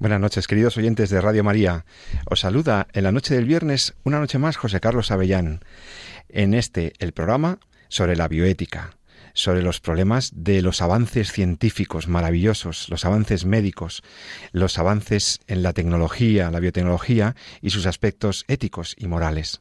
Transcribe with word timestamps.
Buenas 0.00 0.18
noches, 0.18 0.46
queridos 0.46 0.78
oyentes 0.78 1.10
de 1.10 1.20
Radio 1.20 1.44
María. 1.44 1.84
Os 2.24 2.40
saluda 2.40 2.86
en 2.94 3.04
la 3.04 3.12
noche 3.12 3.34
del 3.34 3.44
viernes, 3.44 3.92
una 4.02 4.18
noche 4.18 4.38
más, 4.38 4.56
José 4.56 4.80
Carlos 4.80 5.10
Avellán. 5.10 5.60
En 6.30 6.54
este, 6.54 6.94
el 7.00 7.12
programa 7.12 7.58
sobre 7.88 8.16
la 8.16 8.26
bioética, 8.26 8.96
sobre 9.34 9.60
los 9.60 9.78
problemas 9.80 10.32
de 10.34 10.62
los 10.62 10.80
avances 10.80 11.32
científicos 11.32 12.08
maravillosos, 12.08 12.88
los 12.88 13.04
avances 13.04 13.44
médicos, 13.44 14.02
los 14.52 14.78
avances 14.78 15.40
en 15.48 15.62
la 15.62 15.74
tecnología, 15.74 16.50
la 16.50 16.60
biotecnología 16.60 17.36
y 17.60 17.68
sus 17.68 17.84
aspectos 17.84 18.46
éticos 18.48 18.96
y 18.96 19.06
morales. 19.06 19.60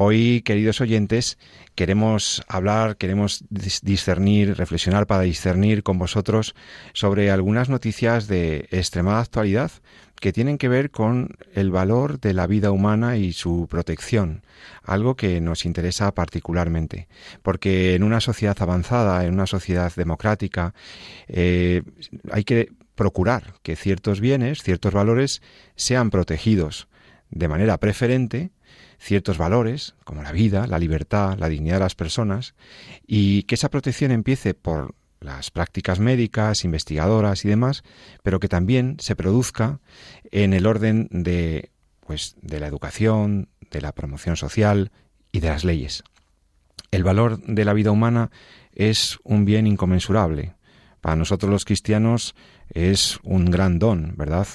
Hoy, 0.00 0.42
queridos 0.42 0.80
oyentes, 0.80 1.38
queremos 1.74 2.44
hablar, 2.46 2.98
queremos 2.98 3.44
discernir, 3.50 4.56
reflexionar 4.56 5.08
para 5.08 5.22
discernir 5.22 5.82
con 5.82 5.98
vosotros 5.98 6.54
sobre 6.92 7.32
algunas 7.32 7.68
noticias 7.68 8.28
de 8.28 8.68
extremada 8.70 9.18
actualidad 9.18 9.72
que 10.20 10.32
tienen 10.32 10.56
que 10.56 10.68
ver 10.68 10.92
con 10.92 11.36
el 11.52 11.72
valor 11.72 12.20
de 12.20 12.32
la 12.32 12.46
vida 12.46 12.70
humana 12.70 13.16
y 13.16 13.32
su 13.32 13.66
protección, 13.68 14.44
algo 14.84 15.16
que 15.16 15.40
nos 15.40 15.64
interesa 15.64 16.14
particularmente, 16.14 17.08
porque 17.42 17.96
en 17.96 18.04
una 18.04 18.20
sociedad 18.20 18.56
avanzada, 18.60 19.24
en 19.24 19.34
una 19.34 19.46
sociedad 19.48 19.92
democrática, 19.96 20.74
eh, 21.26 21.82
hay 22.30 22.44
que 22.44 22.70
procurar 22.94 23.54
que 23.64 23.74
ciertos 23.74 24.20
bienes, 24.20 24.62
ciertos 24.62 24.94
valores 24.94 25.42
sean 25.74 26.10
protegidos 26.10 26.86
de 27.30 27.48
manera 27.48 27.78
preferente 27.78 28.52
ciertos 28.98 29.38
valores, 29.38 29.94
como 30.04 30.22
la 30.22 30.32
vida, 30.32 30.66
la 30.66 30.78
libertad, 30.78 31.38
la 31.38 31.48
dignidad 31.48 31.76
de 31.76 31.84
las 31.84 31.94
personas, 31.94 32.54
y 33.06 33.44
que 33.44 33.54
esa 33.54 33.70
protección 33.70 34.10
empiece 34.10 34.54
por 34.54 34.94
las 35.20 35.50
prácticas 35.50 35.98
médicas, 35.98 36.64
investigadoras 36.64 37.44
y 37.44 37.48
demás, 37.48 37.82
pero 38.22 38.40
que 38.40 38.48
también 38.48 38.96
se 39.00 39.16
produzca 39.16 39.80
en 40.30 40.52
el 40.52 40.66
orden 40.66 41.08
de 41.10 41.70
pues 42.06 42.36
de 42.40 42.58
la 42.58 42.66
educación, 42.66 43.48
de 43.70 43.82
la 43.82 43.92
promoción 43.92 44.36
social 44.36 44.92
y 45.30 45.40
de 45.40 45.48
las 45.48 45.64
leyes. 45.64 46.02
El 46.90 47.04
valor 47.04 47.38
de 47.42 47.64
la 47.66 47.74
vida 47.74 47.90
humana 47.90 48.30
es 48.74 49.18
un 49.24 49.44
bien 49.44 49.66
inconmensurable. 49.66 50.54
Para 51.02 51.16
nosotros 51.16 51.50
los 51.50 51.66
cristianos 51.66 52.34
es 52.70 53.18
un 53.24 53.50
gran 53.50 53.78
don, 53.78 54.14
¿verdad? 54.16 54.48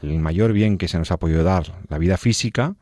El 0.00 0.18
mayor 0.18 0.54
bien 0.54 0.78
que 0.78 0.88
se 0.88 0.96
nos 0.96 1.10
ha 1.10 1.18
podido 1.18 1.44
dar, 1.44 1.78
la 1.88 1.98
vida 1.98 2.16
física, 2.16 2.74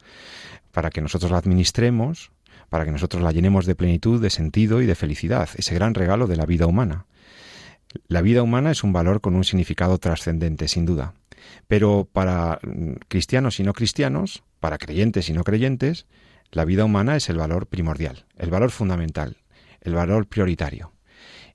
para 0.73 0.91
que 0.91 1.01
nosotros 1.01 1.31
la 1.31 1.39
administremos, 1.39 2.33
para 2.69 2.85
que 2.85 2.91
nosotros 2.91 3.23
la 3.23 3.31
llenemos 3.31 3.67
de 3.67 3.77
plenitud, 3.77 4.21
de 4.21 4.31
sentido 4.31 4.83
y 4.83 4.87
de 4.87 4.95
felicidad, 4.95 5.49
ese 5.57 5.75
gran 5.75 5.95
regalo 5.95 6.27
de 6.27 6.37
la 6.37 6.47
vida 6.47 6.67
humana. 6.67 7.07
La 8.09 8.23
vida 8.23 8.43
humana 8.43 8.71
es 8.71 8.83
un 8.83 8.93
valor 8.93 9.21
con 9.21 9.37
un 9.37 9.45
significado 9.45 9.99
trascendente, 9.99 10.67
sin 10.67 10.87
duda. 10.87 11.13
Pero 11.69 12.09
para 12.11 12.59
cristianos 13.09 13.61
y 13.61 13.63
no 13.63 13.75
cristianos, 13.75 14.43
para 14.59 14.79
creyentes 14.79 15.29
y 15.29 15.35
no 15.35 15.45
creyentes, 15.45 16.07
la 16.51 16.65
vida 16.65 16.85
humana 16.85 17.17
es 17.17 17.29
el 17.29 17.37
valor 17.37 17.67
primordial, 17.67 18.25
el 18.39 18.51
valor 18.51 18.71
fundamental, 18.71 19.37
el 19.83 19.95
valor 19.95 20.27
prioritario. 20.27 20.93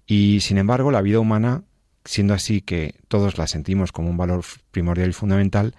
Y 0.06 0.42
sin 0.42 0.60
embargo, 0.60 0.92
la 0.92 1.02
vida 1.02 1.20
humana, 1.20 1.64
siendo 2.06 2.36
así 2.36 2.62
que 2.62 2.94
todos 3.08 3.40
la 3.40 3.48
sentimos 3.48 3.92
como 3.92 4.10
un 4.10 4.18
valor 4.18 4.44
primordial 4.70 5.10
y 5.10 5.14
fundamental, 5.14 5.74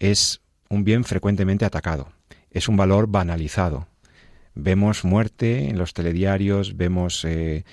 es 0.00 0.40
un 0.68 0.82
bien 0.82 1.04
frecuentemente 1.04 1.64
atacado 1.64 2.13
es 2.54 2.68
un 2.68 2.76
valor 2.78 3.08
banalizado. 3.08 3.88
Vemos 4.54 5.04
muerte 5.04 5.68
en 5.68 5.76
los 5.76 5.92
telediarios, 5.92 6.76
vemos 6.76 7.24
eh, 7.24 7.64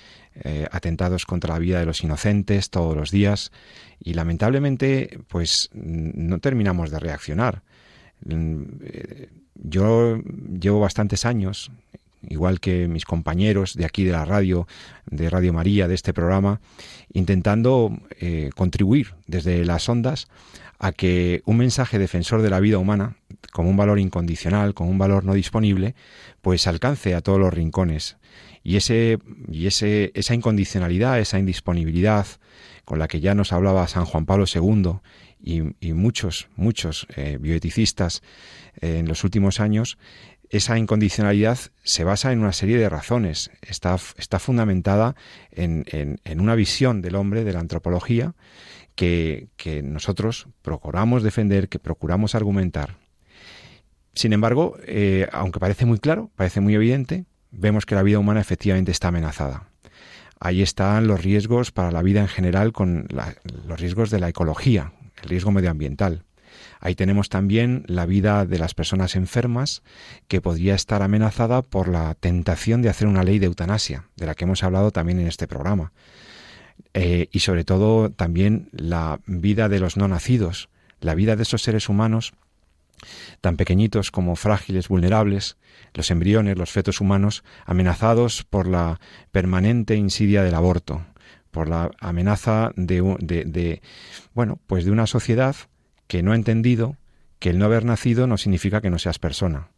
eh, 0.44 0.68
atentados 0.72 1.25
contra 1.25 1.53
la 1.53 1.59
vida 1.59 1.80
de 1.80 1.86
los 1.86 2.03
inocentes 2.03 2.72
todos 2.72 2.97
los 2.97 3.12
días 3.12 3.52
y 4.00 4.16
lamentablemente 4.16 5.20
pues 5.28 5.70
no 5.74 6.40
terminamos 6.40 6.90
de 6.90 7.00
reaccionar. 7.00 7.62
Mm, 8.25 8.64
eh, 8.84 9.30
yo 9.53 10.18
llevo 10.59 10.80
bastantes 10.80 11.25
años, 11.25 11.72
igual 12.28 12.59
que 12.59 12.88
mis 12.88 13.06
compañeros 13.06 13.75
de 13.75 13.86
aquí 13.86 14.03
de 14.03 14.14
la 14.14 14.25
radio, 14.25 14.68
de 15.06 15.30
Radio 15.30 15.53
María, 15.53 15.88
de 15.88 15.94
este 15.94 16.14
programa, 16.14 16.59
intentando 17.14 17.96
contribuir 18.56 19.14
desde 19.28 19.64
las 19.66 19.88
ondas 19.88 20.28
a 20.84 20.92
que 20.94 21.44
un 21.46 21.58
mensaje 21.58 22.00
defensor 22.00 22.42
de 22.42 22.50
la 22.50 22.59
vida 22.59 22.80
humana, 22.80 23.16
como 23.52 23.69
un 23.69 23.78
valor 23.78 24.00
incondicional, 24.00 24.74
como 24.74 24.90
un 24.90 24.97
valor 24.97 25.24
no 25.24 25.36
disponible, 25.36 25.94
pues 26.42 26.66
alcance 26.66 27.14
a 27.14 27.22
todos 27.22 27.40
los 27.40 27.53
rincones. 27.53 28.18
Y, 28.64 28.78
ese, 28.78 29.20
y 29.47 29.68
ese, 29.68 30.12
esa 30.16 30.34
incondicionalidad, 30.34 31.20
esa 31.20 31.38
indisponibilidad 31.38 32.25
con 32.84 32.97
la 32.97 33.08
que 33.08 33.20
ya 33.20 33.36
nos 33.36 33.53
hablaba 33.53 33.88
San 33.88 34.06
Juan 34.06 34.25
Pablo 34.25 34.46
II 34.52 35.02
y, 35.40 35.94
muchos, 35.94 36.50
muchos 36.56 37.06
eh, 37.16 37.38
bioeticistas 37.40 38.24
eh, 38.81 38.97
en 38.97 39.08
los 39.08 39.24
últimos 39.24 39.59
años, 39.59 40.00
esa 40.50 40.80
incondicionalidad 40.80 41.59
se 41.84 42.03
basa 42.03 42.31
en 42.31 42.40
una 42.40 42.53
serie 42.53 42.80
de 42.80 42.90
razones. 42.90 43.52
Está, 43.62 44.00
está 44.18 44.40
fundamentada 44.40 45.16
en, 45.52 45.86
en 45.91 46.40
una 46.41 46.56
visión 46.56 47.03
del 47.03 47.16
hombre, 47.16 47.44
de 47.44 47.53
la 47.53 47.59
antropología, 47.59 48.34
que, 48.96 49.47
nosotros 49.84 50.47
procuramos 50.62 51.24
defender, 51.24 51.69
que 51.69 51.79
procuramos 51.79 52.35
argumentar. 52.35 52.97
Sin 54.13 54.34
embargo, 54.34 54.78
eh, 54.85 55.28
aunque 55.31 55.59
parece 55.59 55.85
muy 55.85 56.00
claro, 56.00 56.31
parece 56.35 56.59
muy 56.59 56.75
evidente, 56.75 57.25
vemos 57.52 57.85
que 57.85 57.96
la 57.96 58.03
vida 58.03 58.19
humana 58.19 58.41
efectivamente 58.41 58.91
está 58.91 59.07
amenazada. 59.09 59.69
Ahí 60.40 60.62
están 60.62 61.07
los 61.07 61.22
riesgos 61.24 61.72
para 61.72 61.91
la 61.91 62.02
vida 62.02 62.19
en 62.19 62.28
general 62.28 62.74
con 62.74 63.07
los 63.68 63.79
riesgos 63.79 64.09
de 64.09 64.19
la 64.19 64.29
ecología, 64.29 64.94
el 65.22 65.29
riesgo 65.29 65.52
medioambiental. 65.52 66.23
Ahí 66.79 66.96
tenemos 66.96 67.29
también 67.29 67.84
la 67.88 68.08
vida 68.08 68.46
de 68.46 68.58
las 68.58 68.73
personas 68.73 69.16
enfermas 69.16 69.84
que 70.28 70.41
podría 70.41 70.73
estar 70.73 71.03
amenazada 71.03 71.62
por 71.62 71.88
la 71.88 72.16
tentación 72.16 72.81
de 72.81 72.90
hacer 72.90 73.08
una 73.08 73.23
ley 73.23 73.38
de 73.38 73.46
eutanasia, 73.46 74.09
de 74.16 74.25
la 74.25 74.34
que 74.34 74.46
hemos 74.46 74.63
hablado 74.63 74.91
también 74.91 75.19
en 75.19 75.28
este 75.28 75.47
programa. 75.47 75.94
Eh, 76.94 77.28
y 77.31 77.40
sobre 77.40 77.64
todo 77.64 78.09
también 78.09 78.69
la 78.72 79.19
vida 79.25 79.69
de 79.69 79.80
los 79.80 79.97
no 79.97 80.08
nacidos, 80.08 80.69
la 81.00 81.16
vida 81.16 81.36
de 81.36 81.44
esos 81.44 81.62
seres 81.62 81.90
humanos 81.90 82.34
tan 83.42 83.58
pequeñitos 83.58 84.12
como 84.12 84.36
frágiles, 84.36 84.88
vulnerables, 84.88 85.58
los 85.94 86.12
embriones, 86.12 86.58
los 86.58 86.72
fetos 86.72 87.02
humanos, 87.02 87.44
amenazados 87.66 88.44
por 88.44 88.68
la 88.68 89.00
permanente 89.31 89.96
insidia 89.96 90.44
del 90.44 90.56
aborto, 90.56 91.06
por 91.52 91.68
la 91.68 91.91
amenaza 92.00 92.72
de, 92.75 93.81
bueno, 94.34 94.59
pues 94.68 94.86
de 94.86 94.91
una 94.91 95.08
sociedad 95.08 95.56
que 96.08 96.24
no 96.24 96.31
ha 96.31 96.36
entendido 96.36 96.97
que 97.40 97.50
el 97.50 97.58
no 97.58 97.66
haber 97.66 97.86
nacido 97.86 98.28
no 98.28 98.38
significa 98.38 98.81
que 98.81 98.91
no 98.91 99.00
seas 99.00 99.18
persona, 99.18 99.70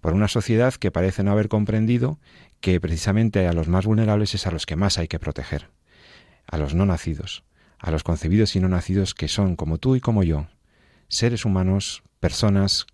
por 0.00 0.14
una 0.14 0.28
sociedad 0.28 0.74
que 0.74 0.90
parece 0.90 1.22
no 1.22 1.32
haber 1.32 1.48
comprendido 1.48 2.18
que 2.60 2.80
precisamente 2.80 3.46
a 3.46 3.52
los 3.52 3.68
más 3.68 3.84
vulnerables 3.84 4.34
es 4.34 4.46
a 4.46 4.50
los 4.50 4.64
que 4.64 4.76
más 4.76 4.98
hay 4.98 5.08
que 5.08 5.18
proteger 5.18 5.68
a 6.50 6.58
los 6.58 6.74
no 6.74 6.84
nacidos, 6.84 7.44
a 7.78 7.90
los 7.90 8.02
concebidos 8.02 8.56
y 8.56 8.60
no 8.60 8.68
nacidos 8.68 9.14
que 9.14 9.28
son 9.28 9.56
como 9.56 9.78
tú 9.78 9.94
y 9.96 10.00
como 10.00 10.24
yo, 10.24 10.48
seres 11.08 11.44
humanos, 11.44 12.02
personas 12.18 12.86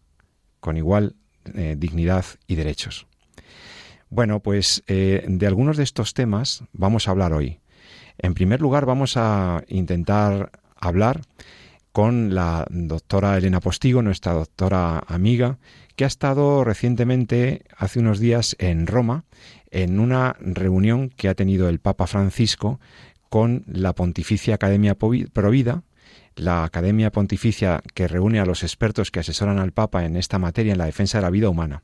con 0.60 0.76
igual 0.76 1.16
eh, 1.54 1.74
dignidad 1.78 2.24
y 2.46 2.54
derechos. 2.54 3.06
Bueno, 4.10 4.40
pues 4.40 4.82
eh, 4.86 5.24
de 5.26 5.46
algunos 5.46 5.76
de 5.76 5.84
estos 5.84 6.14
temas 6.14 6.64
vamos 6.72 7.08
a 7.08 7.10
hablar 7.10 7.32
hoy. 7.32 7.60
En 8.18 8.34
primer 8.34 8.60
lugar, 8.60 8.86
vamos 8.86 9.16
a 9.16 9.64
intentar 9.68 10.50
hablar 10.76 11.22
con 11.92 12.34
la 12.34 12.66
doctora 12.70 13.36
Elena 13.38 13.60
Postigo, 13.60 14.02
nuestra 14.02 14.32
doctora 14.32 15.02
amiga, 15.06 15.58
que 15.96 16.04
ha 16.04 16.06
estado 16.06 16.62
recientemente, 16.62 17.64
hace 17.76 18.00
unos 18.00 18.20
días, 18.20 18.54
en 18.58 18.86
Roma, 18.86 19.24
en 19.70 19.98
una 19.98 20.36
reunión 20.40 21.08
que 21.08 21.28
ha 21.28 21.34
tenido 21.34 21.68
el 21.68 21.80
Papa 21.80 22.06
Francisco 22.06 22.80
con 23.28 23.64
la 23.66 23.94
Pontificia 23.94 24.54
Academia 24.54 24.96
Provida, 24.96 25.82
la 26.36 26.64
Academia 26.64 27.10
Pontificia 27.10 27.82
que 27.94 28.08
reúne 28.08 28.40
a 28.40 28.46
los 28.46 28.62
expertos 28.62 29.10
que 29.10 29.20
asesoran 29.20 29.58
al 29.58 29.72
Papa 29.72 30.04
en 30.04 30.16
esta 30.16 30.38
materia, 30.38 30.72
en 30.72 30.78
la 30.78 30.84
defensa 30.84 31.18
de 31.18 31.22
la 31.22 31.30
vida 31.30 31.48
humana. 31.48 31.82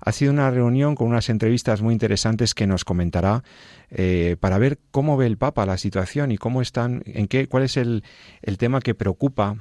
Ha 0.00 0.12
sido 0.12 0.32
una 0.32 0.50
reunión 0.50 0.94
con 0.94 1.08
unas 1.08 1.28
entrevistas 1.28 1.82
muy 1.82 1.92
interesantes 1.92 2.54
que 2.54 2.66
nos 2.66 2.84
comentará 2.84 3.42
eh, 3.90 4.36
para 4.38 4.58
ver 4.58 4.78
cómo 4.90 5.16
ve 5.16 5.26
el 5.26 5.36
Papa 5.36 5.66
la 5.66 5.78
situación 5.78 6.30
y 6.30 6.38
cómo 6.38 6.62
están, 6.62 7.02
en 7.06 7.26
qué, 7.26 7.48
cuál 7.48 7.64
es 7.64 7.76
el, 7.76 8.04
el 8.42 8.56
tema 8.56 8.80
que 8.80 8.94
preocupa 8.94 9.56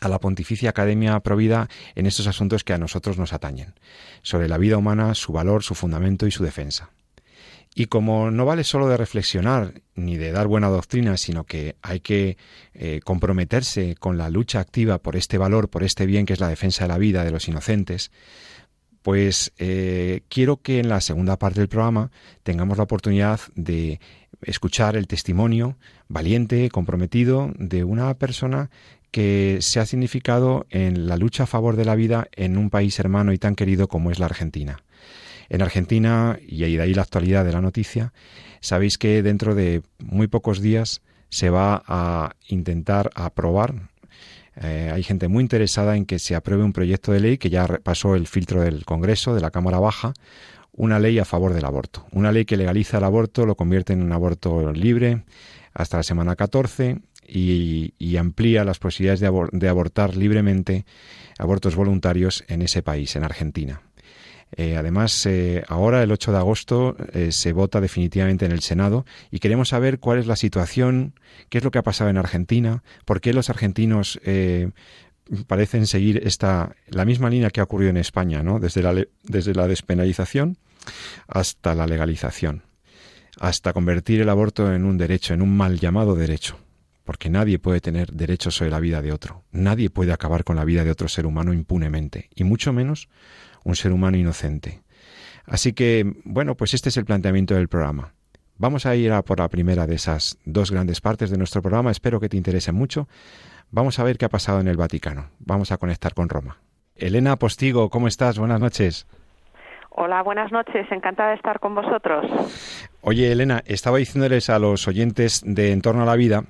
a 0.00 0.08
la 0.08 0.18
Pontificia 0.18 0.70
Academia 0.70 1.20
Provida 1.20 1.68
en 1.94 2.06
estos 2.06 2.26
asuntos 2.26 2.64
que 2.64 2.72
a 2.72 2.78
nosotros 2.78 3.18
nos 3.18 3.32
atañen, 3.32 3.74
sobre 4.22 4.48
la 4.48 4.58
vida 4.58 4.76
humana, 4.76 5.14
su 5.14 5.32
valor, 5.32 5.62
su 5.62 5.74
fundamento 5.74 6.26
y 6.26 6.30
su 6.30 6.42
defensa. 6.42 6.90
Y 7.74 7.86
como 7.86 8.30
no 8.30 8.44
vale 8.44 8.64
solo 8.64 8.86
de 8.88 8.98
reflexionar 8.98 9.80
ni 9.94 10.18
de 10.18 10.30
dar 10.30 10.46
buena 10.46 10.68
doctrina, 10.68 11.16
sino 11.16 11.44
que 11.44 11.76
hay 11.80 12.00
que 12.00 12.36
eh, 12.74 13.00
comprometerse 13.02 13.94
con 13.94 14.18
la 14.18 14.28
lucha 14.28 14.60
activa 14.60 14.98
por 14.98 15.16
este 15.16 15.38
valor, 15.38 15.70
por 15.70 15.82
este 15.82 16.04
bien 16.04 16.26
que 16.26 16.34
es 16.34 16.40
la 16.40 16.48
defensa 16.48 16.84
de 16.84 16.88
la 16.88 16.98
vida 16.98 17.24
de 17.24 17.30
los 17.30 17.48
inocentes, 17.48 18.10
pues 19.02 19.52
eh, 19.58 20.22
quiero 20.28 20.58
que 20.58 20.78
en 20.78 20.88
la 20.88 21.00
segunda 21.00 21.38
parte 21.38 21.60
del 21.60 21.68
programa 21.68 22.10
tengamos 22.42 22.76
la 22.76 22.84
oportunidad 22.84 23.40
de 23.54 24.00
escuchar 24.42 24.96
el 24.96 25.06
testimonio 25.06 25.76
valiente, 26.08 26.68
comprometido 26.70 27.52
de 27.56 27.84
una 27.84 28.14
persona 28.14 28.70
que 29.10 29.58
se 29.60 29.80
ha 29.80 29.86
significado 29.86 30.66
en 30.70 31.06
la 31.06 31.16
lucha 31.16 31.44
a 31.44 31.46
favor 31.46 31.76
de 31.76 31.84
la 31.84 31.94
vida 31.94 32.28
en 32.32 32.56
un 32.56 32.70
país 32.70 32.98
hermano 32.98 33.32
y 33.32 33.38
tan 33.38 33.54
querido 33.54 33.88
como 33.88 34.10
es 34.10 34.18
la 34.18 34.26
Argentina. 34.26 34.82
En 35.48 35.62
Argentina, 35.62 36.38
y 36.46 36.58
de 36.76 36.82
ahí 36.82 36.94
la 36.94 37.02
actualidad 37.02 37.44
de 37.44 37.52
la 37.52 37.60
noticia, 37.60 38.12
sabéis 38.60 38.98
que 38.98 39.22
dentro 39.22 39.54
de 39.54 39.82
muy 39.98 40.26
pocos 40.26 40.60
días 40.60 41.02
se 41.28 41.50
va 41.50 41.82
a 41.86 42.36
intentar 42.48 43.10
aprobar. 43.14 43.90
Eh, 44.60 44.90
hay 44.92 45.02
gente 45.02 45.28
muy 45.28 45.42
interesada 45.42 45.96
en 45.96 46.04
que 46.04 46.18
se 46.18 46.34
apruebe 46.34 46.62
un 46.62 46.72
proyecto 46.74 47.12
de 47.12 47.20
ley 47.20 47.38
que 47.38 47.48
ya 47.48 47.66
pasó 47.82 48.14
el 48.14 48.26
filtro 48.26 48.60
del 48.60 48.84
Congreso, 48.84 49.34
de 49.34 49.40
la 49.40 49.50
Cámara 49.50 49.78
Baja, 49.78 50.12
una 50.72 50.98
ley 50.98 51.18
a 51.18 51.24
favor 51.24 51.54
del 51.54 51.64
aborto. 51.64 52.06
Una 52.12 52.32
ley 52.32 52.44
que 52.44 52.56
legaliza 52.56 52.98
el 52.98 53.04
aborto, 53.04 53.46
lo 53.46 53.56
convierte 53.56 53.92
en 53.92 54.02
un 54.02 54.12
aborto 54.12 54.72
libre 54.72 55.24
hasta 55.74 55.98
la 55.98 56.02
semana 56.02 56.36
14 56.36 57.00
y, 57.26 58.16
amplía 58.16 58.64
las 58.64 58.78
posibilidades 58.78 59.20
de, 59.20 59.68
abortar 59.68 60.16
libremente 60.16 60.84
abortos 61.38 61.76
voluntarios 61.76 62.44
en 62.48 62.62
ese 62.62 62.82
país, 62.82 63.16
en 63.16 63.24
Argentina. 63.24 63.80
Eh, 64.56 64.76
además, 64.76 65.24
eh, 65.26 65.64
ahora, 65.68 66.02
el 66.02 66.12
8 66.12 66.32
de 66.32 66.38
agosto, 66.38 66.96
eh, 67.12 67.32
se 67.32 67.52
vota 67.52 67.80
definitivamente 67.80 68.44
en 68.44 68.52
el 68.52 68.60
Senado 68.60 69.06
y 69.30 69.38
queremos 69.38 69.70
saber 69.70 69.98
cuál 69.98 70.18
es 70.18 70.26
la 70.26 70.36
situación, 70.36 71.14
qué 71.48 71.58
es 71.58 71.64
lo 71.64 71.70
que 71.70 71.78
ha 71.78 71.82
pasado 71.82 72.10
en 72.10 72.18
Argentina, 72.18 72.82
por 73.04 73.20
qué 73.20 73.32
los 73.32 73.48
argentinos 73.48 74.20
parecen 75.46 75.86
seguir 75.86 76.20
esta, 76.24 76.74
la 76.88 77.04
misma 77.04 77.30
línea 77.30 77.50
que 77.50 77.60
ha 77.60 77.64
ocurrido 77.64 77.90
en 77.90 77.96
España, 77.96 78.42
¿no? 78.42 78.58
desde, 78.58 78.82
la, 78.82 78.94
desde 79.22 79.54
la 79.54 79.66
despenalización 79.66 80.58
hasta 81.28 81.74
la 81.74 81.86
legalización, 81.86 82.64
hasta 83.40 83.72
convertir 83.72 84.20
el 84.20 84.28
aborto 84.28 84.74
en 84.74 84.84
un 84.84 84.98
derecho, 84.98 85.32
en 85.32 85.40
un 85.40 85.56
mal 85.56 85.78
llamado 85.78 86.14
derecho 86.14 86.58
porque 87.04 87.30
nadie 87.30 87.58
puede 87.58 87.80
tener 87.80 88.12
derecho 88.12 88.50
sobre 88.50 88.70
la 88.70 88.80
vida 88.80 89.02
de 89.02 89.12
otro, 89.12 89.44
nadie 89.50 89.90
puede 89.90 90.12
acabar 90.12 90.44
con 90.44 90.56
la 90.56 90.64
vida 90.64 90.84
de 90.84 90.90
otro 90.90 91.08
ser 91.08 91.26
humano 91.26 91.52
impunemente, 91.52 92.30
y 92.34 92.44
mucho 92.44 92.72
menos 92.72 93.08
un 93.64 93.76
ser 93.76 93.92
humano 93.92 94.16
inocente. 94.16 94.82
Así 95.46 95.72
que, 95.72 96.04
bueno, 96.24 96.54
pues 96.56 96.74
este 96.74 96.88
es 96.88 96.96
el 96.96 97.04
planteamiento 97.04 97.54
del 97.54 97.68
programa. 97.68 98.12
Vamos 98.58 98.86
a 98.86 98.94
ir 98.94 99.12
a 99.12 99.22
por 99.22 99.40
la 99.40 99.48
primera 99.48 99.86
de 99.86 99.96
esas 99.96 100.38
dos 100.44 100.70
grandes 100.70 101.00
partes 101.00 101.30
de 101.30 101.38
nuestro 101.38 101.62
programa, 101.62 101.90
espero 101.90 102.20
que 102.20 102.28
te 102.28 102.36
interese 102.36 102.70
mucho. 102.70 103.08
Vamos 103.70 103.98
a 103.98 104.04
ver 104.04 104.18
qué 104.18 104.26
ha 104.26 104.28
pasado 104.28 104.60
en 104.60 104.68
el 104.68 104.76
Vaticano, 104.76 105.30
vamos 105.40 105.72
a 105.72 105.78
conectar 105.78 106.14
con 106.14 106.28
Roma. 106.28 106.58
Elena 106.94 107.36
Postigo, 107.36 107.90
¿cómo 107.90 108.06
estás? 108.06 108.38
Buenas 108.38 108.60
noches. 108.60 109.06
Hola, 109.94 110.22
buenas 110.22 110.50
noches. 110.52 110.86
Encantada 110.90 111.30
de 111.30 111.36
estar 111.36 111.60
con 111.60 111.74
vosotros. 111.74 112.24
Oye, 113.02 113.30
Elena, 113.30 113.62
estaba 113.66 113.98
diciéndoles 113.98 114.48
a 114.48 114.58
los 114.58 114.88
oyentes 114.88 115.42
de 115.44 115.72
Entorno 115.72 116.02
a 116.02 116.06
la 116.06 116.16
Vida 116.16 116.44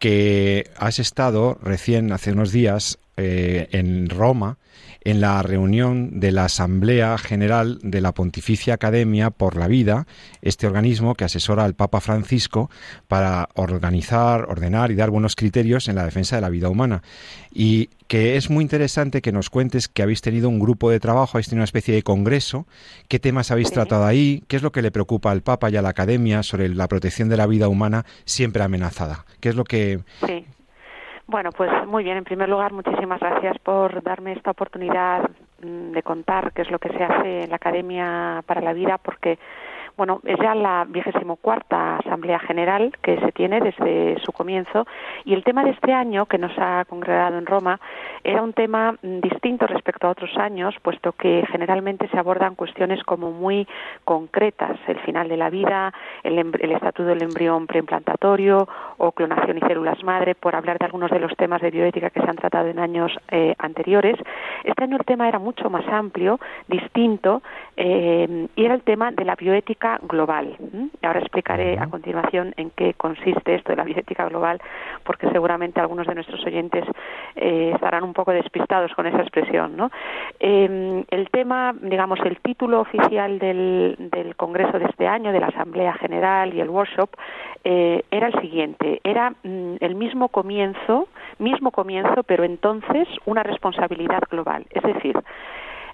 que 0.00 0.64
has 0.76 0.98
estado 0.98 1.58
recién, 1.62 2.12
hace 2.12 2.32
unos 2.32 2.50
días, 2.50 2.98
eh, 3.18 3.68
en 3.72 4.08
Roma 4.08 4.56
en 5.04 5.20
la 5.20 5.42
reunión 5.42 6.20
de 6.20 6.32
la 6.32 6.44
Asamblea 6.46 7.16
General 7.18 7.78
de 7.82 8.00
la 8.00 8.12
Pontificia 8.12 8.74
Academia 8.74 9.30
por 9.30 9.56
la 9.56 9.68
Vida, 9.68 10.06
este 10.42 10.66
organismo 10.66 11.14
que 11.14 11.24
asesora 11.24 11.64
al 11.64 11.74
Papa 11.74 12.00
Francisco 12.00 12.70
para 13.06 13.48
organizar, 13.54 14.46
ordenar 14.50 14.90
y 14.90 14.96
dar 14.96 15.10
buenos 15.10 15.36
criterios 15.36 15.88
en 15.88 15.94
la 15.94 16.04
defensa 16.04 16.36
de 16.36 16.42
la 16.42 16.50
vida 16.50 16.68
humana. 16.68 17.02
Y 17.52 17.88
que 18.06 18.36
es 18.36 18.50
muy 18.50 18.62
interesante 18.62 19.22
que 19.22 19.32
nos 19.32 19.50
cuentes 19.50 19.88
que 19.88 20.02
habéis 20.02 20.20
tenido 20.20 20.48
un 20.48 20.58
grupo 20.58 20.90
de 20.90 21.00
trabajo, 21.00 21.38
habéis 21.38 21.48
tenido 21.48 21.60
una 21.60 21.64
especie 21.64 21.94
de 21.94 22.02
congreso, 22.02 22.66
qué 23.08 23.18
temas 23.18 23.50
habéis 23.50 23.70
tratado 23.70 24.04
ahí, 24.04 24.42
qué 24.48 24.56
es 24.56 24.62
lo 24.62 24.72
que 24.72 24.82
le 24.82 24.90
preocupa 24.90 25.30
al 25.30 25.42
Papa 25.42 25.70
y 25.70 25.76
a 25.76 25.82
la 25.82 25.90
Academia 25.90 26.42
sobre 26.42 26.68
la 26.68 26.88
protección 26.88 27.28
de 27.28 27.36
la 27.36 27.46
vida 27.46 27.68
humana 27.68 28.04
siempre 28.24 28.62
amenazada, 28.62 29.24
qué 29.40 29.48
es 29.50 29.54
lo 29.54 29.64
que... 29.64 30.00
Bueno, 31.28 31.50
pues 31.52 31.70
muy 31.86 32.04
bien. 32.04 32.16
En 32.16 32.24
primer 32.24 32.48
lugar, 32.48 32.72
muchísimas 32.72 33.20
gracias 33.20 33.58
por 33.58 34.02
darme 34.02 34.32
esta 34.32 34.50
oportunidad 34.50 35.28
mm, 35.62 35.92
de 35.92 36.02
contar 36.02 36.52
qué 36.54 36.62
es 36.62 36.70
lo 36.70 36.78
que 36.78 36.88
se 36.88 37.04
hace 37.04 37.42
en 37.42 37.50
la 37.50 37.56
Academia 37.56 38.42
para 38.46 38.62
la 38.62 38.72
Vida, 38.72 38.96
porque 38.96 39.38
bueno, 39.98 40.20
es 40.24 40.38
ya 40.38 40.54
la 40.54 40.86
vigésimo 40.88 41.34
cuarta 41.36 41.96
Asamblea 41.96 42.38
General 42.38 42.92
que 43.02 43.18
se 43.18 43.32
tiene 43.32 43.60
desde 43.60 44.16
su 44.20 44.32
comienzo 44.32 44.86
y 45.24 45.34
el 45.34 45.42
tema 45.42 45.64
de 45.64 45.70
este 45.70 45.92
año 45.92 46.26
que 46.26 46.38
nos 46.38 46.52
ha 46.56 46.84
congregado 46.84 47.36
en 47.36 47.46
Roma 47.46 47.80
era 48.22 48.40
un 48.40 48.52
tema 48.52 48.92
mm, 48.92 49.18
distinto 49.18 49.66
respecto 49.66 50.06
a 50.06 50.10
otros 50.10 50.30
años, 50.38 50.76
puesto 50.82 51.12
que 51.12 51.44
generalmente 51.50 52.06
se 52.08 52.18
abordan 52.18 52.54
cuestiones 52.54 53.02
como 53.02 53.32
muy 53.32 53.66
concretas, 54.04 54.78
el 54.86 55.00
final 55.00 55.28
de 55.28 55.36
la 55.36 55.50
vida, 55.50 55.92
el, 56.22 56.38
el 56.38 56.72
estatuto 56.72 57.08
del 57.08 57.22
embrión 57.22 57.66
preimplantatorio 57.66 58.68
o 58.98 59.10
clonación 59.10 59.58
y 59.58 59.60
células 59.62 60.02
madre, 60.04 60.36
por 60.36 60.54
hablar 60.54 60.78
de 60.78 60.86
algunos 60.86 61.10
de 61.10 61.18
los 61.18 61.34
temas 61.36 61.60
de 61.60 61.72
bioética 61.72 62.10
que 62.10 62.20
se 62.20 62.30
han 62.30 62.36
tratado 62.36 62.68
en 62.68 62.78
años 62.78 63.12
eh, 63.32 63.56
anteriores. 63.58 64.16
Este 64.62 64.84
año 64.84 64.96
el 64.96 65.04
tema 65.04 65.28
era 65.28 65.40
mucho 65.40 65.68
más 65.70 65.86
amplio, 65.88 66.38
distinto, 66.68 67.42
eh, 67.76 68.46
y 68.54 68.64
era 68.64 68.74
el 68.74 68.82
tema 68.82 69.10
de 69.10 69.24
la 69.24 69.34
bioética 69.34 69.87
global. 70.02 70.56
Ahora 71.02 71.20
explicaré 71.20 71.78
a 71.78 71.86
continuación 71.86 72.52
en 72.56 72.70
qué 72.70 72.94
consiste 72.94 73.54
esto 73.54 73.72
de 73.72 73.76
la 73.76 73.84
bioética 73.84 74.28
global, 74.28 74.60
porque 75.04 75.28
seguramente 75.30 75.80
algunos 75.80 76.06
de 76.06 76.14
nuestros 76.14 76.44
oyentes 76.44 76.84
eh, 77.36 77.72
estarán 77.74 78.04
un 78.04 78.12
poco 78.12 78.32
despistados 78.32 78.92
con 78.94 79.06
esa 79.06 79.20
expresión. 79.20 79.76
¿no? 79.76 79.90
Em, 80.40 81.04
el 81.10 81.30
tema, 81.30 81.74
digamos, 81.80 82.18
el 82.24 82.38
título 82.40 82.80
oficial 82.80 83.38
del, 83.38 83.96
del, 83.98 84.36
Congreso 84.36 84.78
de 84.78 84.84
este 84.86 85.06
año, 85.06 85.32
de 85.32 85.40
la 85.40 85.46
Asamblea 85.48 85.94
General 85.94 86.52
y 86.52 86.60
el 86.60 86.68
workshop, 86.68 87.10
eh, 87.64 88.02
era 88.10 88.28
el 88.28 88.40
siguiente: 88.40 89.00
era 89.04 89.30
mm, 89.30 89.76
el 89.80 89.94
mismo 89.94 90.28
comienzo, 90.28 91.08
mismo 91.38 91.70
comienzo, 91.70 92.22
pero 92.24 92.44
entonces 92.44 93.08
una 93.24 93.42
responsabilidad 93.42 94.22
global. 94.30 94.66
Es 94.70 94.82
decir, 94.82 95.16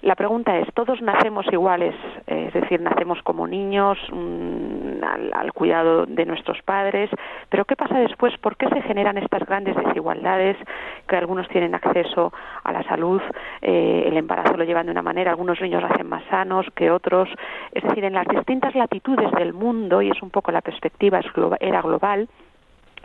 la 0.01 0.15
pregunta 0.15 0.57
es, 0.57 0.71
¿todos 0.73 1.01
nacemos 1.01 1.45
iguales? 1.51 1.95
Eh, 2.27 2.45
es 2.47 2.53
decir, 2.53 2.81
nacemos 2.81 3.21
como 3.23 3.47
niños 3.47 3.97
mm, 4.11 5.03
al, 5.33 5.53
cuidado 5.53 6.05
de 6.05 6.25
nuestros 6.25 6.61
padres, 6.63 7.09
pero 7.49 7.65
¿qué 7.65 7.75
pasa 7.75 7.97
después? 7.99 8.37
¿Por 8.37 8.57
qué 8.57 8.67
se 8.69 8.81
generan 8.81 9.17
estas 9.17 9.45
grandes 9.45 9.75
desigualdades? 9.75 10.57
Que 11.07 11.15
algunos 11.15 11.47
tienen 11.47 11.75
acceso 11.75 12.33
a 12.63 12.71
la 12.71 12.83
salud, 12.83 13.21
eh, 13.61 14.05
el 14.07 14.17
embarazo 14.17 14.57
lo 14.57 14.63
llevan 14.63 14.87
de 14.87 14.91
una 14.91 15.01
manera, 15.01 15.31
algunos 15.31 15.59
niños 15.61 15.81
nacen 15.81 16.07
más 16.07 16.23
sanos 16.29 16.65
que 16.75 16.91
otros. 16.91 17.29
Es 17.71 17.83
decir, 17.83 18.03
en 18.03 18.13
las 18.13 18.27
distintas 18.27 18.75
latitudes 18.75 19.31
del 19.31 19.53
mundo, 19.53 20.01
y 20.01 20.09
es 20.09 20.21
un 20.21 20.29
poco 20.29 20.51
la 20.51 20.61
perspectiva 20.61 21.21
era 21.59 21.81
global, 21.81 22.27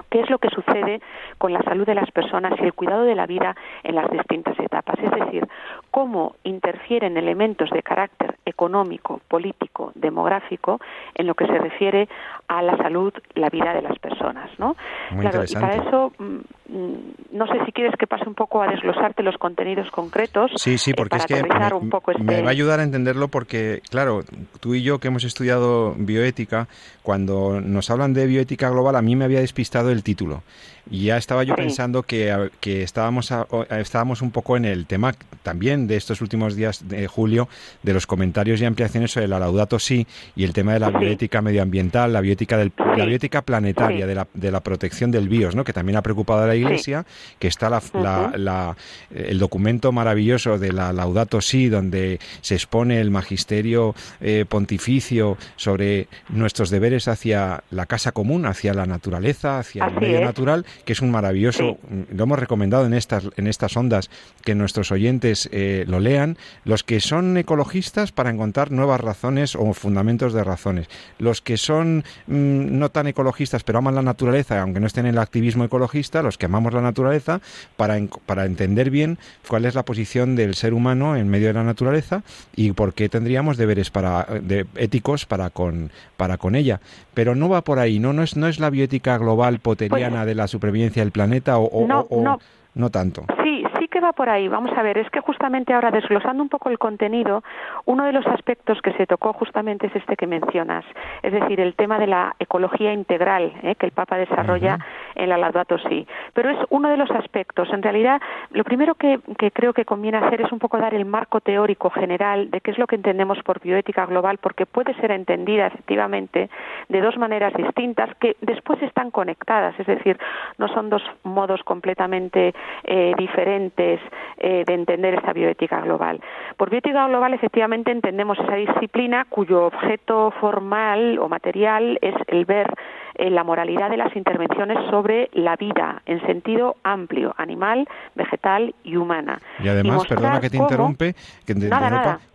qué 0.08 0.20
es 0.20 0.30
lo 0.30 0.38
que 0.38 0.48
sucede 0.50 1.00
con 1.38 1.52
la 1.52 1.62
salud 1.62 1.86
de 1.86 1.94
las 1.94 2.10
personas 2.10 2.52
y 2.58 2.64
el 2.64 2.72
cuidado 2.72 3.04
de 3.04 3.14
la 3.14 3.26
vida 3.26 3.54
en 3.82 3.94
las 3.94 4.10
distintas 4.10 4.58
etapas, 4.58 4.96
es 5.02 5.10
decir, 5.10 5.46
cómo 5.90 6.36
interfieren 6.44 7.16
elementos 7.16 7.70
de 7.70 7.82
carácter 7.82 8.36
económico, 8.44 9.20
político, 9.28 9.92
demográfico 9.94 10.80
en 11.14 11.26
lo 11.26 11.34
que 11.34 11.46
se 11.46 11.58
refiere 11.58 12.08
a 12.48 12.62
la 12.62 12.76
salud, 12.76 13.12
la 13.34 13.48
vida 13.48 13.72
de 13.74 13.82
las 13.82 13.98
personas, 13.98 14.50
¿no? 14.58 14.76
claro, 15.20 15.44
y 15.48 15.54
para 15.54 15.76
eso 15.76 16.12
mm, 16.18 16.24
mm, 16.68 16.96
no 17.32 17.46
sé 17.46 17.64
si 17.64 17.72
quieres 17.72 17.94
que 17.98 18.06
pase 18.06 18.28
un 18.28 18.34
poco 18.34 18.62
a 18.62 18.68
desglosarte 18.68 19.22
los 19.22 19.36
contenidos 19.38 19.90
concretos. 19.90 20.50
Sí, 20.56 20.78
sí, 20.78 20.94
porque 20.94 21.16
es 21.16 21.26
que 21.26 21.42
me, 21.42 21.74
un 21.74 21.90
poco 21.90 22.10
este... 22.10 22.22
me 22.22 22.42
va 22.42 22.48
a 22.48 22.50
ayudar 22.50 22.80
a 22.80 22.82
entenderlo 22.82 23.28
porque, 23.28 23.82
claro, 23.90 24.20
tú 24.60 24.74
y 24.74 24.82
yo 24.82 24.98
que 24.98 25.08
hemos 25.08 25.24
estudiado 25.24 25.94
bioética, 25.96 26.68
cuando 27.02 27.60
nos 27.60 27.90
hablan 27.90 28.14
de 28.14 28.26
bioética 28.26 28.68
global, 28.70 28.96
a 28.96 29.02
mí 29.02 29.16
me 29.16 29.24
había 29.24 29.40
despistado 29.40 29.90
el 29.90 30.02
título. 30.02 30.42
Y 30.90 31.06
ya 31.06 31.16
estaba 31.16 31.44
yo 31.44 31.54
pensando 31.54 32.02
que, 32.02 32.50
que 32.60 32.82
estábamos, 32.82 33.32
estábamos 33.70 34.22
un 34.22 34.32
poco 34.32 34.56
en 34.56 34.64
el 34.64 34.86
tema 34.86 35.12
también 35.42 35.79
también 35.80 35.86
de 35.86 35.96
estos 35.96 36.20
últimos 36.20 36.56
días 36.56 36.88
de 36.88 37.06
julio 37.06 37.48
de 37.82 37.92
los 37.92 38.06
comentarios 38.06 38.60
y 38.60 38.64
ampliaciones 38.64 39.12
sobre 39.12 39.28
la 39.28 39.38
Laudato 39.38 39.78
Si 39.78 40.06
y 40.36 40.44
el 40.44 40.52
tema 40.52 40.74
de 40.74 40.80
la 40.80 40.90
bioética 40.90 41.42
medioambiental, 41.42 42.12
la 42.12 42.20
bioética, 42.20 42.56
del, 42.56 42.72
la 42.96 43.04
bioética 43.04 43.42
planetaria, 43.42 44.06
de, 44.06 44.14
la, 44.14 44.26
de 44.34 44.50
la 44.50 44.60
protección 44.60 45.10
del 45.10 45.28
BIOS, 45.28 45.54
¿no? 45.54 45.64
que 45.64 45.72
también 45.72 45.96
ha 45.96 46.02
preocupado 46.02 46.42
a 46.42 46.46
la 46.46 46.56
Iglesia, 46.56 47.04
que 47.38 47.48
está 47.48 47.70
la, 47.70 48.76
el 49.10 49.38
documento 49.38 49.92
maravilloso 49.92 50.58
de 50.58 50.72
la 50.72 50.92
Laudato 50.92 51.40
Si, 51.40 51.68
donde 51.68 52.18
se 52.40 52.54
expone 52.54 53.00
el 53.00 53.10
magisterio 53.10 53.94
eh, 54.20 54.44
pontificio 54.48 55.36
sobre 55.56 56.08
nuestros 56.28 56.70
deberes 56.70 57.08
hacia 57.08 57.62
la 57.70 57.86
casa 57.86 58.12
común, 58.12 58.46
hacia 58.46 58.74
la 58.74 58.86
naturaleza, 58.86 59.58
hacia 59.58 59.86
el 59.86 60.00
medio 60.00 60.20
natural, 60.20 60.66
que 60.84 60.92
es 60.92 61.00
un 61.00 61.10
maravilloso, 61.10 61.78
lo 62.12 62.24
hemos 62.24 62.38
recomendado 62.38 62.86
en 62.86 62.94
estas, 62.94 63.28
en 63.36 63.46
estas 63.46 63.76
ondas, 63.76 64.10
que 64.44 64.54
nuestros 64.54 64.90
oyentes 64.92 65.48
eh, 65.52 65.69
lo 65.86 66.00
lean, 66.00 66.36
los 66.64 66.84
que 66.84 67.00
son 67.00 67.36
ecologistas 67.36 68.12
para 68.12 68.30
encontrar 68.30 68.70
nuevas 68.70 69.00
razones 69.00 69.56
o 69.56 69.72
fundamentos 69.72 70.32
de 70.32 70.44
razones, 70.44 70.88
los 71.18 71.40
que 71.40 71.56
son 71.56 72.04
mm, 72.26 72.78
no 72.78 72.90
tan 72.90 73.06
ecologistas 73.06 73.64
pero 73.64 73.78
aman 73.78 73.94
la 73.94 74.02
naturaleza, 74.02 74.60
aunque 74.60 74.80
no 74.80 74.86
estén 74.86 75.06
en 75.06 75.14
el 75.14 75.18
activismo 75.18 75.64
ecologista, 75.64 76.22
los 76.22 76.38
que 76.38 76.46
amamos 76.46 76.72
la 76.72 76.80
naturaleza, 76.80 77.40
para, 77.76 77.98
para 78.26 78.44
entender 78.44 78.90
bien 78.90 79.18
cuál 79.48 79.64
es 79.64 79.74
la 79.74 79.84
posición 79.84 80.36
del 80.36 80.54
ser 80.54 80.74
humano 80.74 81.16
en 81.16 81.28
medio 81.28 81.48
de 81.48 81.54
la 81.54 81.64
naturaleza 81.64 82.22
y 82.54 82.72
por 82.72 82.94
qué 82.94 83.08
tendríamos 83.08 83.56
deberes 83.56 83.90
para, 83.90 84.26
de, 84.42 84.66
éticos 84.76 85.26
para 85.26 85.50
con, 85.50 85.90
para 86.16 86.36
con 86.36 86.54
ella. 86.54 86.80
Pero 87.14 87.34
no 87.34 87.48
va 87.48 87.62
por 87.62 87.78
ahí, 87.78 87.98
no, 87.98 88.12
no, 88.12 88.22
es, 88.22 88.36
no 88.36 88.48
es 88.48 88.60
la 88.60 88.70
bioética 88.70 89.18
global 89.18 89.58
poteriana 89.58 90.18
pues 90.18 90.26
de 90.26 90.34
la 90.34 90.48
supervivencia 90.48 91.02
del 91.02 91.12
planeta 91.12 91.58
o, 91.58 91.64
o 91.64 92.38
no 92.74 92.90
tanto. 92.90 93.24
Sí, 93.42 93.50
sí 93.59 93.59
que 93.90 94.00
va 94.00 94.12
por 94.12 94.28
ahí. 94.28 94.48
Vamos 94.48 94.76
a 94.76 94.82
ver, 94.82 94.98
es 94.98 95.10
que 95.10 95.20
justamente 95.20 95.74
ahora 95.74 95.90
desglosando 95.90 96.42
un 96.42 96.48
poco 96.48 96.70
el 96.70 96.78
contenido, 96.78 97.42
uno 97.84 98.04
de 98.04 98.12
los 98.12 98.26
aspectos 98.26 98.80
que 98.82 98.92
se 98.92 99.06
tocó 99.06 99.32
justamente 99.32 99.88
es 99.88 99.96
este 99.96 100.16
que 100.16 100.26
mencionas, 100.26 100.84
es 101.22 101.32
decir, 101.32 101.60
el 101.60 101.74
tema 101.74 101.98
de 101.98 102.06
la 102.06 102.34
ecología 102.38 102.92
integral 102.92 103.52
¿eh? 103.62 103.74
que 103.74 103.86
el 103.86 103.92
Papa 103.92 104.16
desarrolla 104.16 104.78
en 105.14 105.28
la 105.28 105.36
Laudato 105.36 105.78
Si. 105.78 106.06
Pero 106.32 106.50
es 106.50 106.58
uno 106.70 106.88
de 106.88 106.96
los 106.96 107.10
aspectos. 107.10 107.68
En 107.72 107.82
realidad, 107.82 108.20
lo 108.50 108.64
primero 108.64 108.94
que, 108.94 109.20
que 109.38 109.50
creo 109.50 109.72
que 109.72 109.84
conviene 109.84 110.18
hacer 110.18 110.40
es 110.40 110.52
un 110.52 110.58
poco 110.58 110.78
dar 110.78 110.94
el 110.94 111.04
marco 111.04 111.40
teórico 111.40 111.90
general 111.90 112.50
de 112.50 112.60
qué 112.60 112.70
es 112.70 112.78
lo 112.78 112.86
que 112.86 112.96
entendemos 112.96 113.38
por 113.42 113.60
bioética 113.60 114.06
global, 114.06 114.38
porque 114.38 114.66
puede 114.66 114.94
ser 114.94 115.10
entendida 115.10 115.66
efectivamente 115.66 116.48
de 116.88 117.00
dos 117.00 117.16
maneras 117.18 117.52
distintas 117.54 118.14
que 118.16 118.36
después 118.40 118.80
están 118.82 119.10
conectadas, 119.10 119.78
es 119.78 119.86
decir, 119.86 120.18
no 120.58 120.68
son 120.68 120.90
dos 120.90 121.02
modos 121.24 121.62
completamente 121.64 122.54
eh, 122.84 123.14
diferentes 123.16 123.79
eh, 123.82 124.64
de 124.66 124.74
entender 124.74 125.14
esta 125.14 125.32
bioética 125.32 125.80
global. 125.80 126.20
Por 126.56 126.70
bioética 126.70 127.08
global, 127.08 127.34
efectivamente, 127.34 127.90
entendemos 127.90 128.38
esa 128.38 128.54
disciplina 128.54 129.26
cuyo 129.28 129.66
objeto 129.66 130.32
formal 130.40 131.18
o 131.18 131.28
material 131.28 131.98
es 132.00 132.14
el 132.26 132.44
ver 132.44 132.72
eh, 133.16 133.28
la 133.28 133.44
moralidad 133.44 133.90
de 133.90 133.96
las 133.96 134.14
intervenciones 134.16 134.78
sobre 134.90 135.28
la 135.34 135.56
vida 135.56 136.00
en 136.06 136.24
sentido 136.26 136.76
amplio, 136.82 137.34
animal, 137.36 137.86
vegetal 138.14 138.74
y 138.82 138.96
humana. 138.96 139.38
Y 139.62 139.68
además, 139.68 140.06
perdona 140.06 140.40
que 140.40 140.48
te 140.48 140.56
interrumpe, 140.56 141.14
que 141.44 141.54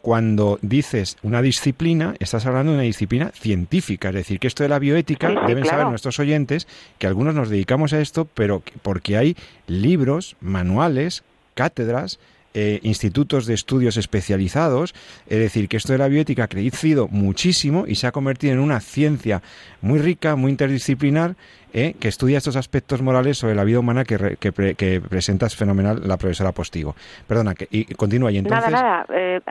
cuando 0.01 0.59
dices 0.61 1.17
una 1.23 1.41
disciplina, 1.41 2.13
estás 2.19 2.45
hablando 2.45 2.71
de 2.71 2.77
una 2.77 2.83
disciplina 2.83 3.29
científica, 3.29 4.09
es 4.09 4.15
decir, 4.15 4.39
que 4.39 4.47
esto 4.47 4.61
de 4.61 4.69
la 4.69 4.77
bioética 4.77 5.29
deben 5.47 5.65
saber 5.65 5.87
nuestros 5.87 6.19
oyentes 6.19 6.67
que 6.99 7.07
algunos 7.07 7.33
nos 7.33 7.49
dedicamos 7.49 7.93
a 7.93 7.99
esto, 7.99 8.27
pero 8.31 8.61
porque 8.83 9.17
hay 9.17 9.35
libros, 9.67 10.35
manuales, 10.39 11.23
cátedras 11.55 12.19
eh, 12.57 12.79
institutos 12.83 13.47
de 13.47 13.53
estudios 13.53 13.97
especializados, 13.97 14.95
es 15.27 15.39
decir, 15.39 15.67
que 15.67 15.75
esto 15.75 15.91
de 15.91 15.97
la 15.97 16.07
bioética 16.07 16.45
ha 16.45 16.47
crecido 16.47 17.09
muchísimo 17.09 17.85
y 17.85 17.95
se 17.95 18.07
ha 18.07 18.13
convertido 18.13 18.53
en 18.53 18.59
una 18.59 18.79
ciencia 18.79 19.41
muy 19.81 20.00
rica, 20.00 20.38
muy 20.38 20.51
interdisciplinar 20.51 21.35
¿eh? 21.75 21.94
que 22.00 22.08
estudia 22.08 22.38
estos 22.38 22.55
aspectos 22.55 23.01
morales 23.01 23.38
sobre 23.38 23.53
la 23.53 23.63
vida 23.63 23.79
humana 23.79 24.05
que, 24.05 24.38
que, 24.39 25.01
presenta 25.01 25.50
fenomenal 25.50 26.00
la 26.08 26.17
profesora 26.17 26.53
Postigo. 26.53 26.96
Perdona, 27.27 27.53
que, 27.53 27.67
y 27.70 27.94
continúa 27.96 28.32
y 28.32 28.38
entonces... 28.38 28.72
Nada, 28.72 29.05
nada, 29.05 29.05
eh, 29.13 29.41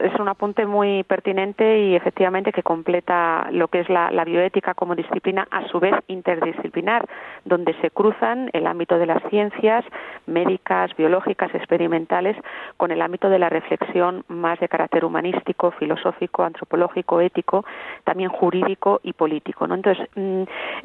es 0.00 0.20
un 0.20 0.28
apunte 0.28 0.66
muy 0.66 1.04
pertinente 1.04 1.78
y 1.78 1.94
efectivamente 1.94 2.52
que 2.52 2.62
completa 2.62 3.48
lo 3.52 3.68
que 3.68 3.80
es 3.80 3.88
la, 3.88 4.10
bioética 4.24 4.74
como 4.74 4.96
disciplina, 4.96 5.46
a 5.50 5.66
su 5.68 5.78
vez 5.78 5.94
interdisciplinar, 6.08 7.08
donde 7.44 7.74
se 7.80 7.90
cruzan 7.90 8.50
el 8.52 8.66
ámbito 8.66 8.98
de 8.98 9.06
las 9.06 9.22
ciencias 9.30 9.84
médicas, 10.26 10.94
biológicas, 10.96 11.54
experimentales, 11.54 12.36
con 12.76 12.90
el 12.90 13.00
ámbito 13.00 13.30
de 13.30 13.38
la 13.38 13.48
reflexión 13.48 14.24
más 14.26 14.58
de 14.58 14.68
carácter 14.68 15.04
humanístico, 15.04 15.70
filosófico, 15.70 16.42
antropológico, 16.42 17.20
ético, 17.20 17.64
también 18.04 18.28
jurídico 18.28 19.00
y 19.04 19.12
político. 19.12 19.66
¿no? 19.66 19.76
Entonces, 19.76 20.06
mm, 20.16 20.42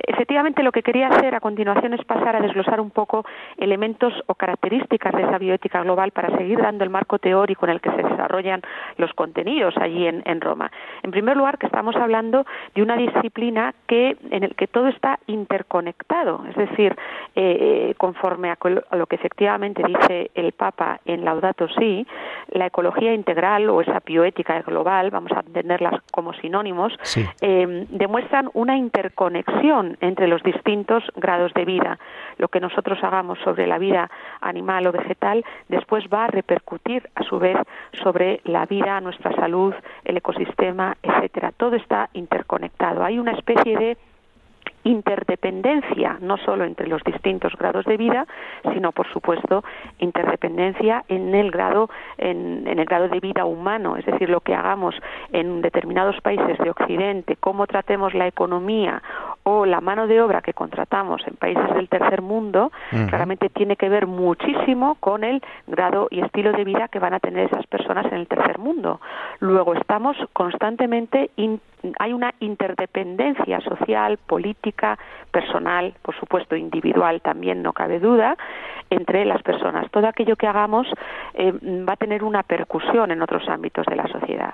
efectivamente 0.08 0.62
lo 0.62 0.72
que 0.72 0.83
quería 0.84 1.08
hacer 1.08 1.34
a 1.36 1.40
continuación 1.40 1.94
es 1.94 2.04
pasar 2.06 2.36
a 2.36 2.42
desglosar 2.42 2.80
un 2.80 2.92
poco 2.92 3.26
elementos 3.58 4.14
o 4.28 4.36
características 4.36 5.14
de 5.14 5.24
esa 5.24 5.38
bioética 5.38 5.82
global 5.82 6.12
para 6.12 6.36
seguir 6.38 6.60
dando 6.60 6.84
el 6.84 6.90
marco 6.90 7.20
teórico 7.20 7.66
en 7.66 7.72
el 7.72 7.82
que 7.82 7.90
se 7.92 8.04
desarrollan 8.04 8.62
los 8.98 9.14
contenidos 9.14 9.76
allí 9.78 10.08
en, 10.08 10.42
Roma. 10.42 10.72
En 11.04 11.12
primer 11.12 11.38
lugar, 11.38 11.58
que 11.58 11.68
estamos 11.68 11.96
hablando 11.96 12.46
de 12.76 12.82
una 12.82 12.98
disciplina 12.98 13.74
que 13.88 14.18
en 14.32 14.44
el 14.44 14.56
que 14.56 14.68
todo 14.68 14.88
está 14.88 15.20
interconectado, 15.28 16.44
es 16.50 16.56
decir, 16.56 16.96
eh, 17.36 17.90
eh, 17.90 17.96
conforme 17.98 18.50
a, 18.52 18.58
lo 18.96 19.06
que 19.06 19.16
efectivamente 19.16 19.84
dice 19.86 20.32
el 20.36 20.52
Papa 20.52 21.00
en 21.06 21.24
Laudato 21.24 21.68
Si, 21.70 22.06
la 22.50 22.66
ecología 22.66 23.14
integral 23.14 23.70
o 23.70 23.82
esa 23.82 24.02
bioética 24.06 24.62
global, 24.64 25.12
vamos 25.12 25.32
a 25.32 25.40
entenderlas 25.40 26.02
como 26.12 26.34
sinónimos, 26.34 26.94
eh, 27.42 27.86
demuestran 27.90 28.50
una 28.54 28.76
interconexión 28.76 29.98
entre 30.02 30.28
los 30.28 30.44
distintos 30.44 30.63
distintos 30.64 31.04
grados 31.16 31.54
de 31.54 31.66
vida. 31.66 32.00
Lo 32.38 32.48
que 32.48 32.62
nosotros 32.62 32.98
hagamos 33.04 33.38
sobre 33.40 33.68
la 33.68 33.78
vida 33.78 34.10
animal 34.40 34.88
o 34.88 34.92
vegetal 34.94 35.44
después 35.68 36.06
va 36.12 36.26
a 36.26 36.28
repercutir 36.28 37.10
a 37.16 37.24
su 37.24 37.38
vez 37.38 37.58
sobre 38.02 38.40
la 38.46 38.66
vida, 38.66 39.02
nuestra 39.02 39.36
salud, 39.36 39.74
el 40.06 40.18
ecosistema, 40.18 40.96
etcétera. 41.04 41.52
Todo 41.52 41.76
está 41.76 42.10
interconectado. 42.14 43.04
Hay 43.04 43.20
una 43.20 43.34
especie 43.34 43.78
de 43.78 43.98
interdependencia 44.84 46.18
no 46.22 46.38
solo 46.38 46.66
entre 46.66 46.88
los 46.88 47.02
distintos 47.04 47.54
grados 47.58 47.86
de 47.86 47.98
vida, 47.98 48.28
sino 48.74 48.92
por 48.92 49.08
supuesto 49.12 49.64
interdependencia 50.00 51.04
en 51.08 51.34
el 51.34 51.52
grado 51.52 51.90
en, 52.18 52.68
el 52.68 52.86
grado 52.86 53.08
de 53.08 53.20
vida 53.20 53.46
humano, 53.46 53.96
es 53.98 54.06
decir, 54.06 54.30
lo 54.30 54.42
que 54.42 54.54
hagamos 54.54 54.96
en 55.32 55.62
determinados 55.62 56.20
países 56.22 56.58
de 56.58 56.70
Occidente, 56.70 57.38
cómo 57.38 57.66
tratemos 57.68 58.14
la 58.14 58.28
economía 58.28 59.02
o 59.44 59.66
la 59.66 59.82
mano 59.82 60.08
de 60.08 60.22
obra 60.22 60.42
que 60.42 60.54
contratamos 60.54 61.22
en 61.28 61.36
países 61.36 61.74
del 61.76 61.90
tercer 61.90 62.22
mundo, 62.22 62.72
claramente 63.10 63.50
tiene 63.50 63.76
que 63.76 63.90
ver 63.90 64.08
muchísimo 64.08 64.96
con 64.96 65.24
el 65.24 65.42
grado 65.68 66.08
y 66.10 66.22
estilo 66.22 66.52
de 66.54 66.64
vida 66.64 66.88
que 66.88 67.00
van 67.00 67.14
a 67.14 67.20
tener 67.20 67.48
esas 67.48 67.68
personas 67.68 68.06
en 68.08 68.20
el 68.20 68.28
tercer 68.28 68.58
mundo. 68.58 69.02
Luego 69.40 69.74
estamos 69.74 70.18
constantemente 70.34 71.32
hay 72.00 72.14
una 72.14 72.34
interdependencia 72.40 73.60
social, 73.62 74.18
política, 74.18 74.98
personal, 75.32 75.94
por 76.02 76.16
supuesto 76.16 76.56
individual 76.56 77.22
también, 77.22 77.62
no 77.62 77.74
cabe 77.74 78.00
duda, 78.00 78.38
entre 78.90 79.26
las 79.26 79.42
personas. 79.42 79.90
Todo 79.92 80.08
aquello 80.08 80.36
que 80.36 80.48
hagamos 80.48 80.88
eh, 81.34 81.52
va 81.88 81.94
a 81.94 81.98
tener 81.98 82.24
una 82.24 82.44
percusión 82.44 83.12
en 83.12 83.22
otros 83.22 83.48
ámbitos 83.50 83.86
de 83.88 83.96
la 83.96 84.08
sociedad. 84.08 84.54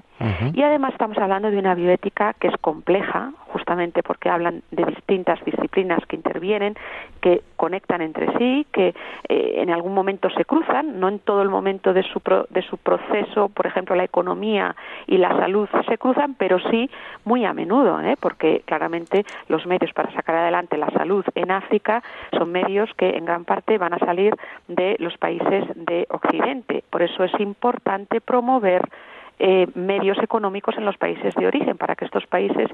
Y 0.54 0.62
además 0.64 0.94
estamos 0.94 1.18
hablando 1.18 1.50
de 1.52 1.58
una 1.58 1.76
bioética 1.76 2.34
que 2.34 2.48
es 2.48 2.58
compleja, 2.60 3.32
justamente 3.70 4.02
porque 4.02 4.30
hablan 4.30 4.64
de 4.72 4.84
distintas 4.84 5.40
disciplinas 5.46 6.00
que 6.08 6.16
intervienen, 6.16 6.74
que 7.22 7.44
conectan 7.56 8.02
entre 8.02 8.36
sí, 8.40 8.66
que 8.74 8.96
eh, 9.28 9.54
en 9.58 9.70
algún 9.70 9.94
momento 9.94 10.28
se 10.32 10.44
cruzan, 10.44 11.00
no 11.00 11.08
en 11.08 11.20
todo 11.20 11.44
el 11.44 11.50
momento 11.50 11.94
de 11.94 12.02
su, 12.02 12.20
de 12.50 12.62
su 12.64 12.78
proceso, 12.78 13.50
por 13.50 13.68
ejemplo, 13.68 13.96
la 13.96 14.06
economía 14.06 14.76
y 15.06 15.18
la 15.18 15.30
salud 15.38 15.70
se 15.88 16.00
cruzan, 16.00 16.34
pero 16.34 16.58
sí 16.72 16.90
muy 17.26 17.46
a 17.46 17.54
menudo, 17.54 18.02
¿eh? 18.02 18.16
porque 18.20 18.64
claramente 18.66 19.24
los 19.50 19.68
medios 19.68 19.94
para 19.94 20.12
sacar 20.14 20.38
adelante 20.38 20.76
la 20.76 20.90
salud 20.90 21.24
en 21.36 21.52
África 21.52 22.02
son 22.36 22.52
medios 22.52 22.90
que 22.96 23.18
en 23.18 23.26
gran 23.26 23.46
parte 23.46 23.78
van 23.78 23.94
a 23.94 24.00
salir 24.00 24.36
de 24.68 24.96
los 24.98 25.16
países 25.18 25.64
de 25.76 26.08
Occidente. 26.10 26.84
Por 26.90 27.04
eso 27.04 27.24
es 27.24 27.40
importante 27.40 28.20
promover 28.20 28.82
eh, 29.40 29.68
medios 29.76 30.18
económicos 30.22 30.76
en 30.78 30.86
los 30.86 30.98
países 30.98 31.34
de 31.36 31.48
origen 31.48 31.78
para 31.78 31.96
que 31.96 32.06
estos 32.06 32.26
países 32.28 32.68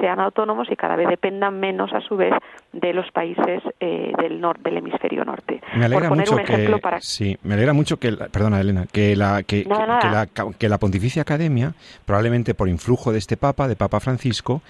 sean 0.00 0.20
autónomos 0.20 0.70
y 0.70 0.76
cada 0.76 0.96
vez 0.96 1.08
dependan 1.08 1.58
menos 1.58 1.92
a 1.92 2.00
su 2.00 2.16
vez 2.16 2.34
de 2.72 2.92
los 2.92 3.10
países 3.10 3.62
eh, 3.80 4.12
del 4.18 4.40
norte 4.40 4.60
del 4.64 4.78
hemisferio 4.78 5.24
norte. 5.24 5.60
Me 5.74 5.86
alegra 5.86 6.10
mucho 6.10 6.36
que 6.36 6.80
sí, 7.00 7.36
me 7.42 7.54
alegra 7.54 7.72
mucho 7.72 7.98
que 7.98 8.12
perdona 8.12 8.60
Elena 8.60 8.86
que 8.90 9.16
la 9.16 9.42
que, 9.42 9.64
la 9.64 10.28
que 10.58 10.68
la 10.68 10.78
Pontificia 10.78 11.22
Academia 11.22 11.72
probablemente 12.04 12.54
por 12.54 12.68
influjo 12.68 13.12
de 13.12 13.18
este 13.18 13.36
Papa 13.36 13.68
de 13.68 13.76
Papa 13.76 14.00
Francisco 14.00 14.62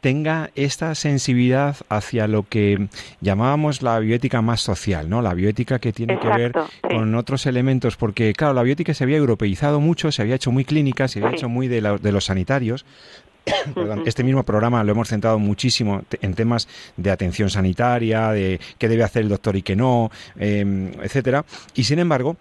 tenga 0.00 0.50
esta 0.54 0.94
sensibilidad 0.94 1.76
hacia 1.88 2.26
lo 2.26 2.44
que 2.44 2.88
llamábamos 3.20 3.82
la 3.82 3.98
bioética 3.98 4.42
más 4.42 4.60
social, 4.60 5.08
¿no? 5.08 5.22
La 5.22 5.34
bioética 5.34 5.78
que 5.78 5.92
tiene 5.92 6.18
que 6.18 6.28
ver 6.28 6.52
con 6.82 7.14
otros 7.14 7.46
elementos, 7.46 7.96
porque 7.96 8.32
claro, 8.32 8.54
la 8.54 8.62
bioética 8.62 8.94
se 8.94 9.04
había 9.04 9.18
europeizado 9.18 9.80
mucho, 9.80 10.10
se 10.10 10.22
había 10.22 10.36
hecho 10.36 10.50
muy 10.50 10.64
clínica, 10.64 10.89
se 11.08 11.20
había 11.20 11.36
hecho 11.36 11.48
muy 11.48 11.68
de, 11.68 11.80
de 11.80 12.12
los 12.12 12.24
sanitarios, 12.24 12.84
este 14.06 14.24
mismo 14.24 14.42
programa 14.44 14.84
lo 14.84 14.92
hemos 14.92 15.08
centrado 15.08 15.38
muchísimo 15.38 16.02
en 16.20 16.34
temas 16.34 16.68
de 16.96 17.10
atención 17.10 17.50
sanitaria, 17.50 18.30
de 18.30 18.60
qué 18.78 18.88
debe 18.88 19.04
hacer 19.04 19.22
el 19.22 19.28
doctor 19.28 19.56
y 19.56 19.62
qué 19.62 19.76
no, 19.76 20.10
eh, 20.38 20.92
etcétera. 21.02 21.44
Y 21.74 21.84
sin 21.84 21.98
embargo, 21.98 22.36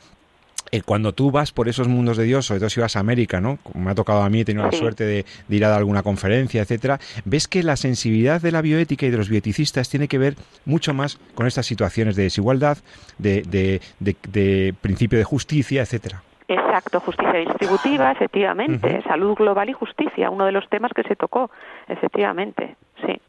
eh, 0.72 0.82
cuando 0.84 1.14
tú 1.14 1.32
vas 1.32 1.52
por 1.52 1.68
esos 1.68 1.88
mundos 1.88 2.18
de 2.18 2.26
Dios, 2.26 2.46
sobre 2.46 2.60
todo 2.60 2.70
si 2.70 2.80
vas 2.80 2.96
a 2.96 3.00
América, 3.00 3.42
¿no? 3.42 3.58
Como 3.64 3.86
me 3.86 3.92
ha 3.92 3.96
tocado 3.96 4.22
a 4.22 4.30
mí, 4.30 4.42
he 4.42 4.46
tenido 4.46 4.66
la 4.66 4.72
suerte 4.72 5.04
de, 5.04 5.26
ir 5.50 5.66
a 5.66 5.76
alguna 5.76 6.04
conferencia, 6.04 6.62
etcétera, 6.62 7.00
ves 7.26 7.48
que 7.48 7.64
la 7.64 7.76
sensibilidad 7.76 8.42
de 8.42 8.52
la 8.52 8.62
bioética 8.62 9.06
y 9.06 9.10
de 9.10 9.18
los 9.18 9.30
bioeticistas 9.30 9.90
tiene 9.90 10.08
que 10.08 10.20
ver 10.20 10.36
mucho 10.66 10.94
más 10.94 11.18
con 11.34 11.48
estas 11.48 11.66
situaciones 11.66 12.16
de 12.16 12.24
desigualdad, 12.24 12.78
de, 13.18 13.82
de, 14.00 14.74
principio 14.82 15.18
de 15.18 15.24
justicia, 15.24 15.82
etcétera. 15.82 16.24
Exacto, 16.50 17.00
justicia 17.00 17.34
distributiva, 17.34 18.12
efectivamente, 18.12 19.04
salud 19.04 19.36
global 19.36 19.70
y 19.70 19.74
justicia, 19.74 20.32
uno 20.32 20.48
de 20.48 20.52
los 20.52 20.68
temas 20.68 20.92
que 20.96 21.04
se 21.04 21.16
tocó, 21.16 21.52
efectivamente, 21.88 22.76
sí. 23.06 23.22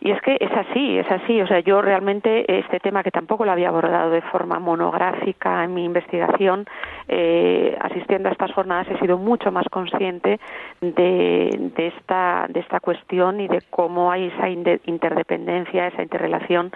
Y 0.00 0.12
es 0.12 0.22
que 0.22 0.38
es 0.40 0.50
así, 0.52 0.96
es 0.96 1.10
así. 1.10 1.42
O 1.42 1.46
sea, 1.46 1.58
yo 1.60 1.82
realmente 1.82 2.58
este 2.60 2.78
tema 2.80 3.02
que 3.02 3.10
tampoco 3.10 3.44
lo 3.44 3.50
había 3.50 3.68
abordado 3.68 4.10
de 4.10 4.22
forma 4.22 4.58
monográfica 4.58 5.64
en 5.64 5.74
mi 5.74 5.84
investigación, 5.84 6.66
eh, 7.08 7.76
asistiendo 7.80 8.28
a 8.28 8.32
estas 8.32 8.52
jornadas 8.52 8.86
he 8.88 8.98
sido 9.00 9.18
mucho 9.18 9.50
más 9.50 9.68
consciente 9.68 10.38
de, 10.80 11.70
de, 11.76 11.86
esta, 11.88 12.46
de 12.48 12.60
esta 12.60 12.80
cuestión 12.80 13.40
y 13.40 13.48
de 13.48 13.60
cómo 13.68 14.10
hay 14.10 14.28
esa 14.28 14.48
interdependencia, 14.48 15.88
esa 15.88 16.02
interrelación 16.02 16.70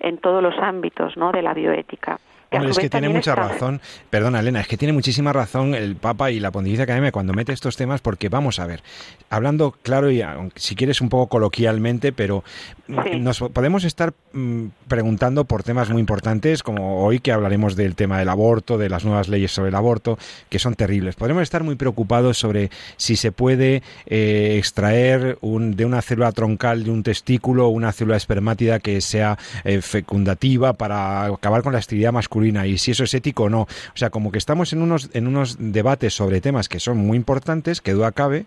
en 0.00 0.16
todos 0.16 0.42
los 0.42 0.56
ámbitos 0.58 1.16
¿no? 1.16 1.32
de 1.32 1.42
la 1.42 1.52
bioética 1.52 2.18
es 2.50 2.78
que 2.78 2.88
tiene 2.88 3.08
mucha 3.08 3.34
razón, 3.34 3.80
perdona 4.10 4.40
Elena, 4.40 4.60
es 4.60 4.68
que 4.68 4.76
tiene 4.76 4.92
muchísima 4.92 5.32
razón 5.32 5.74
el 5.74 5.96
Papa 5.96 6.30
y 6.30 6.40
la 6.40 6.50
Pontificia 6.50 6.84
Academia 6.84 7.12
cuando 7.12 7.32
mete 7.32 7.52
estos 7.52 7.76
temas 7.76 8.00
porque 8.00 8.28
vamos 8.28 8.58
a 8.58 8.66
ver, 8.66 8.82
hablando 9.28 9.74
claro 9.82 10.10
y 10.10 10.22
si 10.54 10.74
quieres 10.74 11.00
un 11.00 11.08
poco 11.08 11.28
coloquialmente, 11.28 12.12
pero 12.12 12.44
nos 12.86 13.40
podemos 13.40 13.84
estar 13.84 14.14
mm, 14.32 14.66
preguntando 14.88 15.44
por 15.44 15.62
temas 15.62 15.90
muy 15.90 16.00
importantes 16.00 16.62
como 16.62 17.04
hoy 17.04 17.20
que 17.20 17.32
hablaremos 17.32 17.76
del 17.76 17.94
tema 17.94 18.18
del 18.18 18.28
aborto, 18.28 18.78
de 18.78 18.88
las 18.88 19.04
nuevas 19.04 19.28
leyes 19.28 19.52
sobre 19.52 19.68
el 19.68 19.74
aborto, 19.74 20.18
que 20.48 20.58
son 20.58 20.74
terribles. 20.74 21.16
Podemos 21.16 21.42
estar 21.42 21.62
muy 21.62 21.74
preocupados 21.74 22.38
sobre 22.38 22.70
si 22.96 23.16
se 23.16 23.32
puede 23.32 23.82
eh, 24.06 24.56
extraer 24.58 25.38
un, 25.42 25.76
de 25.76 25.84
una 25.84 26.00
célula 26.00 26.32
troncal 26.32 26.84
de 26.84 26.90
un 26.90 27.02
testículo 27.02 27.68
una 27.68 27.92
célula 27.92 28.16
espermátida 28.16 28.78
que 28.78 29.00
sea 29.00 29.38
eh, 29.64 29.80
fecundativa 29.82 30.72
para 30.72 31.26
acabar 31.26 31.62
con 31.62 31.72
la 31.72 31.78
esterilidad 31.78 32.12
masculina 32.12 32.37
y 32.44 32.78
si 32.78 32.92
eso 32.92 33.04
es 33.04 33.14
ético 33.14 33.44
o 33.44 33.48
no. 33.50 33.62
O 33.62 33.96
sea, 33.96 34.10
como 34.10 34.32
que 34.32 34.38
estamos 34.38 34.72
en 34.72 34.82
unos, 34.82 35.10
en 35.12 35.26
unos 35.26 35.56
debates 35.58 36.14
sobre 36.14 36.40
temas 36.40 36.68
que 36.68 36.80
son 36.80 36.98
muy 36.98 37.16
importantes, 37.16 37.80
que 37.80 37.92
duda 37.92 38.12
cabe, 38.12 38.46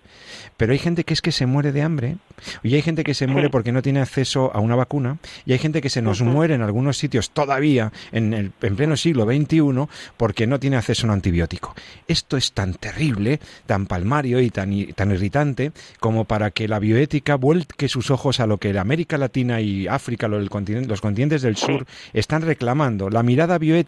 pero 0.58 0.74
hay 0.74 0.80
gente 0.80 1.04
que 1.04 1.14
es 1.14 1.22
que 1.22 1.32
se 1.32 1.46
muere 1.46 1.72
de 1.72 1.82
hambre 1.82 2.18
y 2.64 2.76
hay 2.76 2.82
gente 2.82 3.04
que 3.04 3.14
se 3.14 3.28
muere 3.28 3.50
porque 3.50 3.72
no 3.72 3.82
tiene 3.82 4.02
acceso 4.02 4.52
a 4.54 4.60
una 4.60 4.76
vacuna 4.76 5.18
y 5.46 5.54
hay 5.54 5.60
gente 5.60 5.82
que 5.82 5.90
se 5.90 6.02
nos 6.02 6.22
muere 6.22 6.56
en 6.56 6.62
algunos 6.62 6.98
sitios 6.98 7.32
todavía 7.32 7.92
en, 8.12 8.34
el, 8.34 8.52
en 8.62 8.76
pleno 8.76 8.98
siglo 8.98 9.26
XXI 9.26 9.88
porque 10.18 10.48
no 10.48 10.60
tiene 10.60 10.78
acceso 10.78 11.06
a 11.06 11.10
un 11.10 11.12
antibiótico. 11.12 11.76
Esto 12.08 12.38
es 12.38 12.54
tan 12.54 12.74
terrible, 12.74 13.40
tan 13.66 13.86
palmario 13.86 14.40
y 14.40 14.50
tan, 14.50 14.72
tan 14.94 15.12
irritante 15.12 15.72
como 16.00 16.26
para 16.26 16.52
que 16.52 16.68
la 16.68 16.80
bioética 16.80 17.36
vuelque 17.36 17.88
sus 17.88 18.12
ojos 18.12 18.40
a 18.40 18.48
lo 18.48 18.58
que 18.58 18.74
la 18.74 18.82
América 18.82 19.18
Latina 19.18 19.62
y 19.62 19.88
África, 19.88 20.28
los 20.28 20.50
continentes 20.50 21.42
del 21.42 21.58
sur, 21.58 21.86
están 22.14 22.42
reclamando. 22.42 23.10
La 23.10 23.24
mirada 23.24 23.58
bioética 23.58 23.81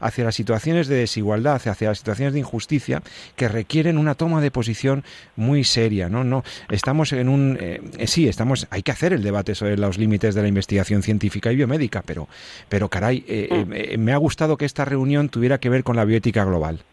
hacia 0.00 0.24
las 0.24 0.34
situaciones 0.34 0.88
de 0.88 0.96
desigualdad, 0.96 1.60
hacia 1.66 1.88
las 1.88 1.98
situaciones 1.98 2.34
de 2.34 2.40
injusticia 2.40 3.02
que 3.36 3.48
requieren 3.48 3.98
una 3.98 4.14
toma 4.14 4.40
de 4.40 4.50
posición 4.50 5.04
muy 5.36 5.64
seria, 5.64 6.08
¿no? 6.08 6.24
No 6.24 6.44
estamos 6.70 7.12
en 7.12 7.28
un 7.28 7.58
eh, 7.60 7.80
sí, 8.06 8.28
estamos 8.28 8.66
hay 8.70 8.82
que 8.82 8.92
hacer 8.92 9.12
el 9.12 9.22
debate 9.22 9.54
sobre 9.54 9.76
los 9.76 9.98
límites 9.98 10.34
de 10.34 10.42
la 10.42 10.48
investigación 10.48 11.02
científica 11.02 11.52
y 11.52 11.56
biomédica, 11.56 12.02
pero 12.04 12.28
pero 12.68 12.88
caray, 12.88 13.24
eh, 13.26 13.64
mm. 13.66 13.72
eh, 13.72 13.98
me 13.98 14.12
ha 14.12 14.16
gustado 14.16 14.56
que 14.56 14.64
esta 14.64 14.84
reunión 14.84 15.28
tuviera 15.28 15.58
que 15.58 15.68
ver 15.68 15.84
con 15.84 15.96
la 15.96 16.04
bioética 16.04 16.44
global. 16.44 16.84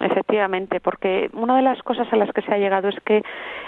Efectivamente, 0.00 0.80
porque 0.80 1.30
una 1.34 1.56
de 1.56 1.62
las 1.62 1.80
cosas 1.82 2.12
a 2.12 2.16
las 2.16 2.32
que 2.32 2.42
se 2.42 2.52
ha 2.52 2.58
llegado 2.58 2.88
es 2.88 2.98
que 3.04 3.22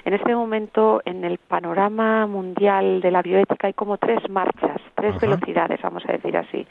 en 0.04 0.12
este 0.12 0.34
momento 0.34 1.00
en 1.04 1.24
el 1.24 1.38
panorama 1.38 2.26
mundial 2.26 3.00
de 3.00 3.10
la 3.10 3.22
bioética 3.22 3.68
hay 3.68 3.74
como 3.74 3.96
tres 3.96 4.28
marchas, 4.28 4.80
tres 4.94 5.20
velocidades, 5.20 5.80
vamos 5.82 6.02
a 6.08 6.12
decir 6.12 6.36
así. 6.36 6.66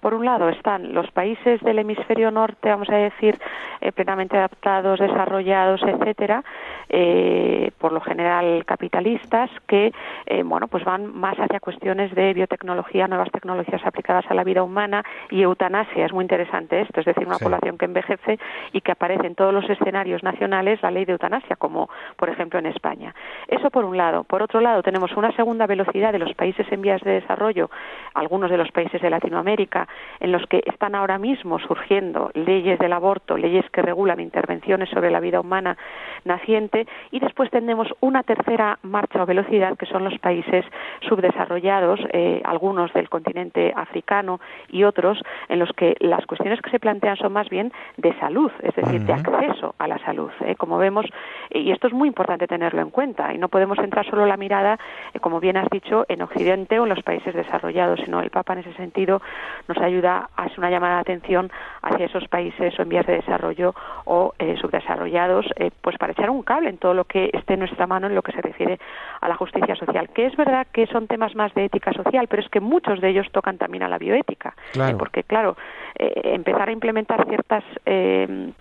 Por 0.00 0.14
un 0.14 0.24
lado 0.24 0.48
están 0.48 0.92
los 0.92 1.10
países 1.12 1.60
del 1.60 1.78
hemisferio 1.78 2.30
norte, 2.30 2.68
vamos 2.68 2.90
a 2.90 2.96
decir, 2.96 3.38
eh, 3.80 3.92
plenamente 3.92 4.36
adaptados, 4.36 4.98
desarrollados, 4.98 5.82
etcétera, 5.82 6.42
eh, 6.88 7.70
por 7.78 7.92
lo 7.92 8.00
general 8.00 8.64
capitalistas, 8.64 9.50
que 9.66 9.92
eh, 10.26 10.42
bueno, 10.42 10.68
pues 10.68 10.84
van 10.84 11.14
más 11.14 11.36
hacia 11.38 11.60
cuestiones 11.60 12.14
de 12.14 12.32
biotecnología, 12.34 13.08
nuevas 13.08 13.30
tecnologías 13.30 13.84
aplicadas 13.84 14.24
a 14.28 14.34
la 14.34 14.44
vida 14.44 14.62
humana 14.62 15.04
y 15.30 15.42
eutanasia. 15.42 16.06
Es 16.06 16.12
muy 16.12 16.24
interesante 16.24 16.80
esto, 16.80 17.00
es 17.00 17.06
decir, 17.06 17.26
una 17.26 17.38
población 17.38 17.78
que 17.78 17.84
envejece 17.84 18.38
y 18.72 18.80
que 18.80 18.92
aparece 18.92 19.26
en 19.26 19.34
todos 19.34 19.52
los 19.52 19.68
escenarios 19.68 20.22
nacionales 20.22 20.82
la 20.82 20.90
ley 20.90 21.04
de 21.04 21.12
eutanasia, 21.12 21.56
como 21.56 21.88
por 22.16 22.28
ejemplo 22.28 22.58
en 22.58 22.66
España. 22.66 23.14
Eso 23.48 23.70
por 23.70 23.84
un 23.84 23.96
lado. 23.96 24.24
Por 24.24 24.42
otro 24.42 24.60
lado, 24.60 24.82
tenemos 24.82 25.16
una 25.16 25.32
segunda 25.32 25.66
velocidad 25.66 26.12
de 26.12 26.18
los 26.18 26.34
países 26.34 26.66
en 26.70 26.82
vías 26.82 27.00
de 27.02 27.12
desarrollo, 27.12 27.70
algunos 28.14 28.50
de 28.50 28.56
los 28.56 28.70
países 28.72 29.00
de 29.00 29.10
Latinoamérica, 29.10 29.88
en 30.20 30.32
los 30.32 30.46
que 30.46 30.62
están 30.66 30.94
ahora 30.94 31.18
mismo 31.18 31.58
surgiendo 31.58 32.30
leyes 32.34 32.78
del 32.78 32.92
aborto, 32.92 33.36
leyes 33.36 33.68
que 33.70 33.82
regulan 33.82 34.20
intervenciones 34.20 34.88
sobre 34.90 35.10
la 35.10 35.20
vida 35.20 35.40
humana 35.40 35.76
naciente, 36.24 36.73
y 37.10 37.20
después 37.20 37.50
tenemos 37.50 37.88
una 38.00 38.22
tercera 38.22 38.78
marcha 38.82 39.22
o 39.22 39.26
velocidad, 39.26 39.76
que 39.76 39.86
son 39.86 40.04
los 40.04 40.18
países 40.18 40.64
subdesarrollados, 41.08 42.00
eh, 42.12 42.40
algunos 42.44 42.92
del 42.92 43.08
continente 43.08 43.72
africano 43.76 44.40
y 44.68 44.84
otros, 44.84 45.20
en 45.48 45.58
los 45.58 45.70
que 45.72 45.96
las 46.00 46.26
cuestiones 46.26 46.60
que 46.60 46.70
se 46.70 46.80
plantean 46.80 47.16
son 47.16 47.32
más 47.32 47.48
bien 47.48 47.72
de 47.96 48.12
salud, 48.18 48.50
es 48.60 48.74
decir, 48.74 49.02
de 49.02 49.12
acceso 49.12 49.74
a 49.78 49.88
la 49.88 49.98
salud. 49.98 50.30
¿eh? 50.40 50.54
Como 50.56 50.78
vemos, 50.78 51.06
y 51.50 51.70
esto 51.70 51.86
es 51.86 51.92
muy 51.92 52.08
importante 52.08 52.46
tenerlo 52.46 52.82
en 52.82 52.90
cuenta, 52.90 53.32
y 53.32 53.38
no 53.38 53.48
podemos 53.48 53.78
centrar 53.78 54.06
solo 54.06 54.26
la 54.26 54.36
mirada, 54.36 54.78
eh, 55.12 55.20
como 55.20 55.40
bien 55.40 55.56
has 55.56 55.68
dicho, 55.70 56.04
en 56.08 56.22
Occidente 56.22 56.78
o 56.78 56.84
en 56.84 56.90
los 56.90 57.02
países 57.02 57.34
desarrollados, 57.34 58.00
sino 58.04 58.20
el 58.20 58.30
Papa 58.30 58.54
en 58.54 58.60
ese 58.60 58.74
sentido 58.74 59.22
nos 59.68 59.78
ayuda, 59.78 60.28
hace 60.36 60.54
una 60.58 60.70
llamada 60.70 60.96
de 60.96 61.00
atención 61.00 61.50
hacia 61.82 62.06
esos 62.06 62.26
países 62.28 62.78
o 62.78 62.82
en 62.82 62.88
vías 62.88 63.06
de 63.06 63.14
desarrollo 63.14 63.74
o 64.04 64.34
eh, 64.38 64.56
subdesarrollados, 64.60 65.46
pues 65.80 65.96
para 65.98 66.12
echar 66.12 66.30
un 66.30 66.42
cable 66.42 66.63
en 66.66 66.78
todo 66.78 66.94
lo 66.94 67.04
que 67.04 67.30
esté 67.32 67.54
en 67.54 67.60
nuestra 67.60 67.86
mano 67.86 68.06
en 68.06 68.14
lo 68.14 68.22
que 68.22 68.32
se 68.32 68.40
refiere 68.40 68.78
a 69.20 69.28
la 69.28 69.36
justicia 69.36 69.74
social, 69.76 70.08
que 70.10 70.26
es 70.26 70.36
verdad 70.36 70.66
que 70.72 70.86
son 70.86 71.06
temas 71.06 71.34
más 71.34 71.52
de 71.54 71.64
ética 71.66 71.92
social, 71.92 72.26
pero 72.28 72.42
es 72.42 72.48
que 72.48 72.60
muchos 72.60 73.00
de 73.00 73.10
ellos 73.10 73.26
tocan 73.32 73.58
también 73.58 73.82
a 73.82 73.88
la 73.88 73.98
bioética, 73.98 74.54
porque 74.98 75.22
claro, 75.22 75.56
empezar 75.94 76.68
a 76.68 76.72
implementar 76.72 77.26
ciertas 77.26 77.64
eh, 77.86 78.52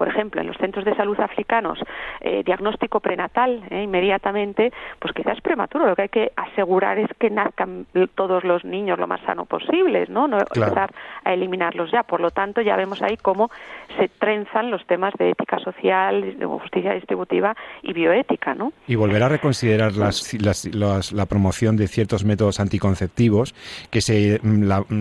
por 0.00 0.08
ejemplo, 0.08 0.40
en 0.40 0.46
los 0.46 0.56
centros 0.56 0.86
de 0.86 0.94
salud 0.94 1.20
africanos, 1.20 1.78
eh, 2.22 2.42
diagnóstico 2.42 3.00
prenatal 3.00 3.62
eh, 3.68 3.82
inmediatamente, 3.82 4.72
pues 4.98 5.12
quizás 5.12 5.38
prematuro. 5.42 5.86
Lo 5.86 5.94
que 5.94 6.02
hay 6.02 6.08
que 6.08 6.32
asegurar 6.36 6.98
es 6.98 7.10
que 7.18 7.28
nazcan 7.28 7.84
todos 8.14 8.42
los 8.42 8.64
niños 8.64 8.98
lo 8.98 9.06
más 9.06 9.20
sano 9.26 9.44
posible, 9.44 10.06
¿no? 10.08 10.26
No 10.26 10.38
empezar 10.38 10.90
a 11.22 11.34
eliminarlos 11.34 11.90
ya. 11.92 12.02
Por 12.02 12.22
lo 12.22 12.30
tanto, 12.30 12.62
ya 12.62 12.76
vemos 12.76 13.02
ahí 13.02 13.18
cómo 13.18 13.50
se 13.98 14.08
trenzan 14.08 14.70
los 14.70 14.86
temas 14.86 15.12
de 15.18 15.32
ética 15.32 15.58
social, 15.58 16.38
de 16.38 16.46
justicia 16.46 16.94
distributiva 16.94 17.54
y 17.82 17.92
bioética, 17.92 18.54
¿no? 18.54 18.72
Y 18.86 18.94
volver 18.94 19.22
a 19.22 19.28
reconsiderar 19.28 19.92
la 19.92 21.26
promoción 21.26 21.76
de 21.76 21.88
ciertos 21.88 22.24
métodos 22.24 22.58
anticonceptivos 22.58 23.54
que 23.90 24.00
se, 24.00 24.40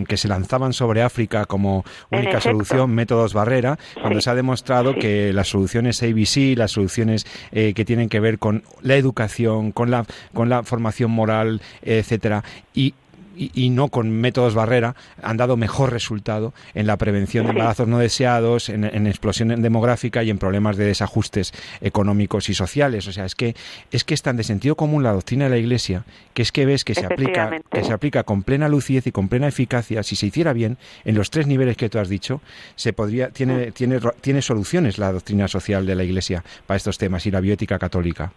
que 0.10 0.18
se 0.18 0.28
lanzaban 0.28 0.74
sobre 0.74 1.04
África 1.04 1.46
como 1.46 1.86
única 2.12 2.42
solución, 2.42 2.94
métodos 2.94 3.34
barrera, 3.34 3.78
cuando 4.02 4.20
se 4.20 4.30
ha 4.30 4.36
demostrado 4.36 4.89
que 4.96 5.34
las 5.34 5.48
soluciones 5.50 6.02
ABC, 6.04 6.58
las 6.58 6.72
soluciones 6.72 7.26
eh, 7.52 7.74
que 7.74 7.86
tienen 7.86 8.10
que 8.10 8.20
ver 8.20 8.40
con 8.40 8.64
la 8.82 8.96
educación, 8.96 9.72
con 9.72 9.92
la, 9.92 10.06
con 10.34 10.50
la 10.50 10.64
formación 10.64 11.12
moral, 11.12 11.62
etcétera, 11.82 12.44
y 12.74 12.94
y, 13.40 13.70
no 13.70 13.88
con 13.88 14.12
métodos 14.12 14.54
barrera 14.54 14.96
han 15.22 15.38
dado 15.38 15.56
mejor 15.56 15.92
resultado 15.92 16.54
en 16.74 16.88
la 16.88 16.98
prevención 16.98 17.46
de 17.46 17.52
embarazos 17.52 17.88
no 17.88 18.00
deseados, 18.00 18.70
en, 18.70 18.84
en, 18.84 19.08
explosión 19.08 19.62
demográfica 19.62 20.24
y 20.24 20.30
en 20.30 20.38
problemas 20.38 20.76
de 20.76 20.86
desajustes 20.86 21.54
económicos 21.82 22.50
y 22.50 22.54
sociales. 22.54 23.08
O 23.08 23.14
sea, 23.14 23.26
es 23.26 23.36
que 23.36 23.56
es 23.92 24.04
que 24.04 24.14
es 24.14 24.22
tan 24.22 24.38
de 24.38 24.44
sentido 24.44 24.76
común 24.76 25.04
la 25.04 25.14
doctrina 25.14 25.46
de 25.46 25.52
la 25.52 25.58
Iglesia 25.58 26.04
que 26.34 26.42
es 26.42 26.52
que 26.52 26.66
ves 26.66 26.84
que 26.84 26.96
se 26.96 27.06
aplica 27.06 27.52
que 27.72 27.84
se 27.84 27.94
aplica 27.94 28.24
con 28.24 28.44
plena 28.44 28.68
lucidez 28.68 29.08
y 29.08 29.12
con 29.12 29.30
plena 29.30 29.48
eficacia. 29.48 30.04
Si 30.04 30.16
se 30.16 30.28
hiciera 30.28 30.54
bien 30.54 30.78
en 31.06 31.16
los 31.16 31.32
tres 31.32 31.48
niveles 31.48 31.78
que 31.78 31.90
tú 31.90 32.00
has 32.00 32.10
dicho, 32.10 32.42
se 32.76 32.94
podría 32.94 33.30
tiene 33.30 33.68
mm. 33.68 33.72
tiene 33.72 34.00
tiene 34.22 34.42
soluciones 34.42 34.98
la 34.98 35.12
doctrina 35.12 35.48
social 35.48 35.86
de 35.86 35.96
la 35.96 36.04
Iglesia 36.04 36.44
para 36.66 36.78
estos 36.78 36.98
temas 36.98 37.26
y 37.26 37.32
la 37.32 37.40
bioética 37.40 37.80
católica. 37.80 38.32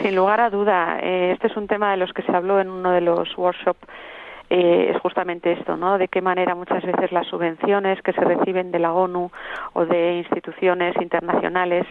Sin 0.00 0.16
lugar 0.16 0.40
a 0.40 0.50
duda, 0.50 0.98
eh, 1.00 1.32
este 1.32 1.48
es 1.48 1.56
un 1.56 1.66
tema 1.66 1.90
de 1.90 1.98
los 1.98 2.12
que 2.12 2.22
se 2.22 2.34
habló 2.34 2.60
en 2.60 2.70
uno 2.70 2.92
de 2.92 3.00
los 3.00 3.36
workshops 3.36 3.86
eh, 4.54 4.92
es 4.94 5.00
justamente 5.00 5.50
esto, 5.52 5.78
¿no? 5.78 5.96
De 5.96 6.08
qué 6.08 6.20
manera 6.20 6.54
muchas 6.54 6.84
veces 6.84 7.10
las 7.10 7.26
subvenciones 7.26 8.02
que 8.02 8.12
se 8.12 8.20
reciben 8.20 8.70
de 8.70 8.80
la 8.80 8.92
ONU 8.92 9.30
o 9.72 9.86
de 9.86 10.18
instituciones 10.18 10.94
internacionales, 11.00 11.86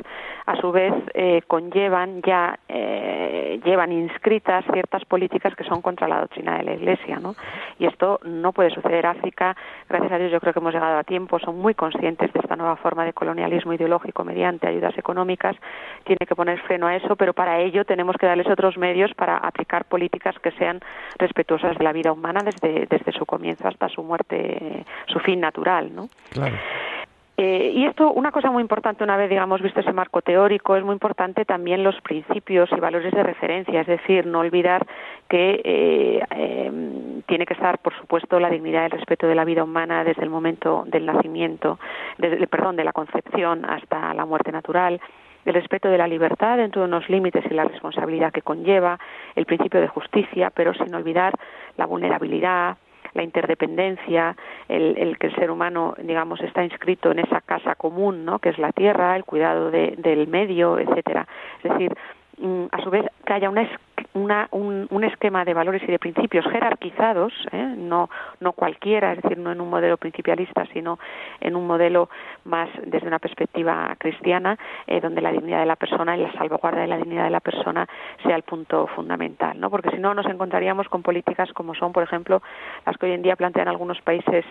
a 0.45 0.55
su 0.57 0.71
vez 0.71 0.93
eh, 1.15 1.41
conllevan 1.47 2.21
ya 2.21 2.59
eh, 2.69 3.59
llevan 3.65 3.91
inscritas 3.91 4.63
ciertas 4.71 5.03
políticas 5.05 5.55
que 5.55 5.63
son 5.63 5.81
contra 5.81 6.07
la 6.07 6.19
doctrina 6.19 6.59
de 6.59 6.63
la 6.63 6.73
Iglesia, 6.73 7.17
¿no? 7.19 7.33
Y 7.79 7.87
esto 7.87 8.19
no 8.25 8.51
puede 8.51 8.69
suceder. 8.69 9.07
África, 9.07 9.57
gracias 9.89 10.11
a 10.11 10.19
Dios, 10.19 10.31
yo 10.31 10.39
creo 10.39 10.53
que 10.53 10.59
hemos 10.59 10.73
llegado 10.75 10.99
a 10.99 11.03
tiempo, 11.03 11.39
son 11.39 11.57
muy 11.57 11.73
conscientes 11.73 12.31
de 12.31 12.39
esta 12.41 12.55
nueva 12.55 12.75
forma 12.75 13.05
de 13.05 13.13
colonialismo 13.13 13.73
ideológico 13.73 14.23
mediante 14.23 14.67
ayudas 14.67 14.95
económicas. 14.99 15.55
Tiene 16.03 16.27
que 16.27 16.35
poner 16.35 16.59
freno 16.59 16.85
a 16.85 16.95
eso, 16.95 17.15
pero 17.15 17.33
para 17.33 17.59
ello 17.59 17.85
tenemos 17.85 18.17
que 18.17 18.27
darles 18.27 18.47
otros 18.47 18.77
medios 18.77 19.11
para 19.15 19.37
aplicar 19.37 19.85
políticas 19.85 20.37
que 20.43 20.51
sean 20.51 20.79
respetuosas 21.17 21.75
de 21.79 21.83
la 21.83 21.91
vida 21.91 22.11
humana 22.11 22.43
desde, 22.51 22.85
desde 22.87 23.11
su 23.11 23.25
comienzo 23.25 23.67
hasta 23.67 23.89
su 23.89 24.03
muerte, 24.03 24.85
su 25.07 25.19
fin 25.19 25.39
natural, 25.39 25.93
¿no? 25.95 26.09
Eh, 27.43 27.71
y 27.73 27.85
esto, 27.85 28.11
una 28.11 28.31
cosa 28.31 28.51
muy 28.51 28.61
importante, 28.61 29.03
una 29.03 29.17
vez, 29.17 29.27
digamos, 29.27 29.63
visto 29.63 29.79
ese 29.79 29.93
marco 29.93 30.21
teórico, 30.21 30.75
es 30.75 30.83
muy 30.83 30.93
importante 30.93 31.43
también 31.43 31.83
los 31.83 31.99
principios 32.01 32.69
y 32.71 32.79
valores 32.79 33.11
de 33.13 33.23
referencia, 33.23 33.81
es 33.81 33.87
decir, 33.87 34.27
no 34.27 34.41
olvidar 34.41 34.85
que 35.27 35.59
eh, 35.63 36.23
em, 36.29 37.23
tiene 37.23 37.47
que 37.47 37.55
estar, 37.55 37.79
por 37.79 37.97
supuesto, 37.97 38.39
la 38.39 38.49
dignidad 38.49 38.83
y 38.83 38.85
el 38.85 38.91
respeto 38.91 39.27
de 39.27 39.33
la 39.33 39.43
vida 39.43 39.63
humana 39.63 40.03
desde 40.03 40.21
el 40.21 40.29
momento 40.29 40.83
del 40.85 41.07
nacimiento, 41.07 41.79
desde, 42.19 42.45
perdón, 42.45 42.75
de 42.75 42.83
la 42.83 42.93
concepción 42.93 43.65
hasta 43.65 44.13
la 44.13 44.25
muerte 44.25 44.51
natural, 44.51 45.01
el 45.45 45.53
respeto 45.53 45.89
de 45.89 45.97
la 45.97 46.07
libertad 46.07 46.57
dentro 46.57 46.81
de 46.81 46.87
unos 46.87 47.09
límites 47.09 47.43
y 47.49 47.53
la 47.53 47.63
responsabilidad 47.63 48.31
que 48.31 48.43
conlleva, 48.43 48.99
el 49.35 49.45
principio 49.45 49.81
de 49.81 49.87
justicia, 49.87 50.51
pero 50.53 50.73
sin 50.73 50.93
olvidar 50.93 51.33
la 51.81 51.87
vulnerabilidad, 51.87 52.77
la 53.13 53.23
interdependencia, 53.23 54.35
el, 54.69 55.17
que 55.17 55.27
el 55.27 55.35
ser 55.35 55.49
humano, 55.49 55.95
digamos, 55.97 56.39
está 56.41 56.63
inscrito 56.63 57.11
en 57.11 57.19
esa 57.19 57.41
casa 57.41 57.73
común, 57.73 58.23
¿no? 58.23 58.37
Que 58.37 58.49
es 58.49 58.59
la 58.59 58.71
tierra, 58.71 59.15
el 59.15 59.25
cuidado 59.25 59.71
del 59.71 60.27
medio, 60.27 60.77
etcétera. 60.77 61.27
Es 61.63 61.71
decir, 61.71 61.91
mm, 62.37 62.65
a 62.71 62.81
su 62.83 62.89
vez 62.91 63.05
que 63.25 63.33
haya 63.33 63.49
una 63.49 63.63
una, 64.13 64.47
un, 64.51 64.87
un, 64.89 65.03
esquema 65.03 65.45
de 65.45 65.53
valores 65.53 65.81
y 65.83 65.87
de 65.87 65.99
principios 65.99 66.45
jerarquizados, 66.45 67.33
¿eh? 67.51 67.75
no, 67.77 68.09
no 68.39 68.53
cualquiera, 68.53 69.13
es 69.13 69.21
decir, 69.21 69.37
no 69.37 69.51
en 69.51 69.61
un 69.61 69.69
modelo 69.69 69.97
principialista, 69.97 70.65
sino 70.73 70.99
en 71.39 71.55
un 71.55 71.65
modelo 71.65 72.09
más 72.45 72.69
desde 72.85 73.07
una 73.07 73.19
perspectiva 73.19 73.95
cristiana, 73.97 74.57
eh, 74.87 74.99
donde 74.99 75.21
la 75.21 75.31
dignidad 75.31 75.61
de 75.61 75.65
la 75.65 75.75
persona 75.75 76.17
y 76.17 76.21
la 76.21 76.33
salvaguarda 76.33 76.81
de 76.81 76.87
la 76.87 76.97
dignidad 76.97 77.23
de 77.23 77.29
la 77.29 77.39
persona 77.39 77.87
sea 78.23 78.35
el 78.35 78.43
punto 78.43 78.87
fundamental, 78.87 79.59
¿no? 79.59 79.69
Porque 79.69 79.91
si 79.91 79.97
no 79.97 80.13
nos 80.13 80.25
encontraríamos 80.25 80.89
con 80.89 81.01
políticas 81.01 81.51
como 81.53 81.73
son, 81.75 81.93
por 81.93 82.03
ejemplo, 82.03 82.41
las 82.85 82.97
que 82.97 83.05
hoy 83.05 83.13
en 83.13 83.21
día 83.21 83.35
plantean 83.35 83.67
algunos 83.67 84.01
países 84.01 84.45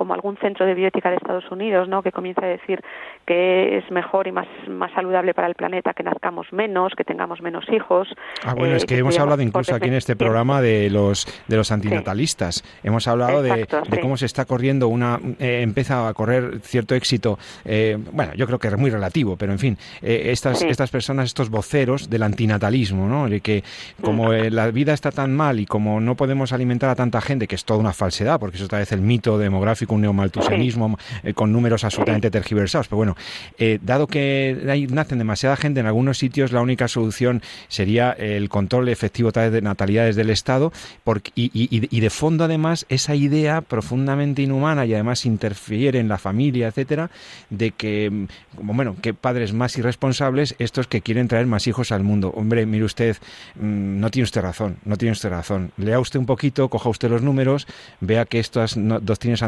como 0.00 0.14
algún 0.14 0.38
centro 0.38 0.64
de 0.64 0.72
bioética 0.72 1.10
de 1.10 1.16
Estados 1.16 1.44
Unidos, 1.50 1.86
¿no? 1.86 2.02
que 2.02 2.10
comienza 2.10 2.40
a 2.46 2.48
decir 2.48 2.80
que 3.26 3.76
es 3.76 3.90
mejor 3.90 4.26
y 4.26 4.32
más, 4.32 4.46
más 4.66 4.90
saludable 4.94 5.34
para 5.34 5.46
el 5.46 5.54
planeta 5.54 5.92
que 5.92 6.02
nazcamos 6.02 6.46
menos, 6.52 6.94
que 6.96 7.04
tengamos 7.04 7.42
menos 7.42 7.66
hijos. 7.70 8.08
Ah, 8.42 8.54
bueno, 8.54 8.76
es 8.76 8.84
eh, 8.84 8.86
que, 8.86 8.96
hemos 8.96 9.18
hablado 9.18 9.42
incluso 9.42 9.74
aquí 9.74 9.88
en 9.88 9.94
este 9.94 10.16
programa 10.16 10.62
de 10.62 10.88
los 10.88 11.26
de 11.48 11.56
los 11.58 11.70
antinatalistas. 11.70 12.64
Hemos 12.82 13.06
hablado 13.08 13.42
de, 13.42 13.68
cómo 14.00 14.16
se 14.16 14.24
está 14.24 14.46
corriendo 14.46 14.88
una 14.88 15.20
eh, 15.38 15.60
empieza 15.60 16.08
a 16.08 16.14
correr 16.14 16.60
cierto 16.62 16.94
éxito. 16.94 17.38
Eh, 17.66 17.98
bueno, 18.10 18.32
yo 18.32 18.46
creo 18.46 18.58
que 18.58 18.68
es 18.68 18.78
muy 18.78 18.88
relativo, 18.88 19.36
pero 19.36 19.52
en 19.52 19.58
fin, 19.58 19.76
estas 20.00 20.62
estas 20.62 20.90
personas, 20.90 21.26
estos 21.26 21.50
voceros 21.50 22.08
del 22.08 22.22
antinatalismo, 22.22 23.06
¿no? 23.06 23.28
De 23.28 23.42
que 23.42 23.62
como 24.00 24.30
mm. 24.30 24.48
la 24.50 24.70
vida 24.70 24.94
está 24.94 25.10
tan 25.10 25.36
mal 25.36 25.60
y 25.60 25.66
como 25.66 26.00
no 26.00 26.16
podemos 26.16 26.54
alimentar 26.54 26.88
a 26.88 26.94
tanta 26.94 27.20
gente, 27.20 27.46
que 27.46 27.54
es 27.54 27.66
toda 27.66 27.78
una 27.78 27.92
falsedad, 27.92 28.40
porque 28.40 28.56
eso 28.56 28.64
otra 28.64 28.78
vez 28.78 28.92
el 28.92 29.02
mito 29.02 29.36
demográfico 29.36 29.89
un 29.94 30.02
neomaltusianismo 30.02 30.98
eh, 31.22 31.34
con 31.34 31.52
números 31.52 31.84
absolutamente 31.84 32.30
tergiversados. 32.30 32.88
Pero 32.88 32.96
bueno, 32.96 33.16
eh, 33.58 33.78
dado 33.82 34.06
que 34.06 34.66
hay, 34.68 34.86
nacen 34.86 35.18
demasiada 35.18 35.56
gente 35.56 35.80
en 35.80 35.86
algunos 35.86 36.18
sitios, 36.18 36.52
la 36.52 36.60
única 36.60 36.88
solución 36.88 37.42
sería 37.68 38.12
el 38.12 38.48
control 38.48 38.88
efectivo 38.88 39.32
tal 39.32 39.44
vez 39.44 39.52
de 39.52 39.62
natalidades 39.62 40.16
del 40.16 40.30
Estado 40.30 40.72
porque, 41.04 41.32
y, 41.34 41.50
y, 41.52 42.00
de 42.00 42.10
fondo 42.10 42.44
además 42.44 42.86
esa 42.88 43.14
idea 43.14 43.60
profundamente 43.60 44.42
inhumana 44.42 44.86
y 44.86 44.94
además 44.94 45.26
interfiere 45.26 45.98
en 45.98 46.08
la 46.08 46.18
familia, 46.18 46.68
etcétera, 46.68 47.10
de 47.50 47.72
que, 47.72 48.26
como 48.56 48.74
bueno, 48.74 48.96
que 49.00 49.14
padres 49.14 49.52
más 49.52 49.76
irresponsables 49.78 50.54
estos 50.58 50.86
que 50.86 51.00
quieren 51.00 51.28
traer 51.28 51.46
más 51.46 51.66
hijos 51.66 51.92
al 51.92 52.02
mundo. 52.02 52.32
Hombre, 52.34 52.66
mire 52.66 52.84
usted, 52.84 53.16
mm, 53.56 54.00
no 54.00 54.10
tiene 54.10 54.24
usted 54.24 54.40
razón, 54.42 54.76
no 54.84 54.96
tiene 54.96 55.12
usted 55.12 55.30
razón. 55.30 55.72
Lea 55.76 56.00
usted 56.00 56.18
un 56.18 56.26
poquito, 56.26 56.68
coja 56.68 56.88
usted 56.88 57.10
los 57.10 57.22
números, 57.22 57.66
vea 58.00 58.24
que 58.24 58.38
estas 58.38 58.74
doctrinas 58.76 59.42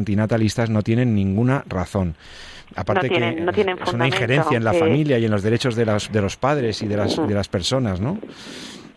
no 0.68 0.82
tienen 0.82 1.14
ninguna 1.14 1.64
razón. 1.68 2.14
Aparte 2.74 3.08
que 3.08 3.44
es 3.84 3.92
una 3.92 4.06
injerencia 4.06 4.56
en 4.56 4.64
la 4.64 4.72
familia 4.72 5.18
y 5.18 5.24
en 5.24 5.30
los 5.30 5.42
derechos 5.42 5.76
de 5.76 5.84
los, 5.84 6.10
de 6.10 6.22
los 6.22 6.36
padres 6.36 6.82
y 6.82 6.88
de 6.88 6.96
las, 6.96 7.16
de 7.16 7.34
las 7.34 7.48
personas, 7.48 8.00
¿no? 8.00 8.18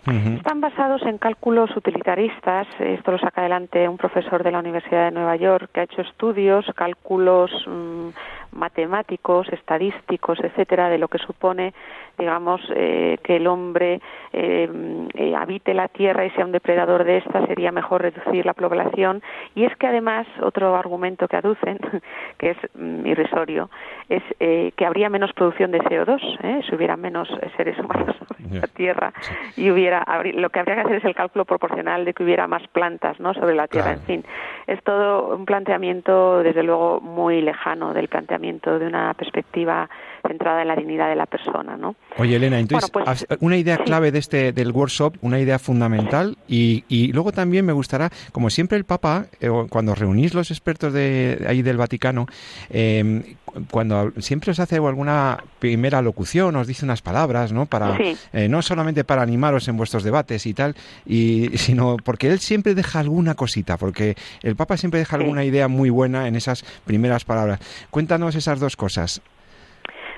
Están 0.07 0.61
basados 0.61 1.01
en 1.01 1.17
cálculos 1.17 1.75
utilitaristas. 1.75 2.67
Esto 2.79 3.11
lo 3.11 3.17
saca 3.17 3.41
adelante 3.41 3.89
un 3.89 3.97
profesor 3.97 4.43
de 4.43 4.51
la 4.51 4.59
Universidad 4.59 5.05
de 5.05 5.11
Nueva 5.11 5.35
York 5.35 5.71
que 5.73 5.79
ha 5.79 5.83
hecho 5.83 6.01
estudios, 6.01 6.63
cálculos 6.75 7.49
mm, 7.65 8.09
matemáticos, 8.55 9.47
estadísticos, 9.49 10.39
etcétera, 10.41 10.89
de 10.89 10.97
lo 10.97 11.07
que 11.07 11.17
supone, 11.19 11.73
digamos, 12.17 12.61
eh, 12.73 13.17
que 13.23 13.35
el 13.35 13.47
hombre 13.47 13.99
eh, 14.33 14.69
eh, 15.13 15.35
habite 15.35 15.73
la 15.73 15.89
tierra 15.89 16.25
y 16.25 16.31
sea 16.31 16.45
un 16.45 16.51
depredador 16.51 17.03
de 17.03 17.17
esta, 17.17 17.45
sería 17.47 17.71
mejor 17.71 18.01
reducir 18.01 18.45
la 18.45 18.53
población. 18.53 19.21
Y 19.53 19.65
es 19.65 19.75
que 19.75 19.87
además, 19.87 20.25
otro 20.41 20.75
argumento 20.75 21.27
que 21.27 21.35
aducen, 21.35 21.77
que 22.37 22.51
es 22.51 22.57
mm, 22.73 23.05
irrisorio, 23.05 23.69
es 24.09 24.23
que 24.39 24.85
habría 24.85 25.09
menos 25.09 25.33
producción 25.33 25.71
de 25.71 25.79
CO2, 25.79 26.65
si 26.67 26.75
hubiera 26.75 26.95
menos 26.95 27.27
seres 27.57 27.77
humanos 27.79 28.15
sobre 28.19 28.59
la 28.59 28.67
tierra 28.67 29.13
y 29.57 29.71
hubiera, 29.71 30.05
lo 30.35 30.49
que 30.49 30.59
habría 30.59 30.75
que 30.75 30.81
hacer 30.81 30.95
es 30.97 31.05
el 31.05 31.15
cálculo 31.15 31.45
proporcional 31.45 32.05
de 32.05 32.13
que 32.13 32.23
hubiera 32.23 32.47
más 32.47 32.67
plantas, 32.67 33.19
¿no? 33.19 33.33
Sobre 33.33 33.55
la 33.55 33.67
tierra, 33.67 33.93
en 33.93 34.01
fin. 34.01 34.25
Es 34.67 34.81
todo 34.83 35.35
un 35.35 35.45
planteamiento, 35.45 36.43
desde 36.43 36.61
luego, 36.61 37.01
muy 37.01 37.41
lejano 37.41 37.93
del 37.93 38.07
planteamiento 38.07 38.44
de 38.79 38.87
una 38.87 39.13
perspectiva 39.13 39.89
centrada 40.27 40.61
en 40.61 40.67
la 40.67 40.75
dignidad 40.75 41.09
de 41.09 41.15
la 41.15 41.25
persona, 41.25 41.77
¿no? 41.77 41.95
Oye, 42.17 42.35
Elena, 42.35 42.59
entonces, 42.59 42.89
pues, 42.91 43.25
una 43.39 43.57
idea 43.57 43.77
clave 43.77 44.11
de 44.11 44.19
este 44.19 44.51
del 44.51 44.71
workshop, 44.71 45.15
una 45.21 45.39
idea 45.39 45.59
fundamental, 45.59 46.37
y, 46.47 46.83
y, 46.87 47.11
luego 47.11 47.31
también 47.31 47.65
me 47.65 47.73
gustará, 47.73 48.09
como 48.31 48.49
siempre 48.49 48.77
el 48.77 48.85
Papa, 48.85 49.25
eh, 49.39 49.49
cuando 49.69 49.95
reunís 49.95 50.33
los 50.33 50.51
expertos 50.51 50.93
de 50.93 51.45
ahí 51.47 51.61
del 51.61 51.77
Vaticano, 51.77 52.27
em, 52.69 53.23
cuando 53.71 54.11
siempre 54.19 54.51
os 54.51 54.59
hace 54.59 54.75
alguna 54.75 55.43
primera 55.59 56.01
locución, 56.01 56.55
os 56.55 56.67
dice 56.67 56.85
unas 56.85 57.01
palabras, 57.01 57.51
¿no? 57.51 57.65
Para, 57.65 57.97
eh, 58.33 58.49
no 58.49 58.61
solamente 58.61 59.03
para 59.03 59.21
animaros 59.21 59.67
en 59.67 59.77
vuestros 59.77 60.03
debates 60.03 60.45
y 60.45 60.53
tal, 60.53 60.75
y, 61.05 61.57
sino 61.57 61.97
porque 62.03 62.29
él 62.29 62.39
siempre 62.39 62.75
deja 62.75 62.99
alguna 62.99 63.35
cosita, 63.35 63.77
porque 63.77 64.15
el 64.41 64.55
Papa 64.55 64.77
siempre 64.77 64.99
deja 64.99 65.15
alguna 65.15 65.43
idea 65.43 65.67
muy 65.67 65.89
buena 65.89 66.27
en 66.27 66.35
esas 66.35 66.63
primeras 66.85 67.23
palabras. 67.25 67.59
Cuéntanos 67.89 68.35
esas 68.35 68.59
dos 68.59 68.75
cosas. 68.75 69.21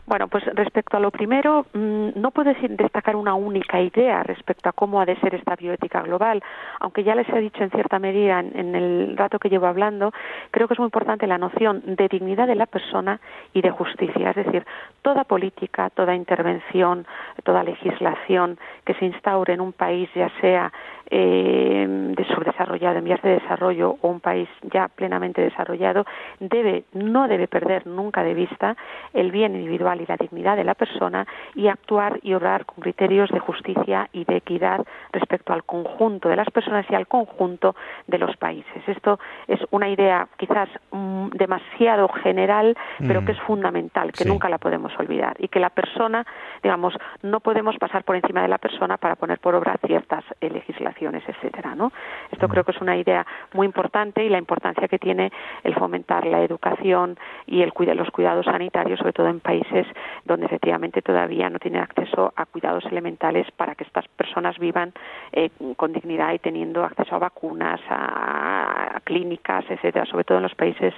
Bueno, 0.07 0.29
pues 0.29 0.45
respecto 0.55 0.95
a 0.95 1.01
lo 1.01 1.11
primero, 1.11 1.65
mm, 1.73 2.11
no 2.15 2.31
puedo 2.31 2.53
destacar 2.53 3.17
una 3.17 3.33
única 3.33 3.81
idea 3.81 4.23
respecto 4.23 4.69
a 4.69 4.71
cómo 4.71 5.01
ha 5.01 5.05
de 5.05 5.17
ser 5.17 5.35
esta 5.35 5.57
bioética 5.57 6.01
global, 6.01 6.41
aunque 6.79 7.03
ya 7.03 7.13
les 7.13 7.27
he 7.27 7.39
dicho 7.41 7.61
en 7.61 7.71
cierta 7.71 7.99
medida 7.99 8.39
en, 8.39 8.73
el 8.73 9.17
rato 9.17 9.37
que 9.37 9.49
llevo 9.49 9.67
hablando, 9.67 10.13
creo 10.51 10.69
que 10.69 10.75
es 10.75 10.79
muy 10.79 10.85
importante 10.85 11.27
la 11.27 11.37
noción 11.37 11.83
de 11.85 12.07
dignidad 12.07 12.47
de 12.47 12.55
la 12.55 12.67
persona 12.67 13.19
y 13.53 13.61
de 13.61 13.69
justicia, 13.69 14.29
es 14.29 14.37
decir, 14.37 14.65
toda 15.01 15.25
política, 15.25 15.89
toda 15.89 16.15
intervención, 16.15 17.05
toda 17.43 17.61
legislación 17.63 18.57
que 18.85 18.93
se 18.93 19.07
instaure 19.07 19.55
en 19.55 19.59
un 19.59 19.73
país, 19.73 20.09
ya 20.15 20.31
sea 20.39 20.71
eh, 21.09 21.85
de 21.87 22.25
subdesarrollado, 22.25 22.97
en 22.97 23.05
vías 23.05 23.21
de 23.21 23.39
desarrollo 23.39 23.97
o 24.01 24.07
un 24.09 24.19
país 24.19 24.49
ya 24.63 24.87
plenamente 24.87 25.41
desarrollado, 25.41 26.05
debe, 26.39 26.83
no 26.93 27.27
debe 27.27 27.47
perder 27.47 27.87
nunca 27.87 28.23
de 28.23 28.33
vista 28.33 28.75
el 29.13 29.31
bien 29.31 29.55
individual 29.55 30.01
y 30.01 30.05
la 30.05 30.17
dignidad 30.17 30.57
de 30.57 30.63
la 30.63 30.73
persona 30.73 31.25
y 31.55 31.67
actuar 31.67 32.19
y 32.23 32.33
obrar 32.33 32.65
con 32.65 32.81
criterios 32.81 33.29
de 33.29 33.39
justicia 33.39 34.09
y 34.11 34.25
de 34.25 34.37
equidad 34.37 34.85
respecto 35.11 35.53
al 35.53 35.63
conjunto 35.63 36.29
de 36.29 36.35
las 36.35 36.49
personas 36.49 36.85
y 36.89 36.95
al 36.95 37.07
conjunto 37.07 37.75
de 38.07 38.17
los 38.17 38.35
países. 38.37 38.87
Esto 38.87 39.19
es 39.47 39.59
una 39.71 39.89
idea 39.89 40.27
quizás 40.37 40.69
mm, 40.91 41.29
demasiado 41.29 42.07
general, 42.09 42.75
pero 42.99 43.21
que 43.21 43.33
mm. 43.33 43.35
es 43.35 43.41
fundamental, 43.41 44.11
que 44.11 44.25
nunca 44.25 44.49
la 44.49 44.57
podemos 44.57 44.91
olvidar 44.99 45.35
y 45.39 45.47
que 45.47 45.59
la 45.59 45.69
persona, 45.69 46.25
digamos, 46.63 46.93
no 47.21 47.39
podemos 47.39 47.77
pasar 47.77 48.03
por 48.03 48.15
encima 48.15 48.41
de 48.41 48.47
la 48.47 48.57
persona 48.57 48.97
para 48.97 49.15
poner 49.15 49.39
por 49.39 49.55
obra 49.55 49.77
ciertas 49.85 50.23
eh, 50.41 50.49
legislaciones, 50.49 50.96
etcétera, 51.01 51.75
¿no? 51.75 51.91
Esto 52.31 52.47
creo 52.47 52.63
que 52.63 52.71
es 52.71 52.81
una 52.81 52.97
idea 52.97 53.25
muy 53.53 53.65
importante 53.65 54.23
y 54.23 54.29
la 54.29 54.37
importancia 54.37 54.87
que 54.87 54.99
tiene 54.99 55.31
el 55.63 55.75
fomentar 55.75 56.25
la 56.25 56.41
educación 56.41 57.17
y 57.45 57.61
el 57.61 57.71
los 57.95 58.09
cuidados 58.11 58.45
sanitarios, 58.45 58.99
sobre 58.99 59.13
todo 59.13 59.27
en 59.27 59.39
países 59.39 59.85
donde 60.25 60.47
efectivamente 60.47 61.01
todavía 61.01 61.49
no 61.49 61.59
tienen 61.59 61.81
acceso 61.81 62.33
a 62.35 62.45
cuidados 62.45 62.85
elementales 62.85 63.47
para 63.55 63.75
que 63.75 63.83
estas 63.83 64.07
personas 64.09 64.57
vivan 64.57 64.93
eh, 65.31 65.49
con 65.75 65.93
dignidad 65.93 66.33
y 66.33 66.39
teniendo 66.39 66.83
acceso 66.83 67.15
a 67.15 67.19
vacunas, 67.19 67.79
a, 67.89 68.99
clínicas, 69.03 69.63
etcétera, 69.69 70.05
sobre 70.05 70.23
todo 70.23 70.37
en 70.37 70.43
los 70.43 70.55
países 70.55 70.93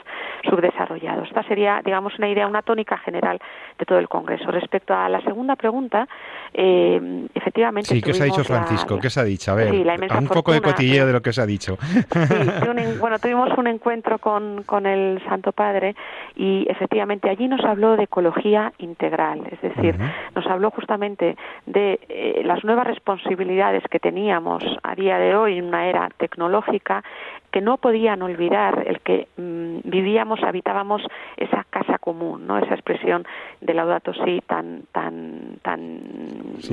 subdesarrollados. 0.49 1.27
Esta 1.27 1.43
sería, 1.43 1.81
digamos, 1.83 2.17
una 2.17 2.29
idea, 2.29 2.47
una 2.47 2.61
tónica 2.61 2.97
general 2.97 3.39
de 3.77 3.85
todo 3.85 3.99
el 3.99 4.07
Congreso. 4.07 4.49
Respecto 4.51 4.93
a 4.93 5.09
la 5.09 5.21
segunda 5.21 5.55
pregunta, 5.55 6.07
eh, 6.53 7.27
efectivamente. 7.35 7.89
Sí, 7.89 8.01
¿qué 8.01 8.11
os 8.11 8.21
ha 8.21 8.25
dicho 8.25 8.43
Francisco? 8.43 8.99
¿Qué 8.99 9.07
os 9.07 9.17
ha 9.17 9.23
dicho? 9.23 9.51
A 9.51 9.55
ver, 9.55 9.69
un 10.17 10.27
poco 10.27 10.51
de 10.51 10.61
cotilleo 10.61 11.05
de 11.05 11.13
lo 11.13 11.21
que 11.21 11.29
os 11.29 11.39
ha 11.39 11.45
dicho. 11.45 11.77
bueno, 12.99 13.19
tuvimos 13.19 13.57
un 13.57 13.67
encuentro 13.67 14.19
con, 14.19 14.63
con 14.63 14.85
el 14.85 15.21
Santo 15.27 15.51
Padre 15.51 15.95
y 16.35 16.65
efectivamente 16.69 17.29
allí 17.29 17.47
nos 17.47 17.63
habló 17.63 17.95
de 17.97 18.03
ecología 18.03 18.73
integral, 18.79 19.41
es 19.51 19.61
decir, 19.61 19.95
nos 20.35 20.45
habló 20.47 20.71
justamente 20.71 21.35
de 21.65 21.99
eh, 22.09 22.41
las 22.45 22.63
nuevas 22.63 22.87
responsabilidades 22.87 23.83
que 23.89 23.99
teníamos 23.99 24.63
a 24.83 24.95
día 24.95 25.17
de 25.17 25.35
hoy 25.35 25.57
en 25.57 25.65
una 25.65 25.87
era 25.87 26.09
tecnológica 26.17 27.03
que 27.51 27.61
no 27.61 27.77
podían 27.77 28.21
olvidar 28.21 28.83
el 28.87 28.99
que 29.01 29.27
mm, 29.37 29.79
vivíamos, 29.83 30.41
habitábamos 30.43 31.01
esa 31.37 31.65
casa 31.69 31.97
común, 31.97 32.47
¿no? 32.47 32.57
Esa 32.57 32.73
expresión 32.73 33.25
de 33.61 33.73
Laudato 33.73 34.13
Si 34.13 34.41
tan 34.41 34.83
tan 34.91 35.57
tan 35.61 35.99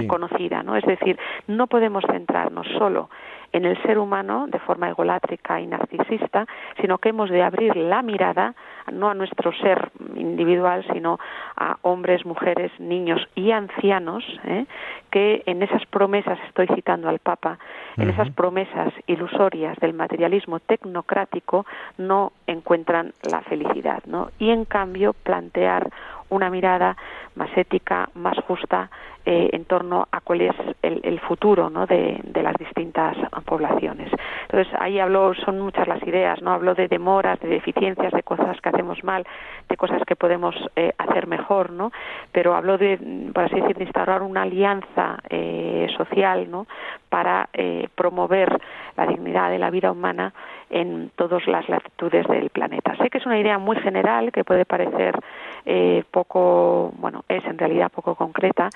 conocida, 0.07 0.63
¿no? 0.63 0.77
Es 0.77 0.85
decir, 0.85 1.19
no 1.47 1.67
podemos 1.67 2.05
centrarnos 2.11 2.67
solo 2.79 3.09
en 3.53 3.65
el 3.65 3.81
ser 3.83 3.99
humano 3.99 4.47
de 4.49 4.59
forma 4.59 4.89
egolátrica 4.89 5.61
y 5.61 5.67
narcisista, 5.67 6.47
sino 6.81 6.99
que 6.99 7.11
hemos 7.11 7.31
de 7.31 7.43
abrir 7.43 7.77
la 7.77 8.03
mirada 8.03 8.55
no 8.93 9.09
a 9.09 9.15
nuestro 9.15 9.53
ser 9.53 9.91
individual, 10.15 10.85
sino 10.93 11.19
a 11.57 11.77
hombres, 11.83 12.25
mujeres, 12.25 12.71
niños 12.79 13.21
y 13.35 13.51
ancianos, 13.51 14.25
¿eh? 14.45 14.67
que 15.11 15.43
en 15.47 15.63
esas 15.63 15.85
promesas, 15.87 16.39
estoy 16.47 16.67
citando 16.69 17.09
al 17.09 17.19
Papa, 17.19 17.59
en 17.97 18.11
esas 18.11 18.31
promesas 18.31 18.93
ilusorias 19.07 19.77
del 19.79 19.95
materialismo 19.95 20.61
tecnocrático 20.61 21.65
no 21.99 22.33
encuentran 22.47 23.13
la 23.31 23.41
felicidad, 23.43 24.03
¿no? 24.07 24.31
Y 24.39 24.51
en 24.51 24.65
cambio 24.67 25.15
plantear 25.15 25.91
una 26.31 26.51
mirada 26.51 26.97
más 27.35 27.51
ética, 27.57 28.09
más 28.15 28.37
justa 28.47 28.91
eh, 29.29 29.51
en 29.53 29.65
torno 29.65 30.07
a 30.13 30.21
cuál 30.21 30.41
es 30.43 30.55
el, 30.83 31.19
futuro 31.19 31.69
¿no? 31.69 31.85
de, 31.85 32.21
las 32.33 32.55
distintas 32.55 33.17
poblaciones. 33.45 34.09
Entonces 34.43 34.73
ahí 34.79 35.01
hablo, 35.01 35.35
son 35.35 35.61
muchas 35.61 35.89
las 35.89 36.01
ideas, 36.05 36.41
no 36.43 36.53
hablo 36.53 36.75
de 36.77 36.87
demoras, 36.87 37.41
de 37.41 37.49
deficiencias, 37.49 38.13
de 38.13 38.23
cosas 38.23 38.61
que 38.61 38.69
hacemos 38.69 39.03
mal, 39.03 39.27
de 39.69 39.77
cosas 39.77 40.01
que 40.07 40.15
podemos 40.15 40.55
eh, 40.77 40.93
hacer 40.97 41.27
mejor, 41.27 41.73
¿no? 41.73 41.91
Pero 42.31 42.55
hablo 42.55 42.79
de, 42.79 42.99
por 43.35 43.45
así 43.45 43.57
decir, 43.57 43.77
de 43.77 43.85
instaurar 43.85 44.23
una 44.23 44.43
alianza 44.43 45.19
eh, 45.29 45.89
social, 45.97 46.49
¿no? 46.49 46.69
Para 47.09 47.49
promover 47.95 48.61
la 48.97 49.07
dignidad 49.07 49.51
de 49.51 49.59
la 49.59 49.71
vida 49.71 49.91
humana 49.91 50.33
en 50.71 51.11
todas 51.17 51.47
las 51.47 51.69
latitudes 51.69 52.27
del 52.27 52.51
planeta. 52.51 52.97
Sé 52.97 53.09
que 53.11 53.19
es 53.19 53.27
una 53.27 53.39
idea 53.39 53.59
muy 53.59 53.77
general 53.77 54.33
que 54.33 54.45
puede 54.45 54.65
parecer 54.65 55.19
eh, 55.65 56.05
poco, 56.11 56.93
bueno, 56.99 57.25
es 57.29 57.45
en 57.45 57.59
realidad 57.59 57.91
poco 57.91 58.15
concreta, 58.15 58.69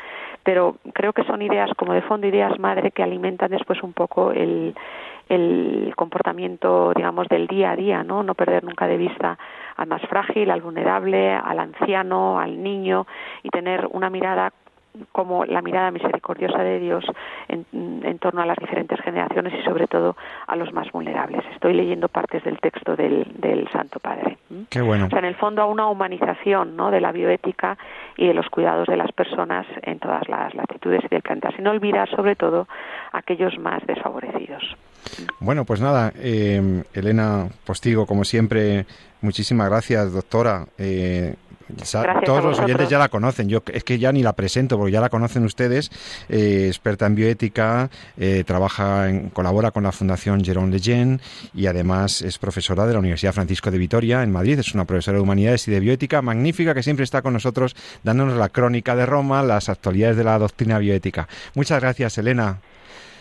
pero 0.44 0.76
creo 0.92 1.12
que 1.12 1.24
son 1.24 1.42
ideas 1.42 1.70
como 1.76 1.92
de 1.92 2.02
fondo, 2.02 2.26
ideas 2.26 2.58
madre 2.58 2.90
que 2.90 3.02
alimentan 3.02 3.50
después 3.50 3.82
un 3.82 3.92
poco 3.92 4.30
el, 4.32 4.74
el 5.28 5.92
comportamiento, 5.96 6.92
digamos, 6.94 7.28
del 7.28 7.46
día 7.46 7.72
a 7.72 7.76
día, 7.76 8.04
¿no? 8.04 8.22
No 8.22 8.34
perder 8.34 8.64
nunca 8.64 8.86
de 8.86 8.96
vista 8.96 9.38
al 9.76 9.86
más 9.86 10.02
frágil, 10.02 10.50
al 10.50 10.60
vulnerable, 10.60 11.32
al 11.32 11.58
anciano, 11.58 12.38
al 12.38 12.62
niño 12.62 13.06
y 13.42 13.48
tener 13.48 13.88
una 13.92 14.10
mirada 14.10 14.52
como 15.12 15.44
la 15.44 15.62
mirada 15.62 15.90
misericordiosa 15.90 16.62
de 16.62 16.80
Dios 16.80 17.04
en, 17.48 18.18
torno 18.18 18.42
a 18.42 18.46
las 18.46 18.58
diferentes 18.58 19.00
generaciones 19.00 19.54
y 19.58 19.62
sobre 19.64 19.86
todo 19.86 20.16
a 20.46 20.56
los 20.56 20.72
más 20.72 20.90
vulnerables. 20.92 21.44
Estoy 21.52 21.74
leyendo 21.74 22.08
partes 22.08 22.44
del 22.44 22.58
texto 22.58 22.96
del, 22.96 23.26
Santo 23.72 24.00
Padre. 24.00 24.38
Qué 24.68 24.80
bueno. 24.80 25.06
O 25.06 25.10
sea, 25.10 25.20
en 25.20 25.26
el 25.26 25.36
fondo 25.36 25.62
a 25.62 25.66
una 25.66 25.88
humanización 25.88 26.76
¿no? 26.76 26.90
de 26.90 27.00
la 27.00 27.12
bioética 27.12 27.78
y 28.16 28.26
de 28.26 28.34
los 28.34 28.48
cuidados 28.48 28.88
de 28.88 28.96
las 28.96 29.12
personas 29.12 29.66
en 29.82 29.98
todas 29.98 30.28
las 30.28 30.54
latitudes 30.54 31.04
y 31.04 31.08
del 31.08 31.22
planeta, 31.22 31.50
sin 31.56 31.66
olvidar 31.66 32.08
sobre 32.10 32.34
todo 32.34 32.66
a 33.12 33.18
aquellos 33.18 33.58
más 33.58 33.86
desfavorecidos. 33.86 34.76
Bueno, 35.38 35.64
pues 35.64 35.80
nada, 35.80 36.12
eh, 36.16 36.82
Elena 36.92 37.48
Postigo, 37.64 38.06
como 38.06 38.24
siempre, 38.24 38.86
muchísimas 39.22 39.68
gracias, 39.70 40.12
doctora. 40.12 40.66
Eh, 40.78 41.34
todos 42.24 42.44
los 42.44 42.58
oyentes 42.58 42.88
ya 42.88 42.98
la 42.98 43.08
conocen. 43.08 43.48
Yo 43.48 43.62
es 43.72 43.84
que 43.84 43.98
ya 43.98 44.12
ni 44.12 44.22
la 44.22 44.34
presento 44.34 44.76
porque 44.76 44.92
ya 44.92 45.00
la 45.00 45.08
conocen 45.08 45.44
ustedes. 45.44 45.90
Eh, 46.28 46.66
experta 46.68 47.06
en 47.06 47.14
bioética, 47.14 47.90
eh, 48.16 48.44
trabaja, 48.46 49.08
en, 49.08 49.30
colabora 49.30 49.70
con 49.70 49.82
la 49.82 49.92
Fundación 49.92 50.44
Jerome 50.44 50.72
Lejeune 50.72 51.20
y 51.54 51.66
además 51.66 52.22
es 52.22 52.38
profesora 52.38 52.86
de 52.86 52.92
la 52.92 52.98
Universidad 52.98 53.32
Francisco 53.32 53.70
de 53.70 53.78
Vitoria 53.78 54.22
en 54.22 54.32
Madrid. 54.32 54.58
Es 54.58 54.74
una 54.74 54.84
profesora 54.84 55.18
de 55.18 55.22
humanidades 55.22 55.66
y 55.68 55.70
de 55.70 55.80
bioética 55.80 56.22
magnífica 56.22 56.74
que 56.74 56.82
siempre 56.82 57.04
está 57.04 57.22
con 57.22 57.32
nosotros 57.32 57.74
dándonos 58.02 58.36
la 58.36 58.48
crónica 58.48 58.94
de 58.96 59.06
Roma, 59.06 59.42
las 59.42 59.68
actualidades 59.68 60.16
de 60.16 60.24
la 60.24 60.38
doctrina 60.38 60.78
bioética. 60.78 61.28
Muchas 61.54 61.80
gracias, 61.80 62.18
Elena. 62.18 62.60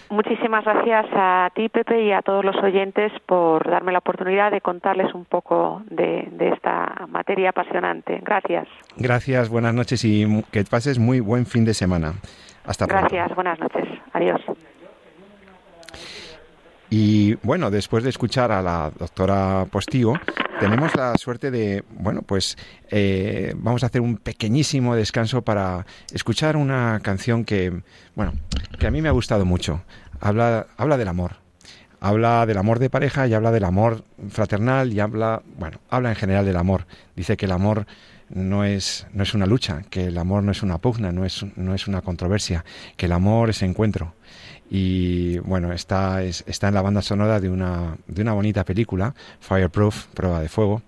Muchísimas 0.10 0.66
gracias 0.66 1.06
a 1.14 1.52
ti, 1.54 1.70
Pepe, 1.70 2.04
y 2.04 2.12
a 2.12 2.22
todos 2.22 2.44
los 2.44 2.56
oyentes 2.64 3.12
por 3.28 3.70
darme 3.70 3.92
la 3.92 4.00
oportunidad 4.00 4.52
de 4.52 4.60
contarles 4.60 5.14
un 5.14 5.26
poco 5.26 5.84
de, 5.90 6.28
esta 6.54 7.06
materia 7.08 7.52
apasionante. 7.52 8.20
Gracias. 8.24 8.68
Gracias, 8.98 9.50
buenas 9.50 9.74
noches 9.74 10.04
y 10.04 10.26
que 10.52 10.64
pases 10.64 10.98
muy 10.98 11.20
buen 11.20 11.46
fin 11.46 11.64
de 11.64 11.76
semana. 11.76 12.14
Hasta 12.66 12.88
pronto. 12.88 13.08
Gracias, 13.10 13.36
buenas 13.36 13.60
noches. 13.60 13.88
Adiós. 14.14 14.42
Y 16.90 17.36
bueno, 17.36 17.70
después 17.70 18.04
de 18.04 18.10
escuchar 18.10 18.52
a 18.52 18.62
la 18.62 18.92
doctora 18.98 19.66
Postigo, 19.70 20.16
tenemos 20.60 20.96
la 20.96 21.16
suerte 21.18 21.52
de, 21.52 21.84
bueno, 22.00 22.24
pues 22.24 22.58
eh, 22.90 23.54
vamos 23.56 23.84
a 23.84 23.88
hacer 23.88 24.02
un 24.02 24.18
pequeñísimo 24.18 24.96
descanso 24.96 25.44
para 25.44 25.86
escuchar 26.12 26.58
una 26.58 27.00
canción 27.04 27.46
que, 27.46 27.82
bueno, 28.16 28.34
que 28.80 28.88
a 28.88 28.92
mí 28.92 29.02
me 29.02 29.10
ha 29.10 29.12
gustado 29.12 29.46
mucho. 29.46 29.84
Habla, 30.20 30.68
habla 30.78 30.98
del 30.98 31.08
amor. 31.08 31.36
Habla 32.02 32.46
del 32.46 32.58
amor 32.58 32.80
de 32.80 32.90
pareja 32.90 33.28
y 33.28 33.34
habla 33.34 33.52
del 33.52 33.66
amor 33.66 34.04
fraternal 34.30 34.92
y 34.92 35.00
habla, 35.00 35.44
bueno, 35.58 35.80
habla 35.90 36.10
en 36.10 36.16
general 36.16 36.46
del 36.46 36.58
amor. 36.58 36.88
Dice 37.16 37.38
que 37.38 37.46
el 37.46 37.52
amor 37.52 37.86
no 38.30 38.64
es, 38.64 39.06
no 39.14 39.24
es 39.24 39.34
una 39.34 39.46
lucha, 39.46 39.84
que 39.90 40.06
el 40.06 40.18
amor 40.18 40.44
no 40.44 40.52
es 40.52 40.64
una 40.64 40.78
pugna, 40.80 41.12
no 41.12 41.24
es, 41.24 41.46
no 41.56 41.76
es 41.76 41.88
una 41.88 42.02
controversia, 42.02 42.66
que 42.98 43.06
el 43.06 43.12
amor 43.12 43.50
es 43.50 43.62
encuentro 43.62 44.16
y 44.70 45.40
bueno, 45.40 45.74
está, 45.74 46.24
está 46.24 46.68
en 46.68 46.74
la 46.76 46.82
banda 46.82 47.02
sonora 47.02 47.40
de 47.40 47.50
una, 47.50 47.98
de 48.08 48.22
una 48.22 48.34
bonita 48.34 48.64
película, 48.64 49.16
Fireproof, 49.40 50.06
Prueba 50.14 50.42
de 50.42 50.48
Fuego, 50.48 50.84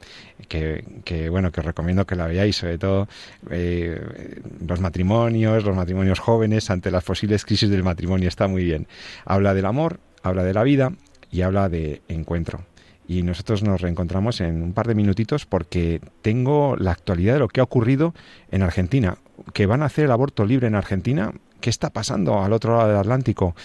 que, 0.47 0.85
que 1.03 1.29
bueno, 1.29 1.51
que 1.51 1.61
os 1.61 1.65
recomiendo 1.65 2.05
que 2.05 2.15
la 2.15 2.27
veáis, 2.27 2.57
sobre 2.57 2.77
todo 2.77 3.07
eh, 3.49 4.39
los 4.67 4.79
matrimonios, 4.79 5.63
los 5.63 5.75
matrimonios 5.75 6.19
jóvenes 6.19 6.69
ante 6.69 6.91
las 6.91 7.03
posibles 7.03 7.43
crisis 7.43 7.69
del 7.69 7.83
matrimonio, 7.83 8.27
está 8.27 8.47
muy 8.47 8.63
bien. 8.63 8.87
Habla 9.25 9.55
del 9.55 9.65
amor, 9.65 9.99
habla 10.21 10.43
de 10.43 10.53
la 10.53 10.63
vida 10.63 10.93
y 11.31 11.41
habla 11.41 11.67
de 11.67 12.01
encuentro. 12.07 12.61
Y 13.07 13.23
nosotros 13.23 13.63
nos 13.63 13.81
reencontramos 13.81 14.41
en 14.41 14.61
un 14.61 14.73
par 14.73 14.87
de 14.87 14.95
minutitos 14.95 15.47
porque 15.47 16.01
tengo 16.21 16.75
la 16.77 16.91
actualidad 16.91 17.33
de 17.33 17.39
lo 17.39 17.47
que 17.47 17.61
ha 17.61 17.63
ocurrido 17.63 18.13
en 18.51 18.61
Argentina, 18.61 19.17
que 19.53 19.65
van 19.65 19.81
a 19.81 19.85
hacer 19.85 20.05
el 20.05 20.11
aborto 20.11 20.45
libre 20.45 20.67
en 20.67 20.75
Argentina 20.75 21.33
¿Qué 21.61 21.69
está 21.69 21.91
pasando 21.91 22.43
al 22.43 22.51
otro 22.53 22.75
lado 22.75 22.89
del 22.89 22.97
Atlántico? 22.97 23.55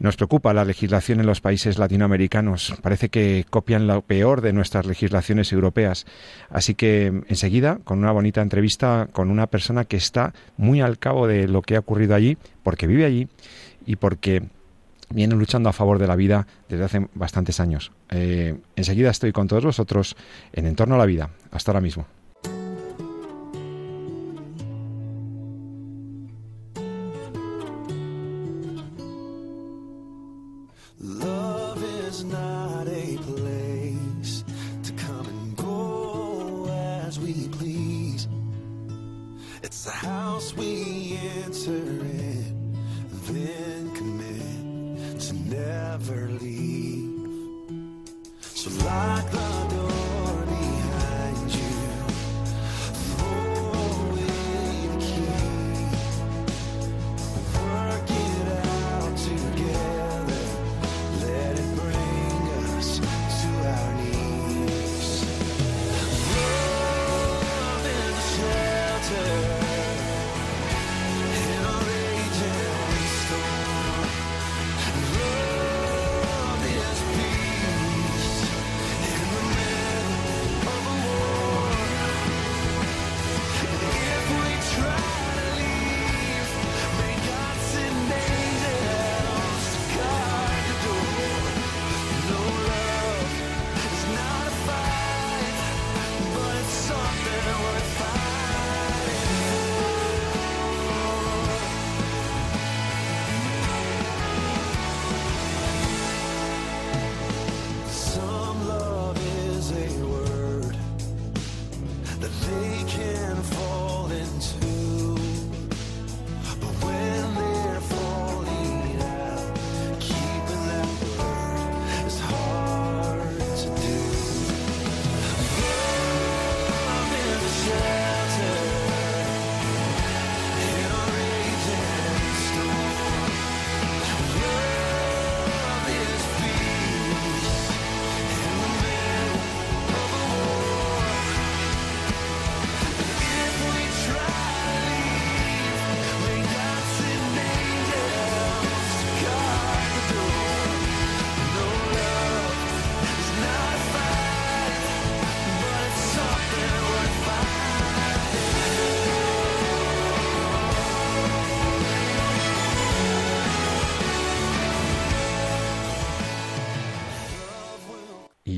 Nos 0.00 0.16
preocupa 0.16 0.52
la 0.52 0.64
legislación 0.64 1.20
en 1.20 1.26
los 1.26 1.40
países 1.40 1.78
latinoamericanos. 1.78 2.74
Parece 2.82 3.08
que 3.08 3.46
copian 3.48 3.86
lo 3.86 4.02
peor 4.02 4.42
de 4.42 4.52
nuestras 4.52 4.86
legislaciones 4.86 5.52
europeas. 5.52 6.06
Así 6.50 6.74
que 6.74 7.06
enseguida, 7.28 7.78
con 7.84 7.98
una 7.98 8.12
bonita 8.12 8.42
entrevista 8.42 9.08
con 9.12 9.30
una 9.30 9.46
persona 9.46 9.84
que 9.84 9.96
está 9.96 10.34
muy 10.56 10.80
al 10.80 10.98
cabo 10.98 11.26
de 11.26 11.48
lo 11.48 11.62
que 11.62 11.76
ha 11.76 11.80
ocurrido 11.80 12.14
allí, 12.14 12.36
porque 12.62 12.86
vive 12.86 13.04
allí 13.04 13.28
y 13.86 13.96
porque 13.96 14.42
viene 15.10 15.34
luchando 15.34 15.68
a 15.68 15.72
favor 15.72 15.98
de 15.98 16.06
la 16.06 16.16
vida 16.16 16.46
desde 16.68 16.84
hace 16.84 17.06
bastantes 17.14 17.60
años. 17.60 17.92
Eh, 18.10 18.56
enseguida 18.76 19.10
estoy 19.10 19.32
con 19.32 19.48
todos 19.48 19.64
vosotros 19.64 20.16
en 20.52 20.66
Entorno 20.66 20.96
a 20.96 20.98
la 20.98 21.06
Vida. 21.06 21.30
Hasta 21.50 21.72
ahora 21.72 21.80
mismo. 21.80 22.06
winter 41.68 42.17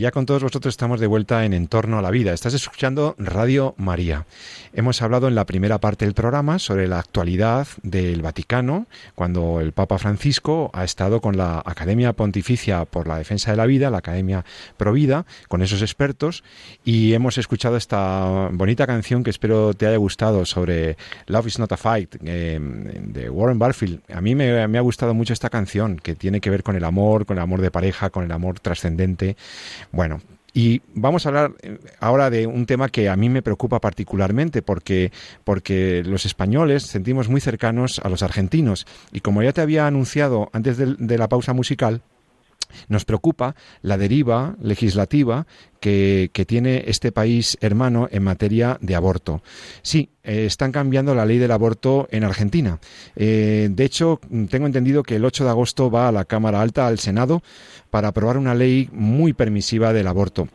ya 0.00 0.10
con 0.12 0.24
todos 0.24 0.42
vosotros 0.42 0.72
estamos 0.72 0.98
de 0.98 1.06
vuelta 1.06 1.44
en 1.44 1.52
Entorno 1.52 1.98
a 1.98 2.02
la 2.02 2.10
Vida. 2.10 2.32
Estás 2.32 2.54
escuchando 2.54 3.14
Radio 3.18 3.74
María. 3.76 4.24
Hemos 4.72 5.02
hablado 5.02 5.28
en 5.28 5.34
la 5.34 5.44
primera 5.44 5.78
parte 5.78 6.06
del 6.06 6.14
programa 6.14 6.58
sobre 6.58 6.88
la 6.88 6.98
actualidad 6.98 7.68
del 7.82 8.22
Vaticano, 8.22 8.86
cuando 9.14 9.60
el 9.60 9.72
Papa 9.72 9.98
Francisco 9.98 10.70
ha 10.72 10.84
estado 10.84 11.20
con 11.20 11.36
la 11.36 11.62
Academia 11.66 12.14
Pontificia 12.14 12.86
por 12.86 13.06
la 13.06 13.18
Defensa 13.18 13.50
de 13.50 13.58
la 13.58 13.66
Vida, 13.66 13.90
la 13.90 13.98
Academia 13.98 14.46
Provida, 14.78 15.26
con 15.48 15.60
esos 15.60 15.82
expertos, 15.82 16.44
y 16.82 17.12
hemos 17.12 17.36
escuchado 17.36 17.76
esta 17.76 18.48
bonita 18.52 18.86
canción 18.86 19.22
que 19.22 19.28
espero 19.28 19.74
te 19.74 19.86
haya 19.86 19.98
gustado 19.98 20.46
sobre 20.46 20.96
Love 21.26 21.48
is 21.48 21.58
not 21.58 21.72
a 21.72 21.76
fight, 21.76 22.16
eh, 22.24 22.58
de 22.58 23.28
Warren 23.28 23.58
Barfield. 23.58 24.00
A 24.10 24.22
mí 24.22 24.34
me, 24.34 24.66
me 24.66 24.78
ha 24.78 24.82
gustado 24.82 25.12
mucho 25.12 25.34
esta 25.34 25.50
canción, 25.50 25.96
que 25.96 26.14
tiene 26.14 26.40
que 26.40 26.48
ver 26.48 26.62
con 26.62 26.74
el 26.74 26.84
amor, 26.84 27.26
con 27.26 27.36
el 27.36 27.42
amor 27.42 27.60
de 27.60 27.70
pareja, 27.70 28.08
con 28.08 28.24
el 28.24 28.32
amor 28.32 28.60
trascendente. 28.60 29.36
Bueno, 29.92 30.20
y 30.52 30.82
vamos 30.94 31.24
a 31.24 31.28
hablar 31.28 31.52
eh, 31.62 31.78
ahora 32.00 32.30
de 32.30 32.46
un 32.46 32.66
tema 32.66 32.88
que 32.88 33.08
a 33.08 33.16
mí 33.16 33.28
me 33.28 33.42
preocupa 33.42 33.80
particularmente 33.80 34.62
porque, 34.62 35.12
porque 35.44 36.02
los 36.04 36.26
españoles 36.26 36.84
sentimos 36.84 37.28
muy 37.28 37.40
cercanos 37.40 38.00
a 38.02 38.08
los 38.08 38.22
argentinos. 38.22 38.86
Y 39.12 39.20
como 39.20 39.42
ya 39.42 39.52
te 39.52 39.60
había 39.60 39.86
anunciado 39.86 40.50
antes 40.52 40.76
de, 40.76 40.96
de 40.98 41.18
la 41.18 41.28
pausa 41.28 41.52
musical, 41.52 42.02
nos 42.88 43.04
preocupa 43.04 43.54
la 43.82 43.98
deriva 43.98 44.56
legislativa 44.60 45.46
que, 45.80 46.30
tiene 46.46 46.84
este 46.86 47.12
país 47.12 47.56
hermano 47.60 48.08
en 48.10 48.22
materia 48.22 48.78
de 48.80 48.94
aborto. 48.94 49.42
Sí, 49.82 50.10
eh, 50.24 50.46
están 50.46 50.72
cambiando 50.72 51.14
la 51.14 51.26
ley 51.26 51.38
del 51.38 51.52
aborto 51.52 52.08
en 52.10 52.24
Argentina. 52.24 52.78
Eh, 53.14 53.68
de 53.70 53.84
hecho, 53.84 54.20
tengo 54.48 54.66
entendido 54.66 55.02
que 55.02 55.16
el 55.16 55.24
8 55.24 55.44
de 55.44 55.50
agosto 55.50 55.90
va 55.90 56.08
a 56.08 56.12
la 56.12 56.24
Cámara 56.24 56.60
Alta, 56.60 56.86
al 56.86 56.98
Senado, 56.98 57.42
para 57.90 58.08
aprobar 58.08 58.36
una 58.36 58.54
ley 58.54 58.88
muy 58.92 59.32
permisiva 59.32 59.92
del 59.92 60.06
aborto. 60.06 60.48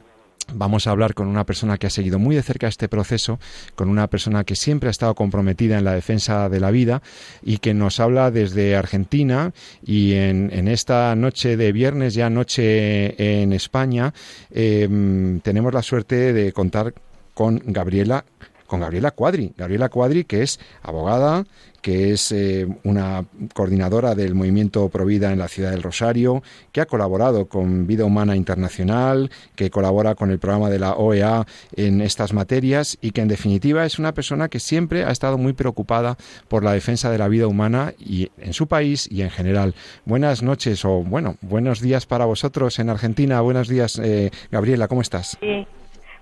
Vamos 0.53 0.87
a 0.87 0.91
hablar 0.91 1.13
con 1.13 1.27
una 1.27 1.45
persona 1.45 1.77
que 1.77 1.87
ha 1.87 1.89
seguido 1.89 2.19
muy 2.19 2.35
de 2.35 2.43
cerca 2.43 2.67
este 2.67 2.87
proceso, 2.87 3.39
con 3.75 3.89
una 3.89 4.07
persona 4.07 4.43
que 4.43 4.55
siempre 4.55 4.89
ha 4.89 4.91
estado 4.91 5.15
comprometida 5.15 5.77
en 5.77 5.83
la 5.83 5.93
defensa 5.93 6.49
de 6.49 6.59
la 6.59 6.71
vida 6.71 7.01
y 7.41 7.57
que 7.57 7.73
nos 7.73 7.99
habla 7.99 8.31
desde 8.31 8.75
Argentina 8.75 9.53
y 9.85 10.13
en, 10.13 10.51
en 10.53 10.67
esta 10.67 11.15
noche 11.15 11.57
de 11.57 11.71
viernes, 11.71 12.13
ya 12.13 12.29
noche 12.29 13.41
en 13.41 13.53
España, 13.53 14.13
eh, 14.51 15.39
tenemos 15.43 15.73
la 15.73 15.81
suerte 15.81 16.31
de 16.31 16.53
contar 16.53 16.93
con 17.33 17.61
Gabriela 17.65 18.25
con 18.67 18.79
Gabriela 18.79 19.11
Cuadri. 19.11 19.53
Gabriela 19.57 19.89
Cuadri, 19.89 20.23
que 20.23 20.41
es 20.41 20.59
abogada, 20.81 21.45
que 21.85 22.13
es 22.13 22.31
eh, 22.31 22.67
una 22.83 23.25
coordinadora 23.53 24.15
del 24.15 24.33
movimiento 24.33 24.89
Provida 24.89 25.31
en 25.31 25.37
la 25.37 25.47
ciudad 25.47 25.69
del 25.69 25.83
Rosario, 25.83 26.41
que 26.71 26.81
ha 26.81 26.87
colaborado 26.87 27.45
con 27.45 27.85
Vida 27.85 28.05
Humana 28.05 28.35
Internacional, 28.35 29.29
que 29.55 29.69
colabora 29.69 30.15
con 30.15 30.31
el 30.31 30.39
programa 30.39 30.71
de 30.71 30.79
la 30.79 30.93
OEA 30.93 31.45
en 31.75 32.01
estas 32.01 32.33
materias 32.33 32.97
y 33.01 33.11
que 33.11 33.21
en 33.21 33.27
definitiva 33.27 33.85
es 33.85 33.99
una 33.99 34.15
persona 34.15 34.49
que 34.49 34.59
siempre 34.59 35.03
ha 35.03 35.11
estado 35.11 35.37
muy 35.37 35.53
preocupada 35.53 36.17
por 36.47 36.63
la 36.63 36.73
defensa 36.73 37.11
de 37.11 37.19
la 37.19 37.27
vida 37.27 37.45
humana 37.45 37.93
y 37.99 38.31
en 38.39 38.53
su 38.53 38.65
país 38.65 39.07
y 39.11 39.21
en 39.21 39.29
general. 39.29 39.75
Buenas 40.05 40.41
noches 40.41 40.83
o 40.85 41.03
bueno, 41.03 41.35
buenos 41.41 41.81
días 41.81 42.07
para 42.07 42.25
vosotros 42.25 42.79
en 42.79 42.89
Argentina. 42.89 43.41
Buenos 43.41 43.67
días, 43.67 43.99
eh, 43.99 44.31
Gabriela, 44.49 44.87
¿cómo 44.87 45.01
estás? 45.01 45.37
Sí. 45.39 45.67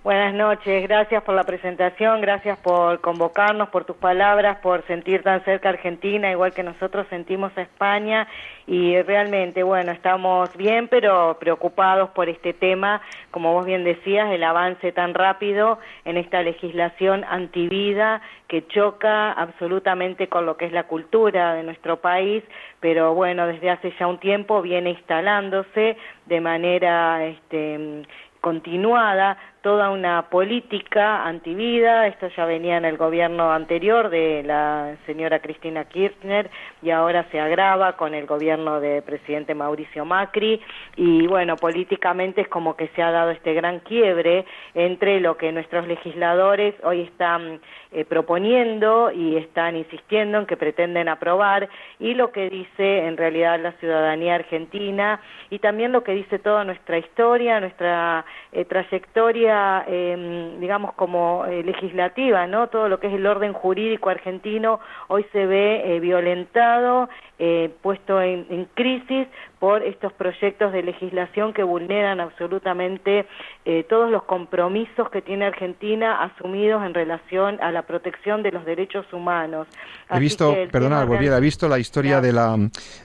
Buenas 0.03 0.33
noches, 0.33 0.83
gracias 0.85 1.23
por 1.23 1.33
la 1.33 1.45
presentación, 1.45 2.19
gracias 2.19 2.59
por 2.59 2.99
convocarnos, 2.99 3.69
por 3.69 3.85
tus 3.85 3.95
palabras, 3.95 4.57
por 4.59 4.85
sentir 4.85 5.23
tan 5.23 5.41
cerca 5.45 5.69
a 5.69 5.71
Argentina, 5.71 6.29
igual 6.29 6.53
que 6.53 6.61
nosotros 6.61 7.07
sentimos 7.09 7.57
a 7.57 7.61
España. 7.61 8.27
Y 8.67 9.01
realmente, 9.03 9.63
bueno, 9.63 9.93
estamos 9.93 10.53
bien, 10.57 10.89
pero 10.89 11.37
preocupados 11.39 12.09
por 12.09 12.27
este 12.27 12.51
tema, 12.51 13.01
como 13.31 13.53
vos 13.53 13.65
bien 13.65 13.85
decías, 13.85 14.29
el 14.29 14.43
avance 14.43 14.91
tan 14.91 15.13
rápido 15.13 15.79
en 16.03 16.17
esta 16.17 16.41
legislación 16.41 17.23
antivida 17.23 18.21
que 18.49 18.67
choca 18.67 19.31
absolutamente 19.31 20.27
con 20.27 20.45
lo 20.45 20.57
que 20.57 20.65
es 20.65 20.73
la 20.73 20.83
cultura 20.83 21.53
de 21.53 21.63
nuestro 21.63 22.01
país, 22.01 22.43
pero 22.81 23.13
bueno, 23.13 23.47
desde 23.47 23.69
hace 23.69 23.93
ya 23.97 24.07
un 24.07 24.19
tiempo 24.19 24.61
viene 24.61 24.89
instalándose 24.89 25.95
de 26.25 26.41
manera 26.41 27.23
este, 27.23 28.03
continuada 28.41 29.37
toda 29.63 29.89
una 29.91 30.23
política 30.29 31.25
antivida, 31.25 32.05
esto 32.07 32.27
ya 32.35 32.45
venía 32.45 32.75
en 32.75 32.83
el 32.83 32.97
gobierno 32.97 33.53
anterior 33.53 34.09
de 34.09 34.43
la 34.43 34.97
señora 35.05 35.39
Cristina 35.39 35.85
Kirchner 35.85 36.51
y 36.81 36.89
ahora 36.89 37.25
se 37.31 37.39
agrava 37.39 37.93
con 37.93 38.13
el 38.13 38.25
gobierno 38.25 38.81
del 38.81 39.03
presidente 39.03 39.55
Mauricio 39.55 40.03
Macri. 40.03 40.61
Y 40.97 41.25
bueno, 41.27 41.55
políticamente 41.55 42.41
es 42.41 42.49
como 42.49 42.75
que 42.75 42.89
se 42.89 43.01
ha 43.01 43.11
dado 43.11 43.31
este 43.31 43.53
gran 43.53 43.79
quiebre 43.79 44.45
entre 44.75 45.21
lo 45.21 45.37
que 45.37 45.53
nuestros 45.53 45.87
legisladores 45.87 46.75
hoy 46.83 47.03
están 47.03 47.61
eh, 47.93 48.03
proponiendo 48.03 49.11
y 49.11 49.37
están 49.37 49.77
insistiendo 49.77 50.39
en 50.39 50.45
que 50.45 50.57
pretenden 50.57 51.07
aprobar 51.07 51.69
y 51.99 52.15
lo 52.15 52.31
que 52.31 52.49
dice 52.49 53.05
en 53.05 53.15
realidad 53.15 53.59
la 53.61 53.71
ciudadanía 53.73 54.35
argentina 54.35 55.21
y 55.49 55.59
también 55.59 55.91
lo 55.93 56.03
que 56.03 56.13
dice 56.13 56.37
toda 56.39 56.65
nuestra 56.65 56.97
historia, 56.97 57.59
nuestra 57.61 58.25
eh, 58.51 58.65
trayectoria, 58.65 59.52
eh, 59.87 60.57
digamos, 60.59 60.93
como 60.93 61.45
eh, 61.45 61.63
legislativa, 61.63 62.47
¿no? 62.47 62.67
Todo 62.67 62.89
lo 62.89 62.99
que 62.99 63.07
es 63.07 63.13
el 63.13 63.25
orden 63.25 63.53
jurídico 63.53 64.09
argentino 64.09 64.79
hoy 65.07 65.25
se 65.31 65.45
ve 65.45 65.95
eh, 65.95 65.99
violentado, 65.99 67.09
eh, 67.45 67.69
puesto 67.81 68.21
en, 68.21 68.45
en 68.49 68.69
crisis 68.73 69.27
por 69.63 69.81
estos 69.83 70.11
proyectos 70.11 70.71
de 70.71 70.83
legislación 70.83 71.53
que 71.53 71.63
vulneran 71.63 72.19
absolutamente 72.19 73.25
eh, 73.63 73.85
todos 73.89 74.11
los 74.11 74.23
compromisos 74.23 75.09
que 75.09 75.21
tiene 75.21 75.45
Argentina 75.45 76.21
asumidos 76.21 76.85
en 76.85 76.93
relación 76.93 77.61
a 77.61 77.71
la 77.71 77.83
protección 77.83 78.43
de 78.43 78.51
los 78.51 78.65
derechos 78.65 79.05
humanos. 79.13 79.67
He 80.09 80.19
visto, 80.19 80.53
perdona, 80.69 81.03
he 81.03 81.39
visto 81.39 81.69
la 81.69 81.79
historia 81.79 82.19
de 82.19 82.33
la, 82.33 82.57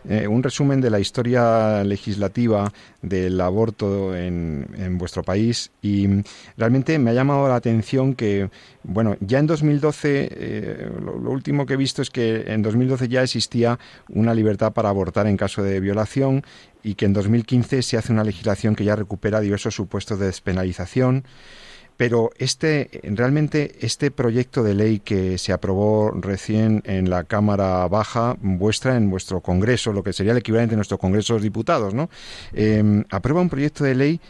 eh, 0.08 0.26
un 0.26 0.42
resumen 0.42 0.80
de 0.80 0.90
la 0.90 0.98
historia 0.98 1.84
legislativa 1.84 2.68
del 3.02 3.40
aborto 3.40 4.16
en, 4.16 4.66
en 4.76 4.98
vuestro 4.98 5.22
país 5.22 5.70
y 5.80 6.08
realmente 6.56 6.98
me 6.98 7.10
ha 7.10 7.14
llamado 7.14 7.48
la 7.48 7.54
atención 7.54 8.14
que, 8.14 8.50
bueno, 8.82 9.16
ya 9.20 9.38
en 9.38 9.46
2012, 9.46 10.28
eh, 10.30 10.90
lo, 11.04 11.18
lo 11.18 11.30
último 11.30 11.66
que 11.66 11.74
he 11.74 11.76
visto 11.76 12.02
es 12.02 12.10
que 12.10 12.44
en 12.48 12.62
2012 12.62 13.06
ya 13.06 13.22
existía 13.22 13.78
una 14.08 14.27
libertad 14.34 14.72
para 14.72 14.88
abortar 14.88 15.26
en 15.26 15.36
caso 15.36 15.62
de 15.62 15.80
violación 15.80 16.44
y 16.82 16.94
que 16.94 17.04
en 17.06 17.12
2015 17.12 17.82
se 17.82 17.96
hace 17.96 18.12
una 18.12 18.24
legislación 18.24 18.74
que 18.74 18.84
ya 18.84 18.96
recupera 18.96 19.40
diversos 19.40 19.74
supuestos 19.74 20.18
de 20.18 20.26
despenalización. 20.26 21.24
Pero 21.98 22.30
este, 22.38 23.00
realmente, 23.02 23.74
este 23.80 24.12
proyecto 24.12 24.62
de 24.62 24.74
ley 24.74 25.00
que 25.00 25.36
se 25.36 25.52
aprobó 25.52 26.12
recién 26.12 26.80
en 26.86 27.10
la 27.10 27.24
Cámara 27.24 27.88
Baja, 27.88 28.36
vuestra, 28.40 28.96
en 28.96 29.10
vuestro 29.10 29.40
Congreso, 29.40 29.92
lo 29.92 30.04
que 30.04 30.12
sería 30.12 30.30
el 30.30 30.38
equivalente 30.38 30.74
a 30.74 30.76
nuestro 30.76 30.98
Congreso 30.98 31.34
de 31.34 31.40
Diputados, 31.40 31.94
¿no? 31.94 32.08
Eh, 32.52 33.02
aprueba 33.10 33.40
un 33.40 33.48
proyecto 33.48 33.82
de 33.82 33.96
ley 33.96 34.20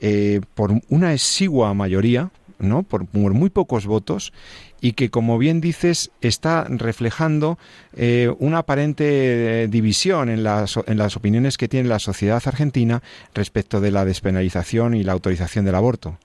eh, 0.00 0.40
por 0.54 0.72
una 0.88 1.12
exigua 1.12 1.74
mayoría, 1.74 2.30
¿no? 2.58 2.82
Por, 2.82 3.06
por 3.06 3.34
muy 3.34 3.50
pocos 3.50 3.86
votos 3.86 4.32
y 4.80 4.92
que, 4.92 5.10
como 5.10 5.38
bien 5.38 5.60
dices, 5.60 6.10
está 6.20 6.64
reflejando 6.68 7.58
eh, 7.96 8.32
una 8.38 8.58
aparente 8.58 9.64
eh, 9.64 9.68
división 9.68 10.28
en 10.28 10.42
las, 10.42 10.78
en 10.86 10.98
las 10.98 11.16
opiniones 11.16 11.56
que 11.56 11.68
tiene 11.68 11.88
la 11.88 11.98
sociedad 11.98 12.42
argentina 12.44 13.02
respecto 13.34 13.80
de 13.80 13.90
la 13.90 14.04
despenalización 14.04 14.94
y 14.94 15.02
la 15.02 15.12
autorización 15.12 15.64
del 15.64 15.74
aborto. 15.74 16.18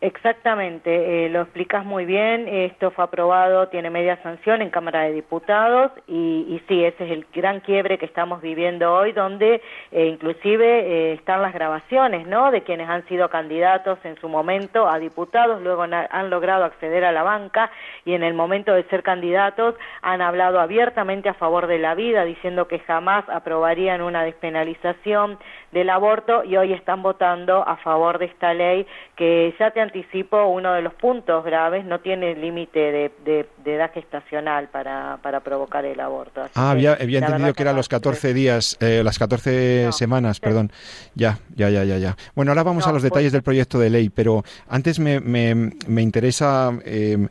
Exactamente, 0.00 1.26
eh, 1.26 1.28
lo 1.28 1.40
explicas 1.40 1.84
muy 1.84 2.04
bien. 2.04 2.46
Esto 2.46 2.92
fue 2.92 3.02
aprobado, 3.02 3.66
tiene 3.66 3.90
media 3.90 4.16
sanción 4.22 4.62
en 4.62 4.70
Cámara 4.70 5.02
de 5.02 5.12
Diputados 5.12 5.90
y, 6.06 6.46
y 6.48 6.62
sí, 6.68 6.84
ese 6.84 7.04
es 7.04 7.10
el 7.10 7.26
gran 7.34 7.58
quiebre 7.58 7.98
que 7.98 8.06
estamos 8.06 8.40
viviendo 8.40 8.94
hoy, 8.94 9.10
donde 9.10 9.60
eh, 9.90 10.06
inclusive 10.06 10.64
eh, 10.64 11.12
están 11.14 11.42
las 11.42 11.52
grabaciones, 11.52 12.28
¿no? 12.28 12.52
De 12.52 12.62
quienes 12.62 12.88
han 12.88 13.08
sido 13.08 13.28
candidatos 13.28 13.98
en 14.04 14.14
su 14.20 14.28
momento 14.28 14.88
a 14.88 15.00
diputados, 15.00 15.60
luego 15.62 15.82
han 15.82 16.30
logrado 16.30 16.64
acceder 16.64 17.04
a 17.04 17.10
la 17.10 17.24
banca 17.24 17.72
y 18.04 18.12
en 18.12 18.22
el 18.22 18.34
momento 18.34 18.72
de 18.74 18.84
ser 18.84 19.02
candidatos 19.02 19.74
han 20.02 20.22
hablado 20.22 20.60
abiertamente 20.60 21.28
a 21.28 21.34
favor 21.34 21.66
de 21.66 21.80
la 21.80 21.96
vida, 21.96 22.24
diciendo 22.24 22.68
que 22.68 22.78
jamás 22.78 23.28
aprobarían 23.28 24.00
una 24.02 24.22
despenalización 24.22 25.38
del 25.72 25.90
aborto 25.90 26.44
y 26.44 26.56
hoy 26.56 26.72
están 26.72 27.02
votando 27.02 27.66
a 27.68 27.76
favor 27.76 28.18
de 28.18 28.24
esta 28.24 28.54
ley 28.54 28.86
que 29.16 29.54
ya 29.58 29.70
te 29.70 29.80
anticipo 29.80 30.46
uno 30.46 30.72
de 30.72 30.80
los 30.82 30.94
puntos 30.94 31.44
graves 31.44 31.84
no 31.84 32.00
tiene 32.00 32.34
límite 32.34 32.78
de, 32.78 33.12
de- 33.24 33.46
de 33.64 33.74
edad 33.74 33.90
gestacional 33.92 34.68
para, 34.68 35.18
para 35.22 35.40
provocar 35.40 35.84
el 35.84 36.00
aborto. 36.00 36.40
Así 36.42 36.52
Ah, 36.54 36.70
había, 36.70 36.92
había 36.94 37.18
entendido 37.18 37.52
que 37.52 37.62
eran 37.62 37.76
los 37.76 37.88
14 37.88 38.32
días, 38.32 38.78
eh, 38.80 39.02
las 39.04 39.18
14 39.18 39.82
No, 39.86 39.92
semanas, 39.92 40.36
sí. 40.36 40.40
perdón. 40.42 40.72
Ya, 41.14 41.38
ya, 41.54 41.68
ya, 41.68 41.84
ya, 41.84 41.98
ya. 41.98 42.16
Bueno, 42.34 42.50
ahora 42.52 42.62
vamos 42.62 42.84
No, 42.84 42.90
a 42.90 42.92
los 42.94 43.02
pues- 43.02 43.10
detalles 43.12 43.32
del 43.32 43.42
proyecto 43.42 43.78
de 43.78 43.90
ley, 43.90 44.08
pero 44.08 44.42
antes 44.68 44.98
me, 44.98 45.20
me, 45.20 45.54
me 45.86 46.00
interesa 46.02 46.72
eh, 46.84 47.28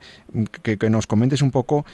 que, 0.62 0.78
que 0.78 0.90
nos 0.92 1.08
comentes 1.08 1.42
un 1.42 1.50
poco 1.52 1.86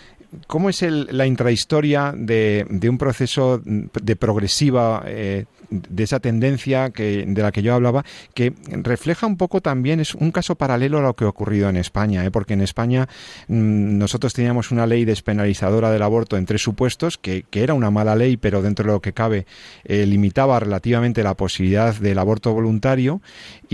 cómo 0.48 0.70
es 0.70 0.82
el- 0.84 1.08
la 1.12 1.26
intrahistoria 1.26 2.14
de, 2.16 2.66
un 2.90 2.98
proceso 2.98 3.62
de 3.64 4.16
progresiva, 4.16 5.04
eh, 5.06 5.46
de 5.70 6.04
esa 6.04 6.20
tendencia 6.20 6.92
que, 6.92 7.26
de 7.28 7.42
la 7.42 7.52
que 7.52 7.64
yo 7.64 7.74
hablaba, 7.74 8.04
que 8.36 8.54
refleja 8.84 9.26
un 9.26 9.38
poco 9.38 9.60
también, 9.62 10.00
es 10.00 10.14
un 10.14 10.32
caso 10.32 10.56
paralelo 10.56 11.00
a 11.00 11.02
lo 11.02 11.16
que 11.16 11.26
ha 11.26 11.30
ocurrido 11.30 11.68
en 11.70 11.78
España, 11.78 12.24
¿eh? 12.24 12.30
porque 12.32 12.54
en 12.54 12.62
España 12.62 13.08
mm, 13.48 13.98
nosotros 13.98 14.34
teníamos 14.34 14.72
una 14.72 14.86
ley 14.86 15.04
despenalizadora 15.06 15.90
del 15.92 16.04
aborto 16.04 16.38
en 16.38 16.46
tres 16.46 16.62
supuestos, 16.62 17.18
que, 17.18 17.46
que 17.50 17.64
era 17.64 17.74
una 17.74 17.90
mala 17.90 18.16
ley, 18.16 18.38
pero 18.38 18.62
dentro 18.62 18.86
de 18.86 18.92
lo 18.94 19.02
que 19.02 19.14
cabe 19.14 19.46
eh, 19.84 20.06
limitaba 20.06 20.60
relativamente 20.60 21.24
la 21.24 21.34
posibilidad 21.36 21.96
del 21.96 22.20
aborto 22.20 22.54
voluntario 22.54 23.22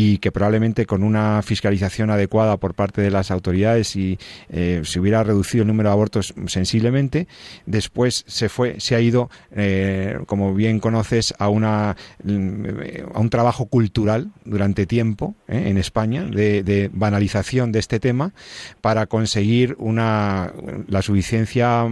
y 0.02 0.20
que 0.20 0.32
probablemente 0.32 0.86
con 0.86 1.04
una 1.04 1.42
fiscalización 1.42 2.10
adecuada 2.10 2.56
por 2.56 2.74
parte 2.74 3.02
de 3.02 3.12
las 3.12 3.32
autoridades 3.32 3.98
y 3.98 4.18
eh, 4.48 4.80
se 4.86 5.02
hubiera 5.02 5.26
reducido 5.26 5.64
el 5.64 5.68
número 5.68 5.90
de 5.90 5.94
abortos 5.94 6.34
sensiblemente. 6.48 7.28
Después 7.66 8.24
se 8.26 8.48
fue, 8.48 8.80
se 8.80 8.96
ha 8.96 9.02
ido, 9.02 9.30
eh, 9.52 10.18
como 10.26 10.54
bien 10.54 10.80
conoces, 10.80 11.34
a 11.38 11.50
una 11.50 11.90
a 11.90 13.20
un 13.20 13.30
trabajo 13.30 13.66
cultural 13.66 14.32
durante 14.46 14.86
tiempo 14.86 15.36
¿eh? 15.50 15.66
en 15.68 15.78
España 15.78 16.24
de, 16.24 16.64
de, 16.64 16.90
banalización 16.94 17.74
de 17.74 17.80
este 17.80 18.00
tema 18.00 18.32
para 18.80 19.06
conseguir 19.06 19.76
una 19.80 20.54
la 20.88 21.02
suficiencia 21.02 21.88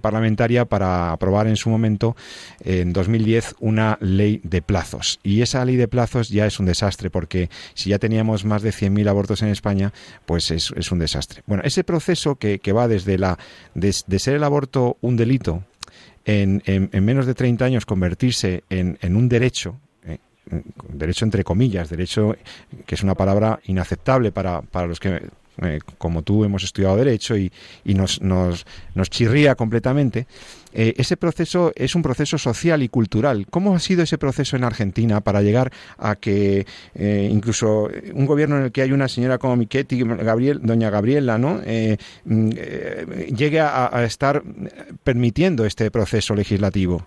parlamentaria 0.00 0.64
para 0.64 1.10
aprobar 1.12 1.48
en 1.48 1.56
su 1.56 1.70
momento 1.70 2.14
en 2.60 2.92
2010 2.92 3.56
una 3.58 3.98
ley 4.00 4.40
de 4.44 4.62
plazos 4.62 5.18
y 5.24 5.42
esa 5.42 5.64
ley 5.64 5.76
de 5.76 5.88
plazos 5.88 6.28
ya 6.28 6.46
es 6.46 6.60
un 6.60 6.66
desastre 6.66 7.10
porque 7.10 7.47
si 7.74 7.90
ya 7.90 7.98
teníamos 7.98 8.44
más 8.44 8.62
de 8.62 8.70
100.000 8.70 9.08
abortos 9.08 9.42
en 9.42 9.48
España 9.48 9.92
pues 10.26 10.50
es, 10.50 10.70
un 10.92 10.98
desastre. 10.98 11.42
Bueno 11.46 11.62
ese 11.64 11.84
proceso 11.84 12.36
que, 12.36 12.60
va 12.72 12.88
desde 12.88 13.18
la 13.18 13.38
de, 13.74 13.92
ser 13.92 14.34
el 14.34 14.44
aborto 14.44 14.96
un 15.00 15.16
delito 15.16 15.64
en, 16.24 16.62
en, 16.66 16.90
en, 16.92 17.04
menos 17.04 17.26
de 17.26 17.34
30 17.34 17.64
años 17.64 17.86
convertirse 17.86 18.64
en, 18.68 18.98
en 19.00 19.16
un 19.16 19.28
derecho, 19.28 19.80
eh, 20.04 20.18
derecho 20.92 21.24
entre 21.24 21.44
comillas, 21.44 21.88
derecho 21.88 22.36
que 22.84 22.94
es 22.94 23.02
una 23.02 23.14
palabra 23.14 23.60
inaceptable 23.64 24.30
para, 24.30 24.60
para 24.60 24.86
los 24.86 25.00
que, 25.00 25.22
eh, 25.62 25.80
como 25.98 26.22
tú, 26.22 26.44
hemos 26.44 26.62
estudiado 26.62 26.96
derecho 26.96 27.36
y, 27.36 27.50
y 27.84 27.94
nos, 27.94 28.22
nos, 28.22 28.64
nos, 28.94 29.10
chirría 29.10 29.56
completamente, 29.56 30.26
eh, 30.80 30.94
ese 30.96 31.16
proceso 31.16 31.72
es 31.74 31.96
un 31.96 32.02
proceso 32.02 32.38
social 32.38 32.84
y 32.84 32.88
cultural. 32.88 33.48
¿Cómo 33.50 33.74
ha 33.74 33.80
sido 33.80 34.04
ese 34.04 34.16
proceso 34.16 34.54
en 34.54 34.62
Argentina 34.62 35.20
para 35.20 35.42
llegar 35.42 35.72
a 35.98 36.14
que 36.14 36.66
eh, 36.94 37.28
incluso 37.28 37.90
un 38.14 38.26
gobierno 38.26 38.58
en 38.58 38.62
el 38.66 38.70
que 38.70 38.82
hay 38.82 38.92
una 38.92 39.08
señora 39.08 39.38
como 39.38 39.56
Michetti, 39.56 40.00
Gabriel, 40.00 40.60
doña 40.62 40.88
Gabriela, 40.88 41.36
¿no? 41.36 41.60
Eh, 41.64 41.96
llegue 42.24 43.58
a, 43.58 43.90
a 43.92 44.04
estar 44.04 44.44
permitiendo 45.02 45.66
este 45.66 45.90
proceso 45.90 46.36
legislativo? 46.36 47.04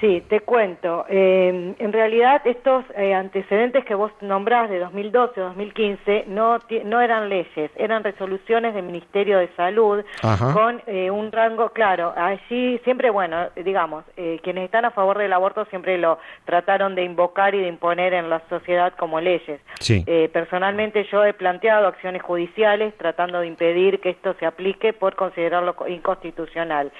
Sí, 0.00 0.22
te 0.28 0.40
cuento. 0.40 1.06
Eh, 1.08 1.74
en 1.78 1.92
realidad, 1.92 2.42
estos 2.44 2.84
eh, 2.96 3.14
antecedentes 3.14 3.84
que 3.84 3.94
vos 3.94 4.12
nombrás 4.20 4.68
de 4.68 4.78
2012 4.78 5.40
o 5.40 5.44
2015 5.46 6.24
no, 6.28 6.58
no 6.84 7.00
eran 7.00 7.30
leyes, 7.30 7.70
eran 7.76 8.04
resoluciones 8.04 8.74
del 8.74 8.84
Ministerio 8.84 9.38
de 9.38 9.48
Salud 9.56 10.04
Ajá. 10.22 10.52
con 10.52 10.82
eh, 10.86 11.10
un 11.10 11.32
rango, 11.32 11.70
claro, 11.70 12.12
allí 12.14 12.78
siempre, 12.84 13.08
bueno, 13.08 13.48
digamos, 13.56 14.04
eh, 14.18 14.38
quienes 14.42 14.64
están 14.64 14.84
a 14.84 14.90
favor 14.90 15.16
del 15.16 15.32
aborto 15.32 15.64
siempre 15.66 15.96
lo 15.96 16.18
trataron 16.44 16.94
de 16.94 17.02
invocar 17.02 17.54
y 17.54 17.60
de 17.60 17.68
imponer 17.68 18.12
en 18.12 18.28
la 18.28 18.42
sociedad 18.50 18.92
como 18.98 19.20
leyes. 19.20 19.60
Sí. 19.80 20.04
Eh, 20.06 20.28
personalmente 20.30 21.06
yo 21.10 21.24
he 21.24 21.32
planteado 21.32 21.86
acciones 21.86 22.22
judiciales 22.22 22.92
tratando 22.98 23.40
de 23.40 23.46
impedir 23.46 24.00
que 24.00 24.10
esto 24.10 24.34
se 24.38 24.44
aplique 24.44 24.92
por 24.92 25.16
considerarlo 25.16 25.74
inconstitucional. 25.88 26.92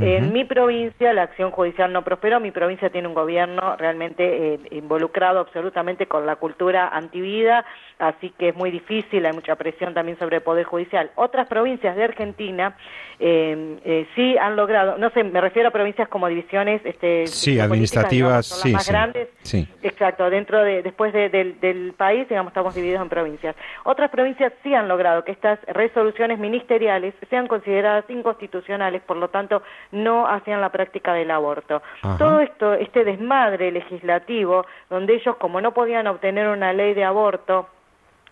En 0.00 0.32
mi 0.32 0.44
provincia 0.44 1.12
la 1.12 1.22
acción 1.24 1.50
judicial 1.50 1.92
no 1.92 2.02
prosperó, 2.02 2.40
mi 2.40 2.50
provincia 2.50 2.88
tiene 2.90 3.08
un 3.08 3.14
gobierno 3.14 3.76
realmente 3.76 4.54
eh, 4.54 4.60
involucrado 4.70 5.40
absolutamente 5.40 6.06
con 6.06 6.24
la 6.24 6.36
cultura 6.36 6.88
antivida, 6.88 7.64
así 7.98 8.30
que 8.38 8.48
es 8.48 8.56
muy 8.56 8.70
difícil, 8.70 9.26
hay 9.26 9.32
mucha 9.32 9.54
presión 9.56 9.92
también 9.92 10.18
sobre 10.18 10.36
el 10.36 10.42
Poder 10.42 10.64
Judicial. 10.64 11.10
Otras 11.16 11.46
provincias 11.46 11.94
de 11.94 12.04
Argentina 12.04 12.74
eh, 13.20 13.76
eh, 13.84 14.06
sí 14.14 14.36
han 14.38 14.56
logrado, 14.56 14.96
no 14.98 15.10
sé, 15.10 15.22
me 15.24 15.40
refiero 15.40 15.68
a 15.68 15.72
provincias 15.72 16.08
como 16.08 16.26
divisiones 16.28 16.80
este, 16.84 17.26
Sí, 17.26 17.60
administrativas, 17.60 18.10
digamos, 18.10 18.46
son 18.46 18.58
las 18.58 18.62
sí, 18.62 18.72
más 18.72 18.84
sí. 18.86 18.90
grandes. 18.92 19.28
Sí. 19.42 19.68
Exacto, 19.82 20.30
dentro 20.30 20.62
de, 20.64 20.82
después 20.82 21.12
de- 21.12 21.28
del, 21.28 21.60
del 21.60 21.92
país, 21.92 22.28
digamos, 22.28 22.50
estamos 22.50 22.74
divididos 22.74 23.02
en 23.02 23.08
provincias. 23.08 23.54
Otras 23.84 24.10
provincias 24.10 24.52
sí 24.62 24.74
han 24.74 24.88
logrado 24.88 25.22
que 25.24 25.32
estas 25.32 25.58
resoluciones 25.66 26.38
ministeriales 26.38 27.14
sean 27.28 27.46
consideradas 27.46 28.04
inconstitucionales, 28.08 29.02
por 29.02 29.16
lo 29.16 29.28
tanto, 29.28 29.62
no 29.92 30.26
hacían 30.26 30.60
la 30.60 30.70
práctica 30.70 31.14
del 31.14 31.30
aborto. 31.30 31.82
Ajá. 32.02 32.18
Todo 32.18 32.40
esto, 32.40 32.74
este 32.74 33.04
desmadre 33.04 33.70
legislativo, 33.70 34.66
donde 34.90 35.14
ellos, 35.14 35.36
como 35.36 35.60
no 35.60 35.72
podían 35.72 36.06
obtener 36.06 36.48
una 36.48 36.72
ley 36.72 36.94
de 36.94 37.04
aborto, 37.04 37.68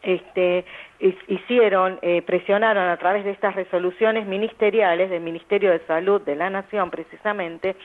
este, 0.02 0.64
hi- 0.98 1.18
hicieron, 1.28 1.98
eh, 2.00 2.22
presionaron 2.22 2.88
a 2.88 2.96
través 2.96 3.24
de 3.24 3.30
estas 3.32 3.54
resoluciones 3.54 4.26
ministeriales 4.26 5.11
del 5.11 5.20
Ministerio 5.20 5.70
de 5.70 5.80
Salud 5.80 6.22
de 6.22 6.36
la 6.36 6.48
Nación, 6.48 6.90
precisamente, 6.90 7.76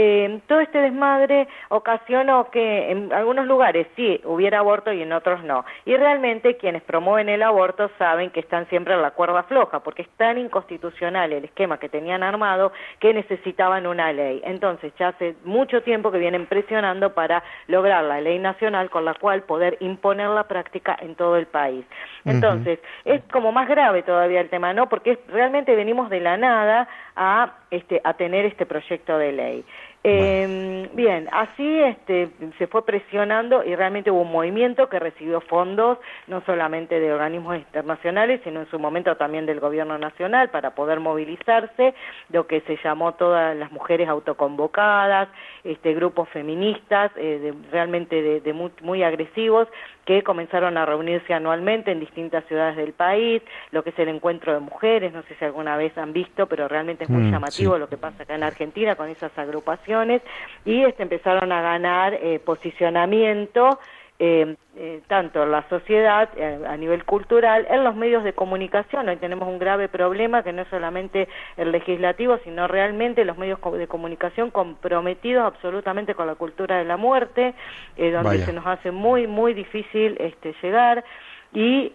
eh, 0.00 0.40
todo 0.46 0.60
este 0.60 0.78
desmadre 0.80 1.48
ocasionó 1.70 2.50
que 2.50 2.90
en 2.92 3.12
algunos 3.12 3.46
lugares 3.46 3.88
sí 3.96 4.20
hubiera 4.24 4.60
aborto 4.60 4.92
y 4.92 5.02
en 5.02 5.12
otros 5.12 5.42
no. 5.42 5.64
Y 5.86 5.96
realmente 5.96 6.56
quienes 6.56 6.82
promueven 6.82 7.28
el 7.28 7.42
aborto 7.42 7.90
saben 7.98 8.30
que 8.30 8.38
están 8.38 8.68
siempre 8.68 8.94
en 8.94 9.02
la 9.02 9.10
cuerda 9.10 9.42
floja, 9.42 9.80
porque 9.80 10.02
es 10.02 10.08
tan 10.10 10.38
inconstitucional 10.38 11.32
el 11.32 11.44
esquema 11.46 11.78
que 11.78 11.88
tenían 11.88 12.22
armado 12.22 12.70
que 13.00 13.12
necesitaban 13.12 13.88
una 13.88 14.12
ley. 14.12 14.40
Entonces, 14.44 14.92
ya 15.00 15.08
hace 15.08 15.34
mucho 15.44 15.82
tiempo 15.82 16.12
que 16.12 16.18
vienen 16.18 16.46
presionando 16.46 17.12
para 17.14 17.42
lograr 17.66 18.04
la 18.04 18.20
ley 18.20 18.38
nacional 18.38 18.90
con 18.90 19.04
la 19.04 19.14
cual 19.14 19.42
poder 19.42 19.78
imponer 19.80 20.28
la 20.28 20.44
práctica 20.44 20.96
en 21.00 21.16
todo 21.16 21.36
el 21.36 21.46
país. 21.46 21.84
Entonces, 22.24 22.78
es 23.04 23.20
como 23.32 23.50
más 23.50 23.68
grave 23.68 24.02
todavía 24.04 24.40
el 24.40 24.48
tema, 24.48 24.72
¿no? 24.72 24.88
Porque 24.88 25.12
es- 25.12 25.26
realmente 25.28 25.74
venimos 25.74 26.08
de 26.08 26.20
la 26.20 26.36
nada 26.36 26.88
a, 27.16 27.52
este, 27.70 28.00
a 28.04 28.14
tener 28.14 28.44
este 28.44 28.64
proyecto 28.64 29.18
de 29.18 29.32
ley. 29.32 29.64
Eh, 30.10 30.88
bien, 30.94 31.28
así 31.32 31.80
este, 31.80 32.28
se 32.58 32.66
fue 32.66 32.84
presionando 32.84 33.62
y 33.64 33.74
realmente 33.74 34.10
hubo 34.10 34.22
un 34.22 34.32
movimiento 34.32 34.88
que 34.88 34.98
recibió 34.98 35.40
fondos 35.42 35.98
no 36.26 36.40
solamente 36.46 36.98
de 36.98 37.12
organismos 37.12 37.56
internacionales, 37.56 38.40
sino 38.44 38.60
en 38.60 38.70
su 38.70 38.78
momento 38.78 39.16
también 39.16 39.46
del 39.46 39.60
gobierno 39.60 39.98
nacional 39.98 40.48
para 40.50 40.70
poder 40.74 41.00
movilizarse, 41.00 41.94
lo 42.30 42.46
que 42.46 42.60
se 42.62 42.78
llamó 42.82 43.12
todas 43.14 43.56
las 43.56 43.70
mujeres 43.72 44.08
autoconvocadas, 44.08 45.28
este, 45.64 45.92
grupos 45.94 46.28
feministas 46.30 47.10
eh, 47.16 47.38
de- 47.42 47.54
realmente 47.70 48.22
de, 48.22 48.40
de 48.40 48.52
muy, 48.52 48.70
muy 48.82 49.02
agresivos 49.02 49.68
que 50.04 50.22
comenzaron 50.22 50.78
a 50.78 50.86
reunirse 50.86 51.34
anualmente 51.34 51.90
en 51.92 52.00
distintas 52.00 52.42
ciudades 52.46 52.76
del 52.76 52.94
país, 52.94 53.42
lo 53.72 53.82
que 53.82 53.90
es 53.90 53.98
el 53.98 54.08
encuentro 54.08 54.54
de 54.54 54.60
mujeres, 54.60 55.12
no 55.12 55.22
sé 55.24 55.34
si 55.34 55.44
alguna 55.44 55.76
vez 55.76 55.96
han 55.98 56.14
visto, 56.14 56.46
pero 56.46 56.66
realmente 56.66 57.04
es 57.04 57.10
muy 57.10 57.24
Mm, 57.24 57.32
llamativo 57.32 57.74
sí. 57.74 57.80
lo 57.80 57.88
que 57.90 57.98
pasa 57.98 58.22
acá 58.22 58.34
en 58.34 58.42
Argentina 58.42 58.94
con 58.96 59.08
esas 59.10 59.36
agrupaciones 59.38 59.97
y 60.64 60.84
este, 60.84 61.02
empezaron 61.02 61.52
a 61.52 61.62
ganar 61.62 62.14
eh, 62.14 62.40
posicionamiento 62.44 63.78
eh, 64.20 64.56
eh, 64.76 65.00
tanto 65.06 65.44
en 65.44 65.52
la 65.52 65.68
sociedad 65.68 66.28
eh, 66.36 66.58
a 66.66 66.76
nivel 66.76 67.04
cultural, 67.04 67.66
en 67.70 67.84
los 67.84 67.94
medios 67.94 68.24
de 68.24 68.32
comunicación. 68.32 69.08
Hoy 69.08 69.16
tenemos 69.16 69.48
un 69.48 69.60
grave 69.60 69.88
problema 69.88 70.42
que 70.42 70.52
no 70.52 70.62
es 70.62 70.68
solamente 70.68 71.28
el 71.56 71.70
legislativo, 71.70 72.38
sino 72.42 72.66
realmente 72.66 73.24
los 73.24 73.38
medios 73.38 73.60
de 73.60 73.86
comunicación 73.86 74.50
comprometidos 74.50 75.44
absolutamente 75.44 76.14
con 76.16 76.26
la 76.26 76.34
cultura 76.34 76.78
de 76.78 76.84
la 76.84 76.96
muerte, 76.96 77.54
eh, 77.96 78.10
donde 78.10 78.30
Vaya. 78.30 78.46
se 78.46 78.52
nos 78.52 78.66
hace 78.66 78.90
muy, 78.90 79.26
muy 79.26 79.54
difícil 79.54 80.16
este, 80.18 80.54
llegar 80.62 81.04
y... 81.52 81.92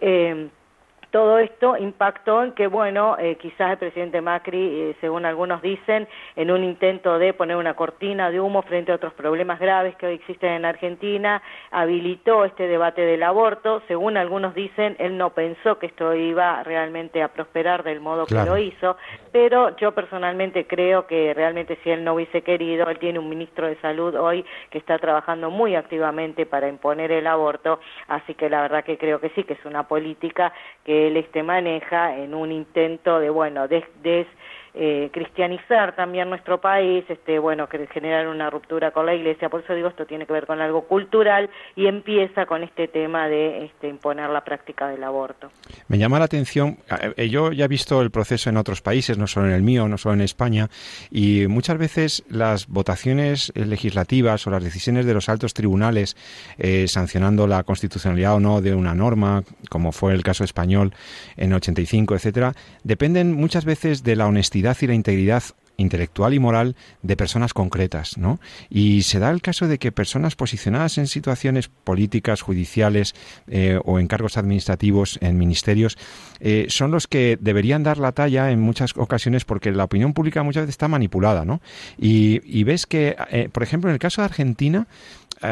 Todo 1.14 1.38
esto 1.38 1.76
impactó 1.76 2.42
en 2.42 2.50
que, 2.54 2.66
bueno, 2.66 3.16
eh, 3.20 3.36
quizás 3.36 3.70
el 3.70 3.78
presidente 3.78 4.20
Macri, 4.20 4.58
eh, 4.58 4.96
según 5.00 5.24
algunos 5.24 5.62
dicen, 5.62 6.08
en 6.34 6.50
un 6.50 6.64
intento 6.64 7.20
de 7.20 7.32
poner 7.32 7.56
una 7.56 7.74
cortina 7.74 8.32
de 8.32 8.40
humo 8.40 8.62
frente 8.62 8.90
a 8.90 8.96
otros 8.96 9.12
problemas 9.12 9.60
graves 9.60 9.94
que 9.94 10.06
hoy 10.06 10.14
existen 10.14 10.50
en 10.50 10.64
Argentina, 10.64 11.40
habilitó 11.70 12.44
este 12.44 12.66
debate 12.66 13.02
del 13.02 13.22
aborto. 13.22 13.80
Según 13.86 14.16
algunos 14.16 14.56
dicen, 14.56 14.96
él 14.98 15.16
no 15.16 15.30
pensó 15.30 15.78
que 15.78 15.86
esto 15.86 16.16
iba 16.16 16.64
realmente 16.64 17.22
a 17.22 17.28
prosperar 17.28 17.84
del 17.84 18.00
modo 18.00 18.26
Claro. 18.26 18.46
que 18.46 18.50
lo 18.50 18.58
hizo, 18.58 18.96
pero 19.30 19.76
yo 19.76 19.92
personalmente 19.92 20.66
creo 20.66 21.06
que 21.06 21.32
realmente 21.32 21.78
si 21.84 21.90
él 21.90 22.02
no 22.02 22.14
hubiese 22.14 22.42
querido, 22.42 22.90
él 22.90 22.98
tiene 22.98 23.20
un 23.20 23.28
ministro 23.28 23.68
de 23.68 23.76
salud 23.76 24.16
hoy 24.16 24.44
que 24.68 24.78
está 24.78 24.98
trabajando 24.98 25.48
muy 25.48 25.76
activamente 25.76 26.44
para 26.44 26.66
imponer 26.68 27.12
el 27.12 27.28
aborto, 27.28 27.78
así 28.08 28.34
que 28.34 28.50
la 28.50 28.62
verdad 28.62 28.82
que 28.82 28.98
creo 28.98 29.20
que 29.20 29.28
sí, 29.28 29.44
que 29.44 29.52
es 29.52 29.64
una 29.64 29.84
política 29.84 30.52
que 30.84 31.03
él 31.06 31.16
este 31.16 31.42
maneja 31.42 32.16
en 32.16 32.34
un 32.34 32.52
intento 32.52 33.18
de, 33.20 33.30
bueno, 33.30 33.68
des, 33.68 33.84
des- 34.02 34.26
eh, 34.76 35.08
cristianizar 35.12 35.94
también 35.94 36.28
nuestro 36.28 36.60
país, 36.60 37.04
este, 37.08 37.38
bueno, 37.38 37.68
que 37.68 37.86
generar 37.86 38.26
una 38.26 38.50
ruptura 38.50 38.90
con 38.90 39.06
la 39.06 39.14
iglesia, 39.14 39.48
por 39.48 39.60
eso 39.62 39.72
digo, 39.72 39.88
esto 39.88 40.04
tiene 40.04 40.26
que 40.26 40.32
ver 40.32 40.46
con 40.46 40.60
algo 40.60 40.82
cultural 40.82 41.48
y 41.76 41.86
empieza 41.86 42.46
con 42.46 42.64
este 42.64 42.88
tema 42.88 43.28
de 43.28 43.66
este, 43.66 43.88
imponer 43.88 44.30
la 44.30 44.42
práctica 44.42 44.88
del 44.88 45.04
aborto. 45.04 45.50
Me 45.86 45.96
llama 45.96 46.18
la 46.18 46.24
atención, 46.24 46.78
eh, 47.16 47.28
yo 47.28 47.52
ya 47.52 47.66
he 47.66 47.68
visto 47.68 48.02
el 48.02 48.10
proceso 48.10 48.50
en 48.50 48.56
otros 48.56 48.82
países, 48.82 49.16
no 49.16 49.28
solo 49.28 49.46
en 49.46 49.52
el 49.52 49.62
mío, 49.62 49.86
no 49.86 49.96
solo 49.96 50.14
en 50.14 50.22
España, 50.22 50.68
y 51.08 51.46
muchas 51.46 51.78
veces 51.78 52.24
las 52.28 52.66
votaciones 52.66 53.52
eh, 53.54 53.64
legislativas 53.66 54.44
o 54.46 54.50
las 54.50 54.64
decisiones 54.64 55.06
de 55.06 55.14
los 55.14 55.28
altos 55.28 55.54
tribunales 55.54 56.16
eh, 56.58 56.88
sancionando 56.88 57.46
la 57.46 57.62
constitucionalidad 57.62 58.34
o 58.34 58.40
no 58.40 58.60
de 58.60 58.74
una 58.74 58.94
norma, 58.94 59.44
como 59.68 59.92
fue 59.92 60.14
el 60.14 60.24
caso 60.24 60.42
español 60.42 60.92
en 61.36 61.52
85, 61.52 62.16
etcétera, 62.16 62.54
dependen 62.82 63.34
muchas 63.34 63.64
veces 63.64 64.02
de 64.02 64.16
la 64.16 64.26
honestidad 64.26 64.63
y 64.80 64.86
la 64.86 64.94
integridad 64.94 65.44
intelectual 65.76 66.34
y 66.34 66.38
moral 66.38 66.76
de 67.02 67.16
personas 67.16 67.52
concretas, 67.52 68.16
¿no? 68.16 68.38
Y 68.70 69.02
se 69.02 69.18
da 69.18 69.30
el 69.30 69.42
caso 69.42 69.66
de 69.66 69.78
que 69.78 69.92
personas 69.92 70.36
posicionadas 70.36 70.98
en 70.98 71.08
situaciones 71.08 71.68
políticas, 71.68 72.42
judiciales 72.42 73.14
eh, 73.48 73.80
o 73.84 73.98
en 73.98 74.06
cargos 74.06 74.36
administrativos 74.36 75.18
en 75.20 75.36
ministerios 75.36 75.98
eh, 76.38 76.66
son 76.68 76.92
los 76.92 77.08
que 77.08 77.38
deberían 77.40 77.82
dar 77.82 77.98
la 77.98 78.12
talla 78.12 78.52
en 78.52 78.60
muchas 78.60 78.96
ocasiones 78.96 79.44
porque 79.44 79.72
la 79.72 79.84
opinión 79.84 80.12
pública 80.12 80.44
muchas 80.44 80.62
veces 80.62 80.74
está 80.74 80.88
manipulada, 80.88 81.44
¿no? 81.44 81.60
Y, 81.98 82.40
y 82.44 82.62
ves 82.62 82.86
que, 82.86 83.16
eh, 83.30 83.48
por 83.50 83.64
ejemplo, 83.64 83.90
en 83.90 83.94
el 83.94 83.98
caso 83.98 84.22
de 84.22 84.26
Argentina, 84.26 84.86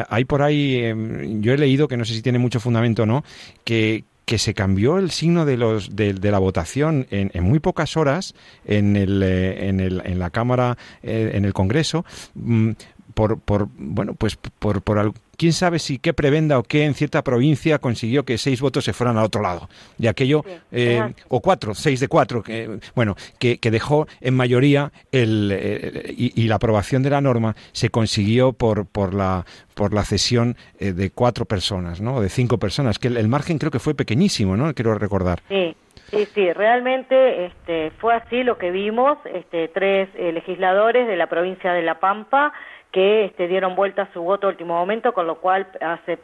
hay 0.09 0.25
por 0.25 0.41
ahí, 0.41 0.75
eh, 0.75 0.95
yo 1.39 1.53
he 1.53 1.57
leído 1.57 1.87
que 1.87 1.97
no 1.97 2.05
sé 2.05 2.13
si 2.13 2.21
tiene 2.21 2.39
mucho 2.39 2.59
fundamento 2.59 3.03
o 3.03 3.05
no, 3.05 3.23
que 3.63 4.05
que 4.25 4.37
se 4.37 4.53
cambió 4.53 4.97
el 4.97 5.11
signo 5.11 5.45
de 5.45 5.57
los 5.57 5.95
de, 5.95 6.13
de 6.13 6.31
la 6.31 6.39
votación 6.39 7.07
en, 7.11 7.31
en, 7.33 7.43
muy 7.43 7.59
pocas 7.59 7.97
horas 7.97 8.33
en 8.65 8.95
el, 8.95 9.21
eh, 9.21 9.67
en, 9.67 9.79
el 9.79 10.01
en 10.05 10.19
la 10.19 10.29
cámara 10.29 10.77
eh, 11.01 11.31
en 11.33 11.45
el 11.45 11.53
Congreso 11.53 12.05
mmm, 12.35 12.71
por, 13.13 13.39
por 13.39 13.67
bueno 13.77 14.13
pues 14.13 14.35
por, 14.35 14.81
por 14.81 14.99
al, 14.99 15.13
quién 15.37 15.53
sabe 15.53 15.79
si 15.79 15.99
qué 15.99 16.13
prebenda 16.13 16.59
o 16.59 16.63
qué 16.63 16.85
en 16.85 16.93
cierta 16.93 17.23
provincia 17.23 17.79
consiguió 17.79 18.23
que 18.23 18.37
seis 18.37 18.61
votos 18.61 18.85
se 18.85 18.93
fueran 18.93 19.17
al 19.17 19.25
otro 19.25 19.41
lado. 19.41 19.69
Y 19.97 20.07
aquello 20.07 20.43
eh, 20.71 21.13
o 21.29 21.41
cuatro 21.41 21.73
seis 21.73 21.99
de 21.99 22.07
cuatro 22.07 22.43
que 22.43 22.79
bueno 22.95 23.15
que, 23.39 23.57
que 23.57 23.71
dejó 23.71 24.07
en 24.21 24.35
mayoría 24.35 24.91
el, 25.11 25.51
eh, 25.53 26.13
y, 26.15 26.41
y 26.41 26.47
la 26.47 26.55
aprobación 26.55 27.03
de 27.03 27.09
la 27.09 27.21
norma 27.21 27.55
se 27.71 27.89
consiguió 27.89 28.53
por 28.53 28.85
por 28.85 29.13
la 29.13 29.45
por 29.73 29.93
la 29.93 30.03
cesión 30.03 30.55
eh, 30.79 30.93
de 30.93 31.09
cuatro 31.09 31.45
personas 31.45 32.01
no 32.01 32.21
de 32.21 32.29
cinco 32.29 32.57
personas 32.57 32.99
que 32.99 33.07
el, 33.07 33.17
el 33.17 33.27
margen 33.27 33.57
creo 33.57 33.71
que 33.71 33.79
fue 33.79 33.95
pequeñísimo 33.95 34.55
no 34.55 34.73
quiero 34.73 34.97
recordar. 34.97 35.41
Sí, 35.49 35.75
sí, 36.11 36.27
sí, 36.33 36.53
realmente 36.53 37.45
este, 37.45 37.91
fue 37.99 38.13
así 38.15 38.43
lo 38.43 38.57
que 38.57 38.71
vimos, 38.71 39.17
este, 39.33 39.67
tres 39.69 40.09
eh, 40.15 40.31
legisladores 40.31 41.07
de 41.07 41.15
la 41.15 41.27
provincia 41.27 41.73
de 41.73 41.81
La 41.81 41.99
Pampa 41.99 42.53
que 42.93 43.25
este, 43.25 43.47
dieron 43.47 43.75
vuelta 43.75 44.03
a 44.03 44.13
su 44.13 44.21
voto 44.21 44.45
a 44.45 44.51
último 44.51 44.75
momento, 44.75 45.13
con 45.13 45.25
lo 45.25 45.39
cual 45.41 45.65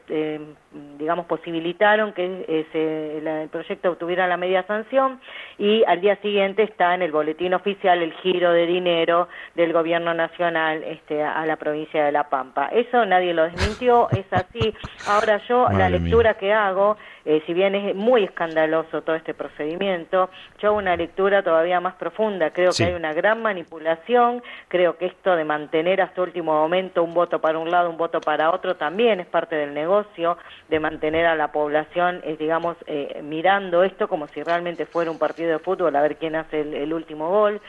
eh, 0.09 0.39
digamos 0.99 1.25
posibilitaron 1.25 2.13
que 2.13 2.45
eh, 2.47 2.67
se, 2.71 3.21
la, 3.23 3.41
el 3.41 3.49
proyecto 3.49 3.89
obtuviera 3.89 4.27
la 4.27 4.37
media 4.37 4.61
sanción 4.67 5.19
y 5.57 5.83
al 5.85 5.99
día 5.99 6.15
siguiente 6.17 6.61
está 6.61 6.93
en 6.93 7.01
el 7.01 7.11
boletín 7.11 7.55
oficial 7.55 8.03
el 8.03 8.13
giro 8.21 8.51
de 8.51 8.67
dinero 8.67 9.27
del 9.55 9.73
gobierno 9.73 10.13
nacional 10.13 10.83
este, 10.83 11.23
a 11.23 11.43
la 11.47 11.55
provincia 11.55 12.05
de 12.05 12.11
La 12.11 12.29
Pampa. 12.29 12.69
Eso 12.71 13.03
nadie 13.03 13.33
lo 13.33 13.45
desmintió, 13.45 14.07
es 14.11 14.31
así. 14.31 14.71
Ahora 15.07 15.41
yo 15.47 15.63
Madre 15.63 15.77
la 15.79 15.89
mía. 15.89 15.99
lectura 15.99 16.33
que 16.35 16.53
hago, 16.53 16.97
eh, 17.29 17.43
si 17.45 17.53
bien 17.53 17.75
es 17.75 17.95
muy 17.95 18.23
escandaloso 18.23 19.03
todo 19.03 19.15
este 19.15 19.35
procedimiento, 19.35 20.31
yo 20.59 20.69
hago 20.69 20.77
una 20.79 20.95
lectura 20.95 21.43
todavía 21.43 21.79
más 21.79 21.93
profunda. 21.93 22.49
Creo 22.49 22.71
Sí. 22.71 22.83
que 22.83 22.89
hay 22.89 22.95
una 22.95 23.13
gran 23.13 23.41
manipulación, 23.43 24.41
creo 24.67 24.97
que 24.97 25.05
esto 25.05 25.35
de 25.35 25.43
mantener 25.45 26.01
hasta 26.01 26.23
último 26.23 26.53
momento 26.53 27.03
un 27.03 27.13
voto 27.13 27.39
para 27.39 27.59
un 27.59 27.69
lado, 27.69 27.89
un 27.89 27.97
voto 27.97 28.19
para 28.19 28.49
otro, 28.49 28.75
también 28.77 29.19
es 29.19 29.27
parte 29.27 29.55
del 29.55 29.75
negocio, 29.75 30.37
de 30.69 30.79
mantener 30.79 31.27
a 31.27 31.35
la 31.35 31.51
población, 31.51 32.21
eh, 32.23 32.35
digamos, 32.39 32.77
eh, 32.87 33.21
mirando 33.23 33.83
esto 33.83 34.07
como 34.07 34.27
si 34.29 34.41
realmente 34.41 34.87
fuera 34.87 35.11
un 35.11 35.19
partido 35.19 35.51
de 35.51 35.59
fútbol, 35.59 35.95
a 35.95 36.01
ver 36.01 36.15
quién 36.17 36.35
hace 36.35 36.61
el, 36.61 36.73
el 36.73 36.93
último 36.93 37.29
gol. 37.29 37.61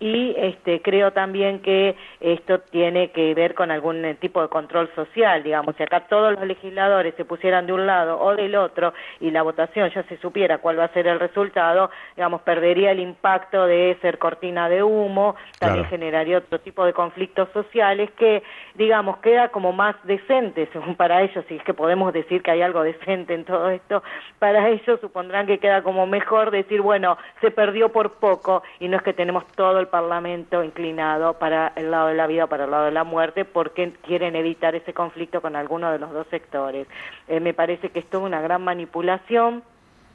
Y 0.00 0.34
este, 0.36 0.80
creo 0.80 1.12
también 1.12 1.60
que 1.60 1.96
esto 2.20 2.60
tiene 2.60 3.10
que 3.10 3.34
ver 3.34 3.54
con 3.54 3.70
algún 3.70 4.04
eh, 4.04 4.14
tipo 4.14 4.40
de 4.40 4.48
control 4.48 4.88
social, 4.94 5.42
digamos, 5.42 5.74
si 5.76 5.82
acá 5.82 6.06
todos 6.08 6.32
los 6.32 6.46
legisladores 6.46 7.14
se 7.16 7.24
pusieran 7.24 7.66
de 7.66 7.72
un 7.72 7.86
lado 7.86 8.20
o 8.20 8.36
del 8.36 8.54
otro 8.54 8.92
y 9.20 9.30
la 9.30 9.42
votación 9.42 9.90
ya 9.90 10.02
se 10.04 10.16
supiera 10.18 10.58
cuál 10.58 10.78
va 10.78 10.84
a 10.84 10.92
ser 10.92 11.06
el 11.08 11.18
resultado, 11.18 11.90
digamos, 12.16 12.42
perdería 12.42 12.92
el 12.92 13.00
impacto 13.00 13.66
de 13.66 13.96
ser 14.00 14.18
cortina 14.18 14.68
de 14.68 14.82
humo, 14.82 15.34
también 15.58 15.84
Claro. 15.84 15.90
generaría 15.90 16.38
otro 16.38 16.60
tipo 16.60 16.84
de 16.84 16.92
conflictos 16.92 17.48
sociales 17.52 18.10
que, 18.12 18.42
digamos, 18.74 19.18
queda 19.18 19.48
como 19.48 19.72
más 19.72 19.96
decente, 20.04 20.68
según 20.72 20.94
para 20.94 21.22
ellos, 21.22 21.44
si 21.48 21.56
es 21.56 21.62
que 21.64 21.74
podemos 21.74 22.12
decir 22.12 22.42
que 22.42 22.50
hay 22.52 22.62
algo 22.62 22.82
decente 22.82 23.34
en 23.34 23.44
todo 23.44 23.68
esto, 23.70 24.02
para 24.38 24.68
ellos 24.68 25.00
supondrán 25.00 25.46
que 25.46 25.58
queda 25.58 25.82
como 25.82 26.06
mejor 26.06 26.50
decir, 26.50 26.80
bueno, 26.80 27.18
se 27.40 27.50
perdió 27.50 27.90
por 27.90 28.12
poco 28.14 28.62
y 28.78 28.88
no 28.88 28.96
es 28.96 29.02
que 29.02 29.12
tenemos 29.12 29.46
todo 29.56 29.78
el 29.78 29.87
Parlamento 29.88 30.62
inclinado 30.64 31.34
para 31.34 31.72
el 31.76 31.90
lado 31.90 32.08
de 32.08 32.14
la 32.14 32.26
vida 32.26 32.44
o 32.44 32.48
para 32.48 32.64
el 32.64 32.70
lado 32.70 32.84
de 32.86 32.92
la 32.92 33.04
muerte 33.04 33.44
porque 33.44 33.92
quieren 34.06 34.36
evitar 34.36 34.74
ese 34.74 34.92
conflicto 34.94 35.40
con 35.40 35.56
alguno 35.56 35.90
de 35.90 35.98
los 35.98 36.12
dos 36.12 36.26
sectores. 36.28 36.86
Eh, 37.26 37.40
me 37.40 37.54
parece 37.54 37.90
que 37.90 37.98
esto 37.98 38.18
es 38.18 38.24
una 38.24 38.40
gran 38.40 38.62
manipulación. 38.62 39.62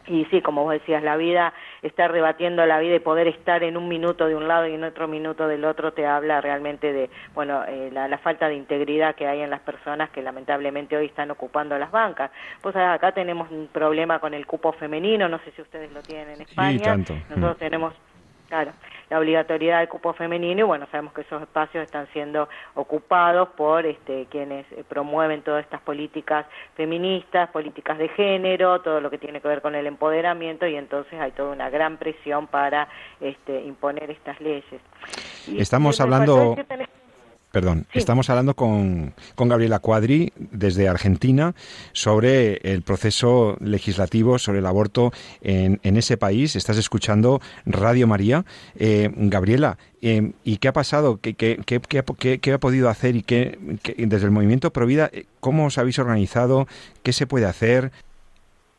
Y 0.06 0.26
sí, 0.26 0.42
como 0.42 0.64
vos 0.64 0.74
decías, 0.74 1.02
la 1.02 1.16
vida, 1.16 1.54
estar 1.82 2.12
debatiendo 2.12 2.66
la 2.66 2.78
vida 2.80 2.96
y 2.96 3.00
poder 3.00 3.28
estar 3.28 3.64
en 3.64 3.78
un 3.78 3.88
minuto 3.88 4.28
de 4.28 4.36
un 4.36 4.50
lado 4.50 4.68
y 4.68 4.74
en 4.74 4.84
otro 4.84 5.08
minuto 5.08 5.48
del 5.48 5.64
otro 5.64 5.94
te 5.94 6.06
habla 6.06 6.42
realmente 6.42 6.92
de, 6.92 7.10
bueno, 7.34 7.64
eh, 7.66 7.90
la, 7.94 8.10
la 8.10 8.18
falta 8.18 8.50
de 8.50 8.56
integridad 8.56 9.16
que 9.16 9.28
hay 9.28 9.40
en 9.40 9.50
las 9.50 9.62
personas 9.62 10.10
que 10.10 10.22
lamentablemente 10.22 10.98
hoy 10.98 11.06
están 11.06 11.32
ocupando 11.32 11.78
las 11.80 11.90
bancas. 11.90 12.32
Pues 12.62 12.76
acá 12.76 13.14
tenemos 13.14 13.50
un 13.50 13.68
problema 13.68 14.20
con 14.20 14.34
el 14.34 14.46
cupo 14.46 14.74
femenino, 14.74 15.30
no 15.30 15.40
sé 15.40 15.52
si 15.52 15.62
ustedes 15.62 15.90
lo 15.94 16.02
tienen 16.02 16.32
en 16.32 16.42
España. 16.42 16.84
tanto. 16.84 17.14
Nosotros 17.30 17.56
Mm. 17.56 17.60
tenemos 17.60 17.94
Claro, 18.50 18.72
la 19.14 19.20
obligatoriedad 19.20 19.78
del 19.78 19.90
cupo 19.90 20.14
femenino 20.14 20.62
y 20.62 20.64
bueno, 20.64 20.88
sabemos 20.90 21.14
que 21.14 21.22
esos 21.22 21.40
espacios 21.40 21.84
están 21.86 22.08
siendo 22.14 22.50
ocupados 22.74 23.50
por 23.50 23.86
este, 23.86 24.26
quienes 24.32 24.66
eh, 24.72 24.84
promueven 24.90 25.44
todas 25.44 25.64
estas 25.64 25.82
políticas 25.82 26.48
feministas, 26.76 27.48
políticas 27.52 28.00
de 28.00 28.10
género, 28.10 28.82
todo 28.82 29.02
lo 29.02 29.12
que 29.12 29.20
tiene 29.20 29.40
que 29.40 29.48
ver 29.48 29.62
con 29.62 29.76
el 29.76 29.86
empoderamiento 29.86 30.66
y 30.66 30.76
entonces 30.76 31.14
hay 31.20 31.32
toda 31.32 31.52
una 31.52 31.70
gran 31.70 31.98
presión 31.98 32.48
para 32.48 32.88
este, 33.22 33.62
imponer 33.62 34.10
estas 34.10 34.42
leyes. 34.42 34.82
Y 35.48 35.62
Estamos 35.62 36.02
hablando- 36.02 36.56
Perdón, 37.54 37.86
Sí. 37.94 38.00
estamos 38.00 38.32
hablando 38.32 38.56
con, 38.56 39.14
con 39.36 39.48
Gabriela 39.48 39.78
Cuadri 39.78 40.34
desde 40.38 40.88
Argentina 40.90 41.54
sobre 41.92 42.56
el 42.64 42.82
proceso 42.82 43.58
legislativo 43.60 44.40
sobre 44.40 44.58
el 44.58 44.66
aborto 44.66 45.14
en, 45.42 45.80
en 45.84 45.96
ese 45.98 46.18
país. 46.18 46.56
Estás 46.56 46.78
escuchando 46.80 47.42
Radio 47.68 48.08
María. 48.08 48.44
Eh, 48.76 49.12
Gabriela, 49.16 49.78
eh, 50.02 50.32
¿y 50.44 50.58
qué 50.58 50.70
ha 50.70 50.74
pasado? 50.74 51.20
¿Qué, 51.22 51.36
qué, 51.36 51.60
qué- 51.64 52.40
qué 52.40 52.54
ha- 52.54 52.58
podido 52.60 52.90
hacer? 52.90 53.16
¿Y 53.16 53.22
qué, 53.22 53.60
qué- 53.84 53.98
desde 54.08 54.26
el 54.26 54.32
movimiento 54.32 54.74
Provida, 54.74 55.12
eh, 55.14 55.26
cómo 55.40 55.68
os 55.68 55.78
habéis 55.78 56.00
organizado? 56.00 56.68
¿Qué 57.04 57.14
se 57.14 57.28
puede 57.28 57.46
hacer? 57.46 57.92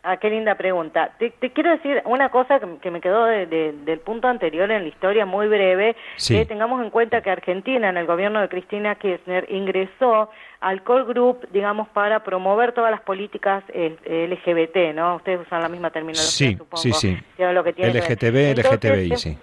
Ah, 0.07 0.19
qué 0.19 0.29
linda 0.29 0.55
pregunta. 0.57 1.13
Te, 1.19 1.31
te 1.31 1.51
quiero 1.51 1.71
decir 1.71 2.03
una 2.05 2.29
cosa 2.29 2.61
que, 2.61 2.67
que 2.83 2.91
me 2.91 3.01
quedó 3.01 3.25
de- 3.25 3.47
de- 3.47 3.73
del 3.73 4.01
punto 4.01 4.29
anterior 4.29 4.71
en 4.71 4.83
la 4.83 4.89
historia, 4.89 5.25
muy 5.25 5.49
breve, 5.49 5.97
Sí. 6.17 6.37
que 6.37 6.45
tengamos 6.45 6.83
en 6.85 6.91
cuenta 6.91 7.23
que 7.23 7.31
Argentina, 7.31 7.89
en 7.89 7.97
el 7.97 8.05
gobierno 8.05 8.43
de 8.43 8.51
Cristina 8.51 8.97
Kirchner, 8.97 9.47
ingresó 9.51 10.29
al 10.61 10.83
Core 10.83 11.05
Group, 11.05 11.49
digamos, 11.53 11.89
para 11.89 12.23
promover 12.23 12.73
todas 12.73 12.91
las 12.91 13.01
políticas 13.01 13.65
eh, 13.73 13.97
LGBT, 14.29 14.93
¿no? 14.95 15.17
Ustedes 15.17 15.41
usan 15.41 15.63
la 15.63 15.69
misma 15.71 15.89
terminología, 15.91 16.31
Sí, 16.51 16.55
supongo. 16.57 16.77
sí, 16.77 16.93
sí. 16.93 17.19
ver. 17.39 17.55
LGTB, 17.97 18.37
Entonces, 18.51 18.73
LGTBI, 18.73 19.17
sí. 19.17 19.39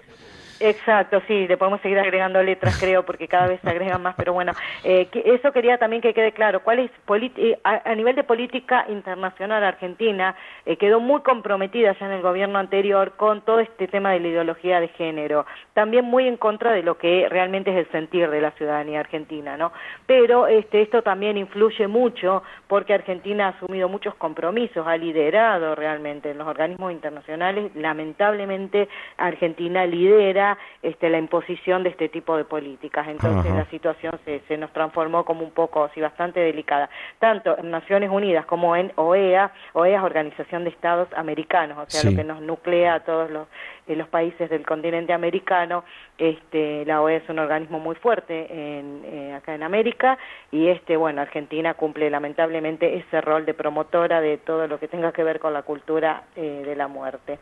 Exacto, 0.64 1.20
sí, 1.26 1.48
le 1.48 1.56
podemos 1.56 1.80
seguir 1.80 1.98
agregando 1.98 2.40
letras, 2.40 2.78
creo, 2.78 3.04
porque 3.04 3.26
cada 3.26 3.48
vez 3.48 3.60
se 3.62 3.68
agregan 3.68 4.00
más, 4.00 4.14
pero 4.16 4.32
bueno, 4.32 4.52
eh, 4.84 5.08
eso 5.24 5.50
quería 5.50 5.76
también 5.76 6.00
que 6.00 6.14
quede 6.14 6.30
claro. 6.30 6.62
¿Cuál 6.62 6.78
es 6.78 6.90
eh, 7.36 7.58
a, 7.64 7.90
a 7.90 7.94
nivel 7.96 8.14
de 8.14 8.22
política 8.22 8.84
internacional 8.88 9.64
Argentina 9.64 10.36
eh, 10.64 10.76
quedó 10.76 11.00
muy 11.00 11.22
comprometida 11.22 11.96
ya 11.98 12.06
en 12.06 12.12
el 12.12 12.22
gobierno 12.22 12.60
anterior 12.60 13.14
con 13.16 13.40
todo 13.40 13.58
este 13.58 13.88
tema 13.88 14.12
de 14.12 14.20
la 14.20 14.28
ideología 14.28 14.78
de 14.78 14.86
género, 14.88 15.46
también 15.74 16.04
muy 16.04 16.28
en 16.28 16.36
contra 16.36 16.70
de 16.70 16.84
lo 16.84 16.96
que 16.96 17.26
realmente 17.28 17.72
es 17.72 17.78
el 17.78 17.90
sentir 17.90 18.30
de 18.30 18.40
la 18.40 18.52
ciudadanía 18.52 19.00
argentina, 19.00 19.56
¿no? 19.56 19.72
Pero 20.06 20.46
este, 20.46 20.82
esto 20.82 21.02
también 21.02 21.36
influye 21.38 21.88
mucho 21.88 22.44
porque 22.68 22.94
Argentina 22.94 23.46
ha 23.46 23.48
asumido 23.50 23.88
muchos 23.88 24.14
compromisos, 24.14 24.86
ha 24.86 24.96
liderado 24.96 25.74
realmente 25.74 26.30
en 26.30 26.38
los 26.38 26.46
organismos 26.46 26.92
internacionales, 26.92 27.72
lamentablemente 27.74 28.88
Argentina 29.16 29.84
lidera 29.86 30.51
este, 30.82 31.08
la 31.10 31.18
imposición 31.18 31.82
de 31.82 31.90
este 31.90 32.08
tipo 32.08 32.36
de 32.36 32.44
políticas. 32.44 33.06
Entonces 33.08 33.50
Ajá. 33.50 33.58
la 33.60 33.64
situación 33.66 34.18
se, 34.24 34.40
se 34.48 34.56
nos 34.56 34.72
transformó 34.72 35.24
como 35.24 35.44
un 35.44 35.50
poco, 35.52 35.88
sí, 35.94 36.00
bastante 36.00 36.40
delicada, 36.40 36.88
tanto 37.18 37.56
en 37.58 37.70
Naciones 37.70 38.10
Unidas 38.10 38.46
como 38.46 38.76
en 38.76 38.92
OEA. 38.96 39.50
OEA 39.74 39.98
es 39.98 40.02
Organización 40.02 40.64
de 40.64 40.70
Estados 40.70 41.08
Americanos, 41.14 41.78
o 41.78 41.90
sea, 41.90 42.00
Sí. 42.00 42.10
lo 42.10 42.16
que 42.16 42.24
nos 42.24 42.40
nuclea 42.40 42.94
a 42.94 43.00
todos 43.00 43.30
los, 43.30 43.46
eh, 43.86 43.96
los 43.96 44.08
países 44.08 44.48
del 44.50 44.66
continente 44.66 45.12
americano. 45.12 45.84
Este, 46.18 46.84
la 46.86 47.00
OEA 47.02 47.18
es 47.18 47.28
un 47.28 47.38
organismo 47.38 47.78
muy 47.80 47.94
fuerte 47.96 48.46
en, 48.50 49.02
eh, 49.04 49.34
acá 49.34 49.54
en 49.54 49.62
América 49.62 50.18
y 50.50 50.68
este, 50.68 50.96
bueno, 50.96 51.20
Argentina 51.22 51.74
cumple 51.74 52.10
lamentablemente 52.10 52.96
ese 52.96 53.20
rol 53.20 53.44
de 53.44 53.54
promotora 53.54 54.20
de 54.20 54.38
todo 54.38 54.66
lo 54.66 54.78
que 54.78 54.88
tenga 54.88 55.12
que 55.12 55.24
ver 55.24 55.40
con 55.40 55.52
la 55.52 55.62
cultura 55.62 56.22
eh, 56.36 56.62
de 56.64 56.76
la 56.76 56.88
muerte. 56.88 57.38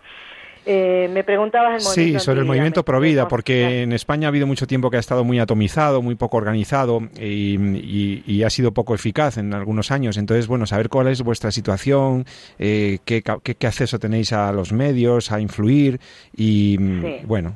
Eh, 0.67 1.09
me 1.13 1.25
preguntabas 1.25 1.75
el 1.75 1.81
Sí, 1.81 1.89
movimiento 2.01 2.21
sobre 2.25 2.41
el 2.41 2.47
movimiento 2.47 2.85
Provida, 2.85 3.29
porque 3.29 3.83
en 3.83 3.93
España 3.93 4.27
ha 4.27 4.31
habido 4.31 4.47
mucho 4.47 4.67
tiempo 4.67 4.91
que 4.91 4.99
ha 4.99 5.01
estado 5.01 5.25
muy 5.25 5.39
atomizado, 5.39 6.03
muy 6.03 6.15
poco 6.17 6.37
organizado 6.37 7.01
y, 7.19 7.57
y- 7.59 8.23
y 8.27 8.43
ha 8.43 8.51
sido 8.51 8.73
poco 8.73 8.95
eficaz 8.95 9.39
en 9.39 9.55
algunos 9.55 9.91
años. 9.91 10.17
Entonces, 10.19 10.47
bueno, 10.47 10.67
saber 10.67 10.89
cuál 10.91 11.09
es 11.09 11.23
vuestra 11.23 11.51
situación, 11.51 12.27
eh, 12.59 12.99
qué, 13.05 13.23
ca- 13.23 13.39
qué- 13.43 13.55
qué 13.55 13.67
acceso 13.67 13.99
tenéis 13.99 14.33
a 14.33 14.53
los 14.53 14.73
medios, 14.73 15.33
a 15.33 15.41
influir 15.41 15.99
y, 16.37 16.77
mm, 16.79 17.03
Sí. 17.03 17.17
bueno, 17.27 17.55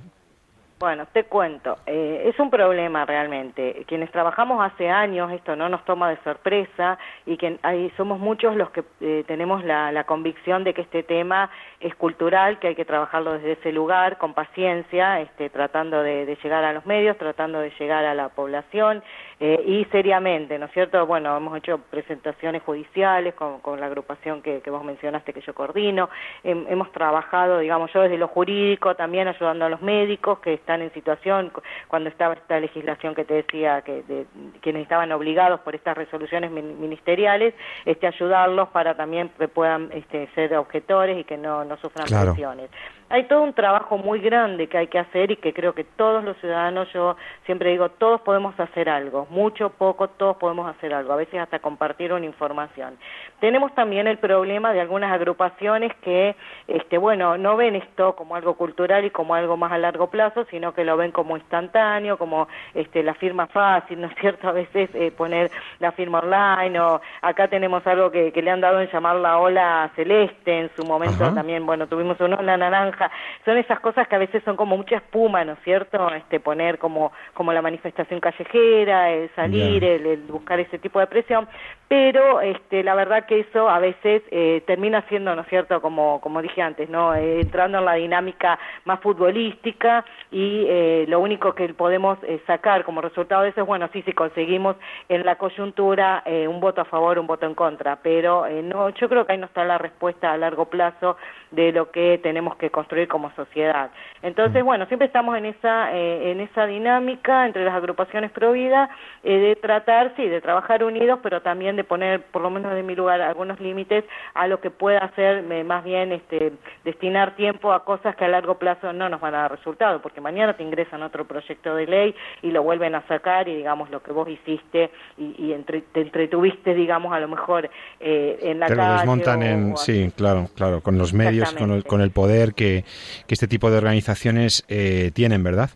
Bueno, 0.85 1.07
te 1.14 1.24
cuento, 1.24 1.78
eh, 1.87 2.24
es 2.26 2.39
un 2.39 2.51
problema 2.51 3.07
realmente. 3.07 3.87
Quienes 3.89 4.11
trabajamos 4.11 4.62
hace 4.62 4.91
años, 4.91 5.32
esto 5.32 5.57
no 5.57 5.70
nos 5.70 5.82
toma 5.87 6.11
de 6.11 6.18
sorpresa 6.22 6.99
y 7.24 7.39
que 7.39 7.59
ahí 7.62 7.91
somos 7.97 8.18
muchos 8.18 8.55
los 8.55 8.68
que 8.68 8.85
eh, 9.01 9.24
tenemos 9.26 9.64
la, 9.64 10.05
convicción 10.05 10.62
de 10.62 10.74
que 10.74 10.82
este 10.82 11.03
tema 11.03 11.49
es 11.80 11.95
cultural, 11.95 12.59
que 12.59 12.68
hay 12.68 12.74
que 12.74 12.85
trabajarlo 12.85 13.32
desde 13.32 13.53
ese 13.53 13.72
lugar, 13.72 14.18
con 14.18 14.35
paciencia, 14.35 15.20
este, 15.22 15.49
tratando 15.49 16.03
de, 16.03 16.37
llegar 16.43 16.64
a 16.64 16.74
los 16.74 16.85
medios, 16.85 17.16
tratando 17.16 17.61
de 17.61 17.70
llegar 17.78 18.05
a 18.05 18.12
la 18.12 18.28
población 18.28 19.03
eh, 19.41 19.62
y 19.66 19.87
seriamente, 19.87 20.59
¿no 20.59 20.66
es 20.66 20.72
cierto? 20.72 21.07
Bueno, 21.07 21.35
hemos 21.35 21.57
hecho 21.57 21.78
presentaciones 21.91 22.62
judiciales 22.62 23.32
con, 23.35 23.61
con 23.61 23.80
la 23.80 23.87
agrupación 23.87 24.43
que, 24.43 24.61
que 24.61 24.70
vos 24.70 24.85
mencionaste 24.85 25.32
que 25.32 25.41
yo 25.41 25.55
coordino, 25.55 26.11
Hem- 26.45 26.66
hemos 26.68 26.93
trabajado, 26.93 27.59
digamos, 27.61 27.91
yo 27.95 28.03
desde 28.03 28.18
lo 28.18 28.28
jurídico 28.28 28.95
también 28.97 29.28
ayudando 29.28 29.64
a 29.64 29.70
los 29.70 29.80
médicos 29.80 30.41
que 30.41 30.53
están 30.55 30.74
en 30.83 30.93
situación, 30.93 31.51
cu- 31.51 31.62
cuando 31.89 32.09
estaba 32.09 32.35
esta 32.35 32.59
legislación 32.61 33.14
que 33.14 33.25
te 33.25 33.35
decía 33.35 33.83
que 33.83 34.03
de, 34.03 34.27
quienes 34.61 34.83
estaban 34.83 35.11
obligados 35.12 35.61
por 35.61 35.75
estas 35.75 35.97
resoluciones 35.97 36.51
min- 36.51 36.81
ministeriales, 36.81 37.55
este, 37.85 38.07
ayudarlos 38.07 38.68
para 38.68 38.95
también 38.97 39.31
que 39.39 39.49
puedan 39.49 39.91
este, 39.93 40.29
ser 40.35 40.55
objetores 40.57 41.18
y 41.18 41.25
que 41.25 41.37
no, 41.37 41.64
no 41.64 41.77
sufran 41.79 42.07
Claro. 42.07 42.33
presiones. 42.33 42.70
Hay 43.11 43.25
todo 43.25 43.43
un 43.43 43.53
trabajo 43.53 43.99
muy 43.99 44.21
grande 44.21 44.67
que 44.69 44.79
hay 44.79 44.87
que 44.87 44.99
hacer 44.99 45.31
y 45.31 45.37
que 45.37 45.53
creo 45.53 45.75
que 45.75 45.85
todos 45.85 46.25
los 46.25 46.37
ciudadanos, 46.39 46.93
yo 46.93 47.17
siempre 47.47 47.71
digo, 47.71 47.91
todos 47.91 48.21
podemos 48.23 48.59
hacer 48.59 48.89
algo, 48.89 49.27
mucho, 49.31 49.71
poco, 49.71 50.09
todos 50.09 50.37
podemos 50.37 50.69
hacer 50.69 50.95
algo, 50.95 51.13
a 51.13 51.17
veces 51.17 51.41
hasta 51.41 51.59
compartir 51.59 52.13
una 52.13 52.27
información. 52.27 52.97
Tenemos 53.41 53.75
también 53.75 54.07
el 54.07 54.19
problema 54.19 54.73
de 54.73 54.81
algunas 54.81 55.13
agrupaciones 55.13 55.95
que, 56.03 56.35
este, 56.67 56.99
bueno, 56.99 57.37
no 57.37 57.57
ven 57.57 57.77
esto 57.77 58.17
como 58.17 58.37
algo 58.37 58.55
cultural 58.55 59.05
y 59.05 59.11
como 59.11 59.35
algo 59.35 59.57
más 59.57 59.73
a 59.73 59.79
largo 59.79 60.09
plazo, 60.09 60.47
sino 60.51 60.73
que 60.73 60.85
lo 60.85 60.97
ven 60.97 61.13
como 61.13 61.37
instantáneo, 61.37 62.17
como 62.17 62.49
este, 62.75 63.03
la 63.03 63.15
firma 63.15 63.47
fácil, 63.47 64.01
¿no 64.01 64.09
es 64.09 64.15
cierto? 64.17 64.49
A 64.49 64.53
veces 64.53 64.89
eh, 64.95 65.11
poner 65.11 65.51
la 65.79 65.93
firma 65.93 66.21
online 66.21 66.81
o 66.81 67.01
acá 67.23 67.49
tenemos 67.49 67.87
algo 67.87 68.11
que, 68.11 68.33
que 68.33 68.43
le 68.43 68.51
han 68.51 68.61
dado 68.61 68.81
en 68.81 68.91
llamar 68.91 69.17
la 69.17 69.39
ola 69.39 69.91
celeste 69.95 70.61
en 70.61 70.71
su 70.77 70.85
momento 70.85 71.25
Ajá. 71.25 71.35
también, 71.35 71.67
bueno, 71.67 71.87
tuvimos 71.87 72.19
una 72.21 72.37
ola 72.37 72.57
naranja, 72.57 72.94
son 73.45 73.57
esas 73.57 73.81
cosas 73.81 74.09
que 74.09 74.17
a 74.17 74.19
veces 74.19 74.43
son 74.45 74.57
como 74.57 74.77
mucha 74.77 74.97
espuma, 74.97 75.45
¿no 75.45 75.53
es 75.53 75.59
cierto? 75.65 76.13
Este, 76.15 76.41
poner 76.41 76.79
como, 76.79 77.13
como 77.35 77.53
la 77.53 77.63
manifestación 77.63 78.21
callejera, 78.21 79.11
el 79.11 79.31
salir, 79.35 79.85
el, 79.85 80.07
el 80.07 80.23
buscar 80.23 80.61
ese 80.61 80.79
tipo 80.79 81.01
de 81.01 81.07
presión, 81.07 81.49
pero 81.95 82.41
este, 82.41 82.83
la 82.83 82.97
verdad 82.97 83.25
que 83.25 83.39
eso 83.39 83.71
a 83.71 83.79
veces 83.79 84.21
eh, 84.33 84.65
termina 84.67 85.03
siendo, 85.03 85.33
¿no 85.37 85.43
es 85.43 85.49
cierto?, 85.49 85.81
como, 85.81 86.21
como 86.21 86.43
dije 86.43 86.61
antes, 86.61 86.91
¿no?, 86.91 87.15
Eh, 87.15 87.41
entrando 87.43 87.79
en 87.79 87.85
la 87.85 87.95
dinámica 87.95 88.59
más 88.85 88.99
futbolística 88.99 90.05
y 90.33 90.67
eh, 90.69 91.05
lo 91.07 91.21
único 91.21 91.55
que 91.55 91.69
podemos 91.73 92.19
sacar 92.49 92.83
como 92.85 93.01
resultado 93.01 93.43
de 93.43 93.51
eso 93.51 93.61
es, 93.61 93.67
bueno, 93.69 93.89
sí, 93.93 94.03
si 94.03 94.13
conseguimos 94.13 94.75
en 95.09 95.25
la 95.25 95.37
coyuntura 95.37 96.25
un 96.49 96.59
voto 96.59 96.81
a 96.81 96.85
favor, 96.85 97.17
un 97.19 97.29
voto 97.29 97.47
en 97.47 97.55
contra, 97.55 97.97
pero 98.03 98.45
no, 98.63 98.89
yo 98.89 99.09
creo 99.09 99.25
que 99.25 99.33
ahí 99.33 99.39
no 99.39 99.47
está 99.47 99.65
la 99.65 99.79
respuesta 99.79 100.33
a 100.33 100.37
largo 100.37 100.65
plazo 100.65 101.17
de 101.55 101.71
lo 101.73 101.91
que 101.91 102.19
tenemos 102.23 102.57
que 102.57 102.71
construir 102.71 103.07
como 103.07 103.31
sociedad. 103.33 103.91
Entonces, 104.23 104.65
bueno, 104.65 104.87
siempre 104.87 105.07
estamos 105.07 105.37
en 105.37 105.45
esa, 105.45 105.95
eh, 105.95 106.33
en 106.33 106.41
esa 106.41 106.67
dinámica 106.67 107.47
entre 107.47 107.65
las 107.65 107.75
agrupaciones 107.75 108.31
pro 108.33 108.53
vida 108.53 108.89
eh, 109.23 109.39
de 109.39 109.57
tratar, 109.57 110.13
sí, 110.17 110.27
de 110.27 110.41
trabajar 110.41 110.83
unidos, 110.83 111.21
pero 111.23 111.43
también 111.43 111.77
de 111.77 111.84
poner, 111.85 112.22
por 112.22 112.43
lo 112.43 112.51
menos 112.51 112.74
de 112.74 112.82
mi 112.82 112.95
lugar, 112.95 113.20
algunos 113.20 113.61
límites 113.61 114.05
a 114.35 114.47
lo 114.49 114.61
que 114.61 114.70
pueda 114.70 114.99
hacer 114.99 115.43
más 115.64 115.85
bien 115.85 116.12
este, 116.12 116.53
destinar 116.85 117.37
tiempo 117.37 117.72
a 117.72 117.85
cosas 117.85 118.16
que 118.16 118.24
a 118.24 118.28
largo 118.28 118.59
plazo 118.59 118.93
no 118.93 119.09
nos 119.09 119.20
van 119.20 119.35
a 119.35 119.43
dar 119.43 119.53
resultado, 119.53 120.01
porque 120.03 120.20
mañana 120.20 120.57
te 120.57 120.62
ingresan 120.62 121.03
otro 121.03 121.24
proyecto 121.26 121.74
de 121.74 121.87
ley 121.87 122.14
y 122.43 122.51
lo 122.51 122.62
vuelven 122.62 122.95
a 122.95 123.07
sacar 123.07 123.49
y 123.49 123.55
digamos 123.57 123.91
lo 123.91 124.03
que 124.03 124.12
vos 124.12 124.28
hiciste 124.28 124.91
y, 125.18 125.35
y 125.39 125.53
entre- 125.53 125.82
te 125.82 126.01
entretuviste, 126.01 126.74
digamos, 126.74 127.12
a 127.12 127.20
lo 127.20 127.28
mejor 127.28 127.70
eh, 128.01 128.39
en 128.43 128.61
la 128.61 128.66
Te 128.66 128.74
lo 128.76 128.87
desmontan 128.89 129.43
o- 129.43 129.45
en, 129.47 129.72
o 129.72 129.76
sí, 129.76 130.11
claro, 130.16 130.49
claro, 130.55 130.80
con 130.80 130.99
los 130.99 131.12
medios, 131.14 131.53
con 131.55 131.70
el, 131.70 131.85
con 131.85 132.01
el 132.01 132.11
poder 132.11 132.55
que, 132.55 132.85
que 133.26 133.35
este 133.35 133.47
tipo 133.49 133.70
de 133.70 133.78
organizaciones 133.78 134.64
eh, 134.68 135.11
tienen, 135.14 135.43
¿verdad? 135.43 135.70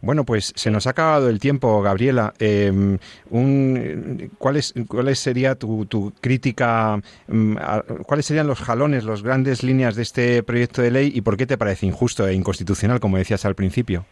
Bueno, 0.00 0.24
pues 0.24 0.52
se 0.56 0.70
nos 0.70 0.86
ha 0.86 0.90
acabado 0.90 1.28
el 1.28 1.38
tiempo, 1.40 1.80
Gabriela. 1.82 2.32
Eh, 2.38 2.70
un, 3.30 4.30
¿cuál, 4.38 4.56
es, 4.56 4.74
¿Cuál 4.88 5.08
sería 5.42 5.54
tu, 5.56 5.86
tu 5.86 6.12
crítica? 6.20 6.98
mm, 7.26 7.56
¿Cuáles 8.06 8.26
serían 8.26 8.46
los 8.46 8.60
jalones, 8.60 9.04
las 9.04 9.22
grandes 9.22 9.62
líneas 9.62 9.96
de 9.96 10.02
este 10.02 10.42
proyecto 10.42 10.82
de 10.82 10.90
ley 10.90 11.10
y 11.14 11.22
por 11.22 11.36
qué 11.36 11.46
te 11.46 11.58
parece 11.58 11.86
injusto 11.86 12.26
e 12.26 12.34
inconstitucional, 12.34 13.00
como 13.00 13.16
decías 13.16 13.44
al 13.44 13.54
principio? 13.54 14.04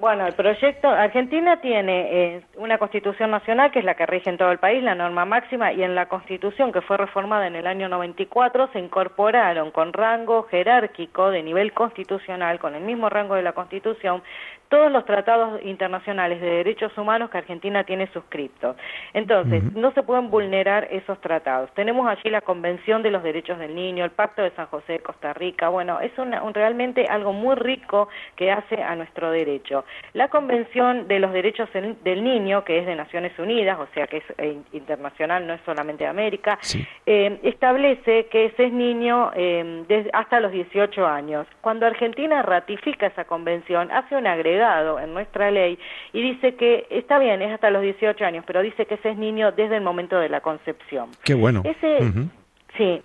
Bueno, 0.00 0.28
el 0.28 0.34
proyecto, 0.34 0.88
Argentina 0.88 1.60
tiene 1.60 2.36
eh, 2.36 2.42
una 2.56 2.78
constitución 2.78 3.32
nacional 3.32 3.72
que 3.72 3.80
es 3.80 3.84
la 3.84 3.94
que 3.94 4.06
rige 4.06 4.30
en 4.30 4.38
todo 4.38 4.52
el 4.52 4.58
país, 4.58 4.80
la 4.80 4.94
norma 4.94 5.24
máxima, 5.24 5.72
y 5.72 5.82
en 5.82 5.96
la 5.96 6.06
constitución 6.06 6.70
que 6.70 6.82
fue 6.82 6.96
reformada 6.96 7.48
en 7.48 7.56
el 7.56 7.66
año 7.66 7.88
94 7.88 8.70
se 8.72 8.78
incorporaron 8.78 9.72
con 9.72 9.92
rango 9.92 10.44
jerárquico 10.44 11.30
de 11.32 11.42
nivel 11.42 11.72
constitucional, 11.72 12.60
con 12.60 12.76
el 12.76 12.84
mismo 12.84 13.08
rango 13.08 13.34
de 13.34 13.42
la 13.42 13.54
constitución, 13.54 14.22
todos 14.68 14.92
los 14.92 15.04
tratados 15.04 15.60
internacionales 15.64 16.40
de 16.40 16.48
derechos 16.48 16.96
humanos 16.98 17.30
que 17.30 17.38
Argentina 17.38 17.84
tiene 17.84 18.06
suscriptos. 18.12 18.76
Entonces, 19.14 19.62
no 19.74 19.92
se 19.92 20.02
pueden 20.02 20.30
vulnerar 20.30 20.88
esos 20.90 21.20
tratados. 21.20 21.70
Tenemos 21.74 22.08
allí 22.08 22.30
la 22.30 22.40
Convención 22.42 23.02
de 23.02 23.10
los 23.10 23.22
Derechos 23.22 23.58
del 23.58 23.74
Niño, 23.74 24.04
el 24.04 24.10
Pacto 24.10 24.42
de 24.42 24.50
San 24.50 24.66
José 24.66 24.94
de 24.94 24.98
Costa 25.00 25.32
Rica. 25.32 25.68
Bueno, 25.68 26.00
es 26.00 26.16
una- 26.18 26.42
un- 26.42 26.54
realmente 26.54 27.06
algo 27.08 27.32
muy 27.32 27.54
rico 27.56 28.08
que 28.36 28.52
hace 28.52 28.82
a 28.82 28.94
nuestro 28.96 29.30
derecho. 29.30 29.84
La 30.12 30.28
Convención 30.28 31.08
de 31.08 31.18
los 31.18 31.32
Derechos 31.32 31.68
del 31.72 32.22
Niño, 32.22 32.64
que 32.64 32.78
es 32.78 32.86
de 32.86 32.94
Naciones 32.94 33.38
Unidas, 33.38 33.78
o 33.80 33.86
sea 33.94 34.06
que 34.06 34.18
es 34.18 34.24
eh, 34.38 34.58
internacional, 34.72 35.46
no 35.46 35.54
es 35.54 35.60
solamente 35.64 36.04
de 36.04 36.10
América, 36.10 36.58
Sí. 36.60 36.86
eh, 37.06 37.38
establece 37.42 38.26
que 38.26 38.50
se 38.56 38.66
es 38.66 38.72
niño 38.72 39.30
eh, 39.34 39.84
hasta 40.12 40.40
los 40.40 40.52
18 40.52 41.06
años. 41.06 41.46
Cuando 41.62 41.86
Argentina 41.86 42.42
ratifica 42.42 43.06
esa 43.06 43.24
convención, 43.24 43.90
hace 43.90 44.14
un 44.14 44.26
agregado 44.26 44.57
en 45.00 45.14
nuestra 45.14 45.50
ley 45.50 45.78
y 46.12 46.22
dice 46.22 46.54
que 46.54 46.86
está 46.90 47.18
bien, 47.18 47.42
es 47.42 47.52
hasta 47.52 47.70
los 47.70 47.82
18 47.82 48.24
años, 48.24 48.44
pero 48.46 48.62
dice 48.62 48.86
que 48.86 48.96
se 48.98 49.10
es 49.10 49.16
niño 49.16 49.52
desde 49.52 49.76
el 49.76 49.82
momento 49.82 50.18
de 50.18 50.28
la 50.28 50.40
concepción. 50.40 51.10
Qué 51.24 51.34
bueno. 51.34 51.62
Ese, 51.64 52.04
Ujú. 52.04 52.28
Sí. 52.76 53.02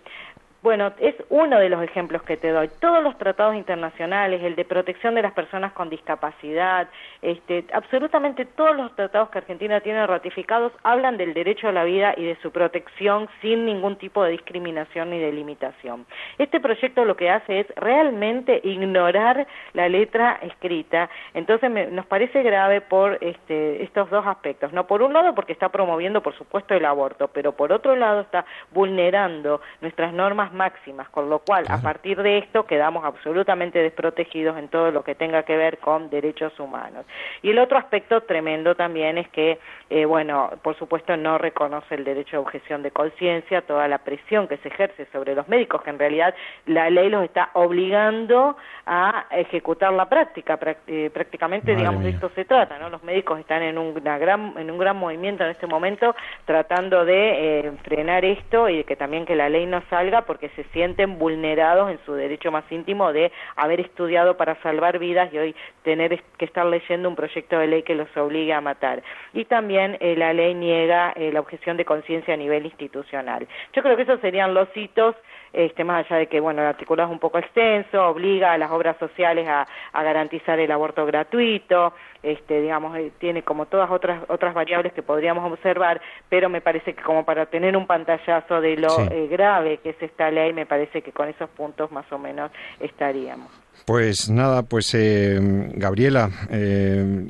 Bueno, 0.64 0.93
es 0.99 1.14
uno 1.28 1.59
de 1.59 1.68
los 1.68 1.84
ejemplos 1.84 2.24
que 2.24 2.38
te 2.38 2.49
doy. 2.51 2.70
Todos 2.80 3.03
los 3.03 3.18
tratados 3.18 3.53
internacionales, 3.53 4.41
el 4.41 4.55
de 4.55 4.64
protección 4.64 5.14
de 5.14 5.22
las 5.22 5.34
personas 5.34 5.74
con 5.74 5.89
discapacidad, 5.89 6.88
este, 7.22 7.66
absolutamente 7.74 8.45
todos 8.45 8.74
los 8.74 8.95
tratados 8.95 9.30
que 9.30 9.39
Argentina 9.39 9.82
tiene 9.82 10.07
ratificados 10.07 10.72
hablan 10.84 11.18
del 11.18 11.34
derecho 11.34 11.68
a 11.68 11.74
la 11.74 11.84
vida 11.84 12.14
y 12.16 12.24
de 12.24 12.38
su 12.41 12.49
protección 12.53 13.28
sin 13.41 13.66
ningún 13.66 13.97
tipo 13.97 14.24
de 14.24 14.32
discriminación 14.32 15.09
ni 15.09 15.20
de 15.20 15.34
limitación. 15.34 16.05
Este 16.38 16.61
proyecto 16.61 17.03
lo 17.03 17.18
que 17.18 17.30
hace 17.30 17.59
es 17.59 17.68
realmente 17.76 18.61
ignorar 18.64 19.45
la 19.74 19.89
letra 19.89 20.39
escrita. 20.43 21.09
Entonces 21.34 21.70
me- 21.70 21.88
nos 21.88 22.05
parece 22.05 22.41
grave 22.41 22.80
por 22.80 23.18
este, 23.20 23.84
estos 23.84 24.09
dos 24.09 24.26
aspectos. 24.26 24.72
No 24.72 24.88
por 24.88 25.01
un 25.01 25.11
lado 25.11 25.36
porque 25.36 25.51
está 25.51 25.68
promoviendo, 25.68 26.24
por 26.24 26.34
supuesto, 26.38 26.74
el 26.74 26.86
aborto, 26.86 27.28
pero 27.28 27.51
por 27.51 27.74
otro 27.74 27.97
lado 27.97 28.22
está 28.22 28.45
vulnerando 28.72 29.59
nuestras 29.82 30.14
normas 30.14 30.53
máximas, 30.54 31.10
con 31.10 31.30
lo 31.30 31.39
cual 31.39 31.66
a 31.70 31.82
partir 31.82 32.22
de 32.22 32.39
esto 32.39 32.66
quedamos 32.66 33.06
absolutamente 33.06 33.80
desprotegidos 33.80 34.58
en 34.58 34.70
todo 34.70 34.91
lo 34.91 35.04
que 35.04 35.16
tenga 35.16 35.43
que 35.43 35.58
ver 35.58 35.80
con 35.80 36.10
derechos 36.10 36.60
humanos. 36.60 37.06
Y 37.41 37.51
el 37.51 37.60
otro 37.60 37.78
aspecto 37.78 38.22
tremendo 38.22 38.76
también 38.76 39.18
es 39.18 39.28
que, 39.30 39.60
eh, 39.89 40.06
bueno, 40.06 40.51
por 40.62 40.78
supuesto 40.78 41.16
no 41.18 41.38
reconoce 41.38 41.95
el 41.95 42.04
derecho 42.04 42.38
a 42.38 42.39
objeción 42.41 42.84
de 42.84 42.91
conciencia, 42.91 43.62
toda 43.62 43.88
la 43.88 43.99
presión 43.99 44.47
que 44.47 44.58
se 44.58 44.70
ejerce 44.70 45.06
sobre 45.12 45.36
los 45.36 45.47
médicos, 45.47 45.82
que 45.84 45.89
en 45.89 45.99
realidad 45.99 46.34
la 46.66 46.89
ley 46.89 47.10
los 47.10 47.24
está 47.24 47.49
obligando 47.54 48.58
a 48.86 49.26
ejecutar 49.32 49.93
la 49.93 50.08
práctica, 50.10 50.60
eh, 50.88 51.10
prácticamente, 51.14 51.72
Madre 51.72 51.78
digamos, 51.78 52.04
de 52.04 52.10
esto 52.10 52.30
se 52.36 52.45
trata, 52.45 52.78
¿no? 52.80 52.89
Los 52.89 53.04
médicos 53.04 53.39
están 53.39 53.62
en 53.64 53.78
un, 53.78 53.97
una 53.97 54.18
gran, 54.18 54.54
en 54.58 54.70
un 54.70 54.78
gran 54.78 54.97
movimiento 54.97 55.43
en 55.43 55.51
este 55.51 55.68
momento 55.68 56.16
tratando 56.45 57.06
de 57.06 57.60
eh, 57.60 57.72
frenar 57.84 58.26
esto 58.26 58.70
y 58.70 58.78
de 58.78 58.84
que 58.84 58.95
también 58.95 59.26
que 59.26 59.36
la 59.36 59.49
ley 59.49 59.66
no 59.66 59.82
salga 59.89 60.24
porque 60.24 60.43
se 60.50 60.64
sienten 60.66 61.18
vulnerados 61.20 61.91
en 61.91 62.00
su 62.06 62.14
derecho 62.14 62.52
más 62.52 62.64
íntimo 62.72 63.12
de 63.14 63.32
haber 63.56 63.80
estudiado 63.80 64.38
para 64.38 64.56
salvar 64.62 65.00
vidas 65.00 65.34
y 65.34 65.38
hoy 65.38 65.56
tener 65.84 66.22
que 66.38 66.46
estar 66.46 66.66
leyendo 66.66 67.10
un 67.10 67.16
proyecto 67.16 67.58
de 67.60 67.68
ley 67.68 67.84
que 67.84 67.96
los 67.96 68.08
obligue 68.18 68.54
a 68.54 68.62
matar. 68.62 69.04
Y 69.34 69.46
también 69.46 69.98
eh, 70.00 70.16
la 70.16 70.34
ley 70.34 70.54
niega 70.54 71.12
eh, 71.16 71.32
la 71.32 71.39
objeción 71.39 71.78
de 71.78 71.86
conciencia 71.86 72.34
a 72.34 72.38
nivel 72.38 72.66
institucional. 72.66 73.48
Yo 73.74 73.82
creo 73.84 73.96
que 73.96 74.04
esos 74.04 74.20
serían 74.20 74.54
los 74.54 74.68
hitos 74.76 75.16
este, 75.54 75.84
más 75.84 76.06
allá 76.06 76.18
de 76.18 76.28
que 76.28 76.39
bueno 76.39 76.62
el 76.62 76.68
articulado 76.68 77.10
es 77.10 77.14
un 77.14 77.20
poco 77.20 77.38
extenso, 77.38 78.08
obliga 78.08 78.54
a 78.54 78.58
las 78.58 78.72
obras 78.72 78.98
sociales 78.98 79.48
a, 79.48 79.68
a 79.91 80.04
garantizar 80.04 80.60
el 80.60 80.72
aborto 80.72 81.06
gratuito, 81.06 81.94
este, 82.24 82.60
digamos, 82.62 82.98
eh, 82.98 83.12
tiene 83.20 83.44
como 83.44 83.68
todas 83.68 83.91
otras 83.91 84.24
otras 84.30 84.54
variables 84.56 84.94
que 84.94 85.04
podríamos 85.04 85.52
observar, 85.52 86.02
pero 86.28 86.50
me 86.50 86.62
parece 86.62 86.96
que 86.96 87.04
como 87.04 87.24
para 87.24 87.46
tener 87.46 87.78
un 87.78 87.86
pantallazo 87.86 88.62
de 88.62 88.78
lo 88.78 88.89
Sí. 88.89 89.08
eh, 89.12 89.28
grave 89.30 89.78
que 89.78 89.91
es 89.91 90.02
esta 90.02 90.32
ley, 90.34 90.54
me 90.54 90.66
parece 90.66 91.02
que 91.02 91.12
con 91.12 91.30
esos 91.30 91.50
puntos 91.52 91.92
más 91.92 92.12
o 92.12 92.18
menos 92.18 92.52
estaríamos. 92.80 93.62
Pues 93.86 94.30
nada, 94.30 94.64
pues 94.64 94.94
eh, 94.94 95.40
Gabriela, 95.76 96.32
eh, 96.50 97.28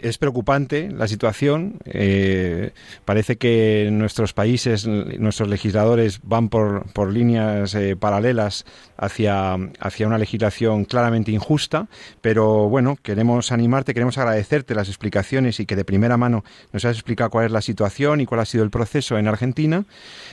es 0.00 0.16
preocupante 0.16 0.90
la 0.90 1.06
situación. 1.06 1.78
eh, 1.84 2.70
parece 3.04 3.36
que 3.36 3.90
nuestros 3.92 4.32
países, 4.32 4.86
nuestros 4.86 5.50
legisladores 5.50 6.20
van 6.22 6.48
por, 6.48 6.90
por 6.92 7.12
líneas 7.12 7.74
eh, 7.74 7.96
paralelas 7.96 8.64
hacia, 8.96 9.58
hacia 9.78 10.06
una 10.06 10.16
legislación 10.16 10.86
claramente 10.86 11.32
injusta, 11.32 11.88
pero 12.22 12.70
bueno, 12.70 12.96
queremos 13.02 13.52
animarte, 13.52 13.92
queremos 13.92 14.16
agradecerte 14.16 14.74
las 14.74 14.88
explicaciones 14.88 15.60
y 15.60 15.66
que 15.66 15.76
de 15.76 15.84
primera 15.84 16.16
mano 16.16 16.44
nos 16.72 16.86
has 16.86 16.96
explicado 16.96 17.28
cuál 17.28 17.46
es 17.46 17.52
la 17.52 17.60
situación 17.60 18.20
y 18.22 18.26
cuál 18.26 18.40
ha 18.40 18.46
sido 18.46 18.64
el 18.64 18.70
proceso 18.70 19.18
en 19.18 19.28
Argentina. 19.28 19.84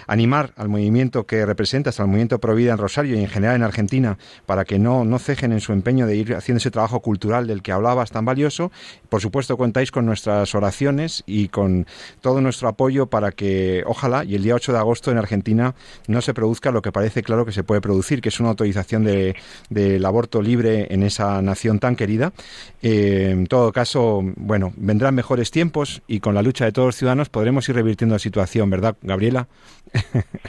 Animar 0.07 0.53
al 0.55 0.69
movimiento 0.69 1.25
que 1.25 1.45
representas, 1.45 1.99
al 1.99 2.07
movimiento 2.07 2.39
Provida 2.39 2.71
en 2.71 2.77
Rosario 2.77 3.17
y 3.17 3.19
en 3.19 3.27
general 3.27 3.57
en 3.57 3.63
Argentina, 3.63 4.17
para 4.45 4.63
que 4.63 4.79
no, 4.79 4.98
no 5.05 5.19
cejen 5.19 5.51
en 5.51 5.59
su 5.59 5.73
empeño 5.73 6.05
de 6.07 6.15
ir 6.15 6.35
haciendo 6.35 6.57
ese 6.57 6.71
trabajo 6.71 6.99
cultural 7.01 7.47
del 7.47 7.61
que 7.61 7.71
hablabas 7.71 8.11
tan 8.11 8.25
valioso. 8.25 8.71
Por 9.09 9.21
supuesto, 9.21 9.57
contáis 9.57 9.91
con 9.91 10.05
nuestras 10.05 10.53
oraciones 10.55 11.23
y 11.25 11.47
con 11.49 11.87
todo 12.21 12.41
nuestro 12.41 12.67
apoyo 12.67 13.07
para 13.07 13.31
que, 13.31 13.83
ojalá, 13.85 14.23
y 14.23 14.35
el 14.35 14.43
día 14.43 14.55
8 14.55 14.71
de 14.73 14.77
agosto 14.79 15.11
en 15.11 15.17
Argentina 15.17 15.75
no 16.07 16.21
se 16.21 16.33
produzca 16.33 16.71
lo 16.71 16.81
que 16.81 16.91
parece 16.91 17.23
claro 17.23 17.45
que 17.45 17.51
se 17.51 17.63
puede 17.63 17.81
producir, 17.81 18.21
que 18.21 18.29
es 18.29 18.39
una 18.39 18.49
autorización 18.49 19.03
de- 19.03 19.35
del 19.69 20.05
aborto 20.05 20.41
libre 20.41 20.87
en 20.93 21.03
esa 21.03 21.41
nación 21.41 21.79
tan 21.79 21.95
querida. 21.95 22.33
Eh, 22.81 23.29
en 23.31 23.47
todo 23.47 23.71
caso, 23.71 24.21
bueno, 24.35 24.73
vendrán 24.77 25.15
mejores 25.15 25.51
tiempos 25.51 26.01
y 26.07 26.19
con 26.19 26.35
la 26.35 26.41
lucha 26.41 26.65
de 26.65 26.71
todos 26.71 26.87
los 26.87 26.95
ciudadanos 26.95 27.29
podremos 27.29 27.67
ir 27.69 27.75
revirtiendo 27.75 28.15
la 28.15 28.19
situación, 28.19 28.69
¿verdad, 28.69 28.95
Gabriela? 29.01 29.47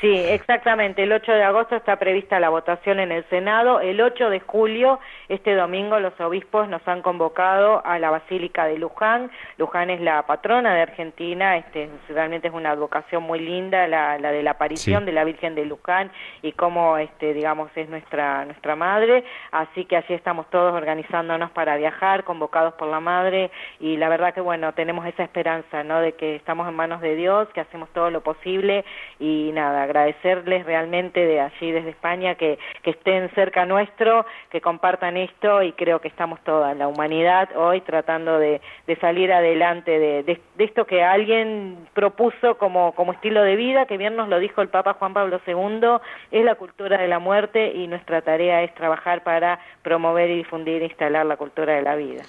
Sí, 0.01 0.14
exactamente. 0.16 1.03
El 1.03 1.12
8 1.12 1.32
de 1.32 1.43
agosto 1.43 1.76
está 1.76 1.97
prevista 1.97 2.41
la 2.41 2.49
votación 2.49 3.01
en 3.01 3.12
el 3.12 3.24
Senado. 3.28 3.80
El 3.80 4.01
8 4.01 4.30
de 4.30 4.41
julio, 4.41 4.99
este 5.28 5.55
domingo, 5.55 5.99
los 6.01 6.18
obispos 6.20 6.68
nos 6.68 6.86
han 6.88 7.03
convocado 7.03 7.82
a 7.84 7.99
la 7.99 8.11
Basílica 8.11 8.64
de 8.66 8.78
Luján. 8.78 9.30
Luján 9.59 9.91
es 9.91 10.01
la 10.01 10.22
patrona 10.26 10.74
de 10.74 10.82
Argentina. 10.82 11.57
Este, 11.59 11.91
realmente 12.09 12.49
es 12.49 12.55
una 12.55 12.70
advocación 12.70 13.22
muy 13.24 13.41
linda, 13.41 13.86
la, 13.88 14.18
la 14.18 14.32
de 14.32 14.43
la 14.43 14.53
aparición 14.53 15.05
Sí. 15.05 15.07
de 15.07 15.12
la 15.12 15.24
Virgen 15.24 15.55
de 15.55 15.66
Luján 15.66 16.11
y 16.43 16.53
cómo, 16.53 16.97
este, 16.97 17.34
digamos, 17.34 17.70
es 17.76 17.88
nuestra 17.88 18.45
nuestra 18.47 18.76
madre. 18.76 19.24
Así 19.53 19.84
que 19.84 19.97
allí 19.97 20.14
estamos 20.14 20.49
todos 20.51 20.72
organizándonos 20.74 21.51
para 21.51 21.76
viajar, 21.76 22.24
convocados 22.24 22.74
por 22.74 22.88
la 22.88 23.01
madre. 23.01 23.51
Y 23.80 23.97
la 23.99 24.09
verdad 24.09 24.32
que, 24.32 24.41
bueno, 24.41 24.72
tenemos 24.72 25.07
esa 25.07 25.22
esperanza, 25.24 25.84
¿no? 25.84 26.01
De 26.01 26.12
que 26.12 26.36
estamos 26.36 26.66
en 26.68 26.74
manos 26.74 27.01
de 27.03 27.14
Dios, 27.16 27.49
que 27.55 27.61
hacemos 27.61 27.88
todo 27.91 28.11
lo 28.11 28.22
posible 28.22 28.84
y 29.18 29.30
nada, 29.53 29.83
agradecerles 29.83 30.64
realmente 30.64 31.24
de 31.24 31.41
allí 31.41 31.72
desde 31.72 31.91
España 31.91 32.35
que, 32.35 32.59
que 32.83 32.91
estén 32.91 33.28
cerca 33.31 33.64
nuestro, 33.66 34.26
que 34.51 34.61
compartan 34.61 35.16
esto 35.16 35.62
y 35.62 35.72
creo 35.72 36.01
que 36.01 36.09
estamos 36.09 36.41
toda 36.41 36.74
la 36.74 36.89
humanidad 36.89 37.49
hoy 37.57 37.81
tratando 37.81 38.39
de, 38.39 38.61
de 38.87 38.97
salir 38.97 39.33
adelante 39.33 39.99
de, 39.99 40.22
de, 40.22 40.41
de 40.57 40.64
esto 40.64 40.87
que 40.87 41.03
alguien 41.03 41.89
propuso 41.95 42.57
como, 42.59 42.93
como 42.93 43.12
estilo 43.12 43.43
de 43.43 43.57
vida, 43.57 43.87
que 43.87 43.97
bien 43.97 44.16
nos 44.16 44.28
lo 44.28 44.39
dijo 44.39 44.62
el 44.62 44.68
Papa 44.68 44.95
Juan 44.95 45.14
Pablo 45.14 45.41
II, 45.47 45.99
es 46.31 46.45
la 46.45 46.55
cultura 46.55 46.99
de 46.99 47.09
la 47.09 47.18
muerte 47.18 47.72
y 47.74 47.87
nuestra 47.87 48.22
tarea 48.22 48.62
es 48.62 48.74
trabajar 48.74 49.22
para 49.22 49.61
promover 49.83 50.31
y 50.31 50.37
difundir 50.37 50.83
e 50.83 50.87
instalar 50.87 51.26
la 51.26 51.37
cultura 51.37 51.74
de 51.74 51.83
la 51.83 51.97
vida. 51.97 52.22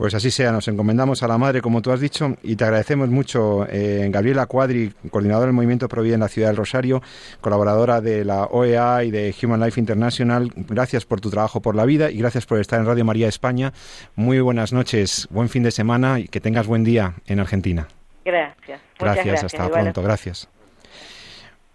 Pues 0.00 0.14
así 0.14 0.30
sea, 0.30 0.50
nos 0.50 0.66
encomendamos 0.66 1.22
a 1.22 1.28
la 1.28 1.36
Madre, 1.36 1.60
como 1.60 1.82
tú 1.82 1.92
has 1.92 2.00
dicho, 2.00 2.34
y 2.42 2.56
te 2.56 2.64
agradecemos 2.64 3.10
mucho, 3.10 3.66
eh, 3.68 4.08
Gabriela 4.10 4.46
Cuadri, 4.46 4.94
coordinadora 5.10 5.44
del 5.44 5.52
Movimiento 5.54 5.88
Provida 5.88 6.14
en 6.14 6.20
la 6.20 6.28
Ciudad 6.28 6.48
del 6.48 6.56
Rosario, 6.56 7.02
colaboradora 7.42 8.00
de 8.00 8.24
la 8.24 8.44
OEA 8.44 9.04
y 9.04 9.10
de 9.10 9.34
Human 9.42 9.60
Life 9.60 9.78
International. 9.78 10.50
Gracias 10.56 11.04
por 11.04 11.20
tu 11.20 11.28
trabajo 11.28 11.60
por 11.60 11.76
la 11.76 11.84
vida 11.84 12.10
y 12.10 12.16
gracias 12.16 12.46
por 12.46 12.58
estar 12.60 12.80
en 12.80 12.86
Radio 12.86 13.04
María 13.04 13.28
España. 13.28 13.74
Muy 14.16 14.40
buenas 14.40 14.72
noches, 14.72 15.28
buen 15.30 15.50
fin 15.50 15.64
de 15.64 15.70
semana 15.70 16.18
y 16.18 16.28
que 16.28 16.40
tengas 16.40 16.66
buen 16.66 16.82
día 16.82 17.16
en 17.26 17.38
Argentina. 17.38 17.86
Gracias. 18.24 18.80
Gracias, 18.98 19.44
hasta 19.44 19.66
Igual- 19.66 19.82
pronto, 19.82 20.02
gracias. 20.02 20.48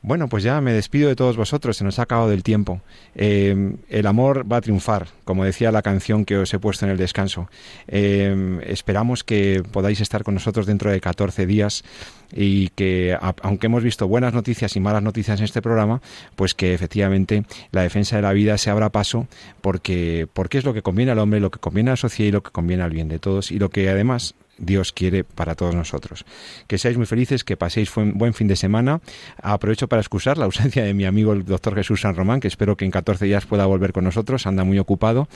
Bueno, 0.07 0.29
pues 0.29 0.43
ya 0.43 0.61
me 0.61 0.71
despido 0.71 1.09
de 1.09 1.15
todos 1.15 1.35
vosotros, 1.35 1.77
se 1.77 1.83
nos 1.83 1.97
ha 1.97 2.03
acabado 2.03 2.31
el 2.31 2.43
tiempo. 2.43 2.79
Eh, 3.15 3.73
el 3.89 4.05
amor 4.05 4.45
va 4.49 4.57
a 4.57 4.61
triunfar, 4.61 5.07
como 5.23 5.43
decía 5.43 5.71
la 5.71 5.81
canción 5.81 6.25
que 6.25 6.37
os 6.37 6.53
he 6.53 6.59
puesto 6.59 6.85
en 6.85 6.91
el 6.91 6.97
descanso. 6.99 7.49
Eh, 7.87 8.59
esperamos 8.67 9.23
que 9.23 9.63
podáis 9.71 10.01
estar 10.01 10.23
con 10.23 10.35
nosotros 10.35 10.67
dentro 10.67 10.91
de 10.91 11.01
14 11.01 11.47
días 11.47 11.83
y 12.31 12.67
que, 12.69 13.17
aunque 13.41 13.65
hemos 13.65 13.81
visto 13.81 14.07
buenas 14.07 14.35
noticias 14.35 14.75
y 14.75 14.79
malas 14.79 15.01
noticias 15.01 15.39
en 15.39 15.45
este 15.45 15.63
programa, 15.63 16.03
pues 16.35 16.53
que 16.53 16.75
efectivamente 16.75 17.43
la 17.71 17.81
defensa 17.81 18.15
de 18.15 18.21
la 18.21 18.33
vida 18.33 18.59
se 18.59 18.69
abra 18.69 18.91
paso 18.91 19.27
porque, 19.61 20.27
porque 20.31 20.59
es 20.59 20.65
lo 20.65 20.75
que 20.75 20.83
conviene 20.83 21.13
al 21.13 21.19
hombre, 21.19 21.39
lo 21.39 21.49
que 21.49 21.57
conviene 21.57 21.89
a 21.89 21.93
la 21.93 21.97
sociedad 21.97 22.29
y 22.29 22.31
lo 22.31 22.43
que 22.43 22.51
conviene 22.51 22.83
al 22.83 22.91
bien 22.91 23.07
de 23.07 23.17
todos 23.17 23.51
y 23.51 23.57
lo 23.57 23.69
que 23.69 23.89
además 23.89 24.35
Dios 24.57 24.91
quiere 24.91 25.23
para 25.23 25.55
todos 25.55 25.75
nosotros. 25.75 26.25
Que 26.67 26.77
seáis 26.77 26.97
muy 26.97 27.05
felices, 27.05 27.43
que 27.43 27.57
paséis 27.57 27.91
buen, 27.95 28.33
fin 28.33 28.47
de 28.47 28.55
semana. 28.55 29.01
Aprovecho 29.41 29.87
para 29.87 30.01
excusar 30.01 30.37
la 30.37 30.45
ausencia 30.45 30.83
de 30.83 30.93
mi 30.93 31.05
amigo 31.05 31.33
el 31.33 31.45
doctor 31.45 31.75
Jesús 31.75 32.01
San 32.01 32.15
Román, 32.15 32.39
que 32.39 32.47
espero 32.47 32.75
que 32.77 32.85
en 32.85 32.91
14 32.91 33.25
días 33.25 33.45
pueda 33.45 33.65
volver 33.65 33.93
con 33.93 34.03
nosotros, 34.03 34.47
anda 34.47 34.63
muy 34.63 34.79
ocupado. 34.79 35.27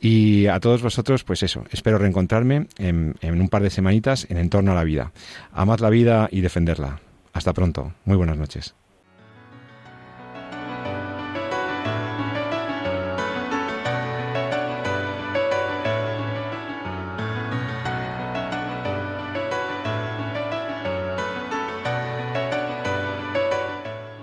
Y 0.00 0.46
a 0.46 0.60
todos 0.60 0.82
vosotros, 0.82 1.24
pues 1.24 1.42
eso, 1.42 1.64
espero 1.70 1.98
reencontrarme 1.98 2.66
en, 2.78 3.14
en 3.20 3.40
un 3.40 3.48
par 3.48 3.62
de 3.62 3.70
semanitas 3.70 4.26
en 4.30 4.38
Entorno 4.38 4.72
a 4.72 4.74
la 4.74 4.84
Vida. 4.84 5.12
Amad 5.52 5.80
la 5.80 5.90
vida 5.90 6.28
y 6.30 6.40
defenderla. 6.40 7.00
Hasta 7.32 7.52
pronto. 7.52 7.92
Muy 8.04 8.16
buenas 8.16 8.36
noches. 8.36 8.74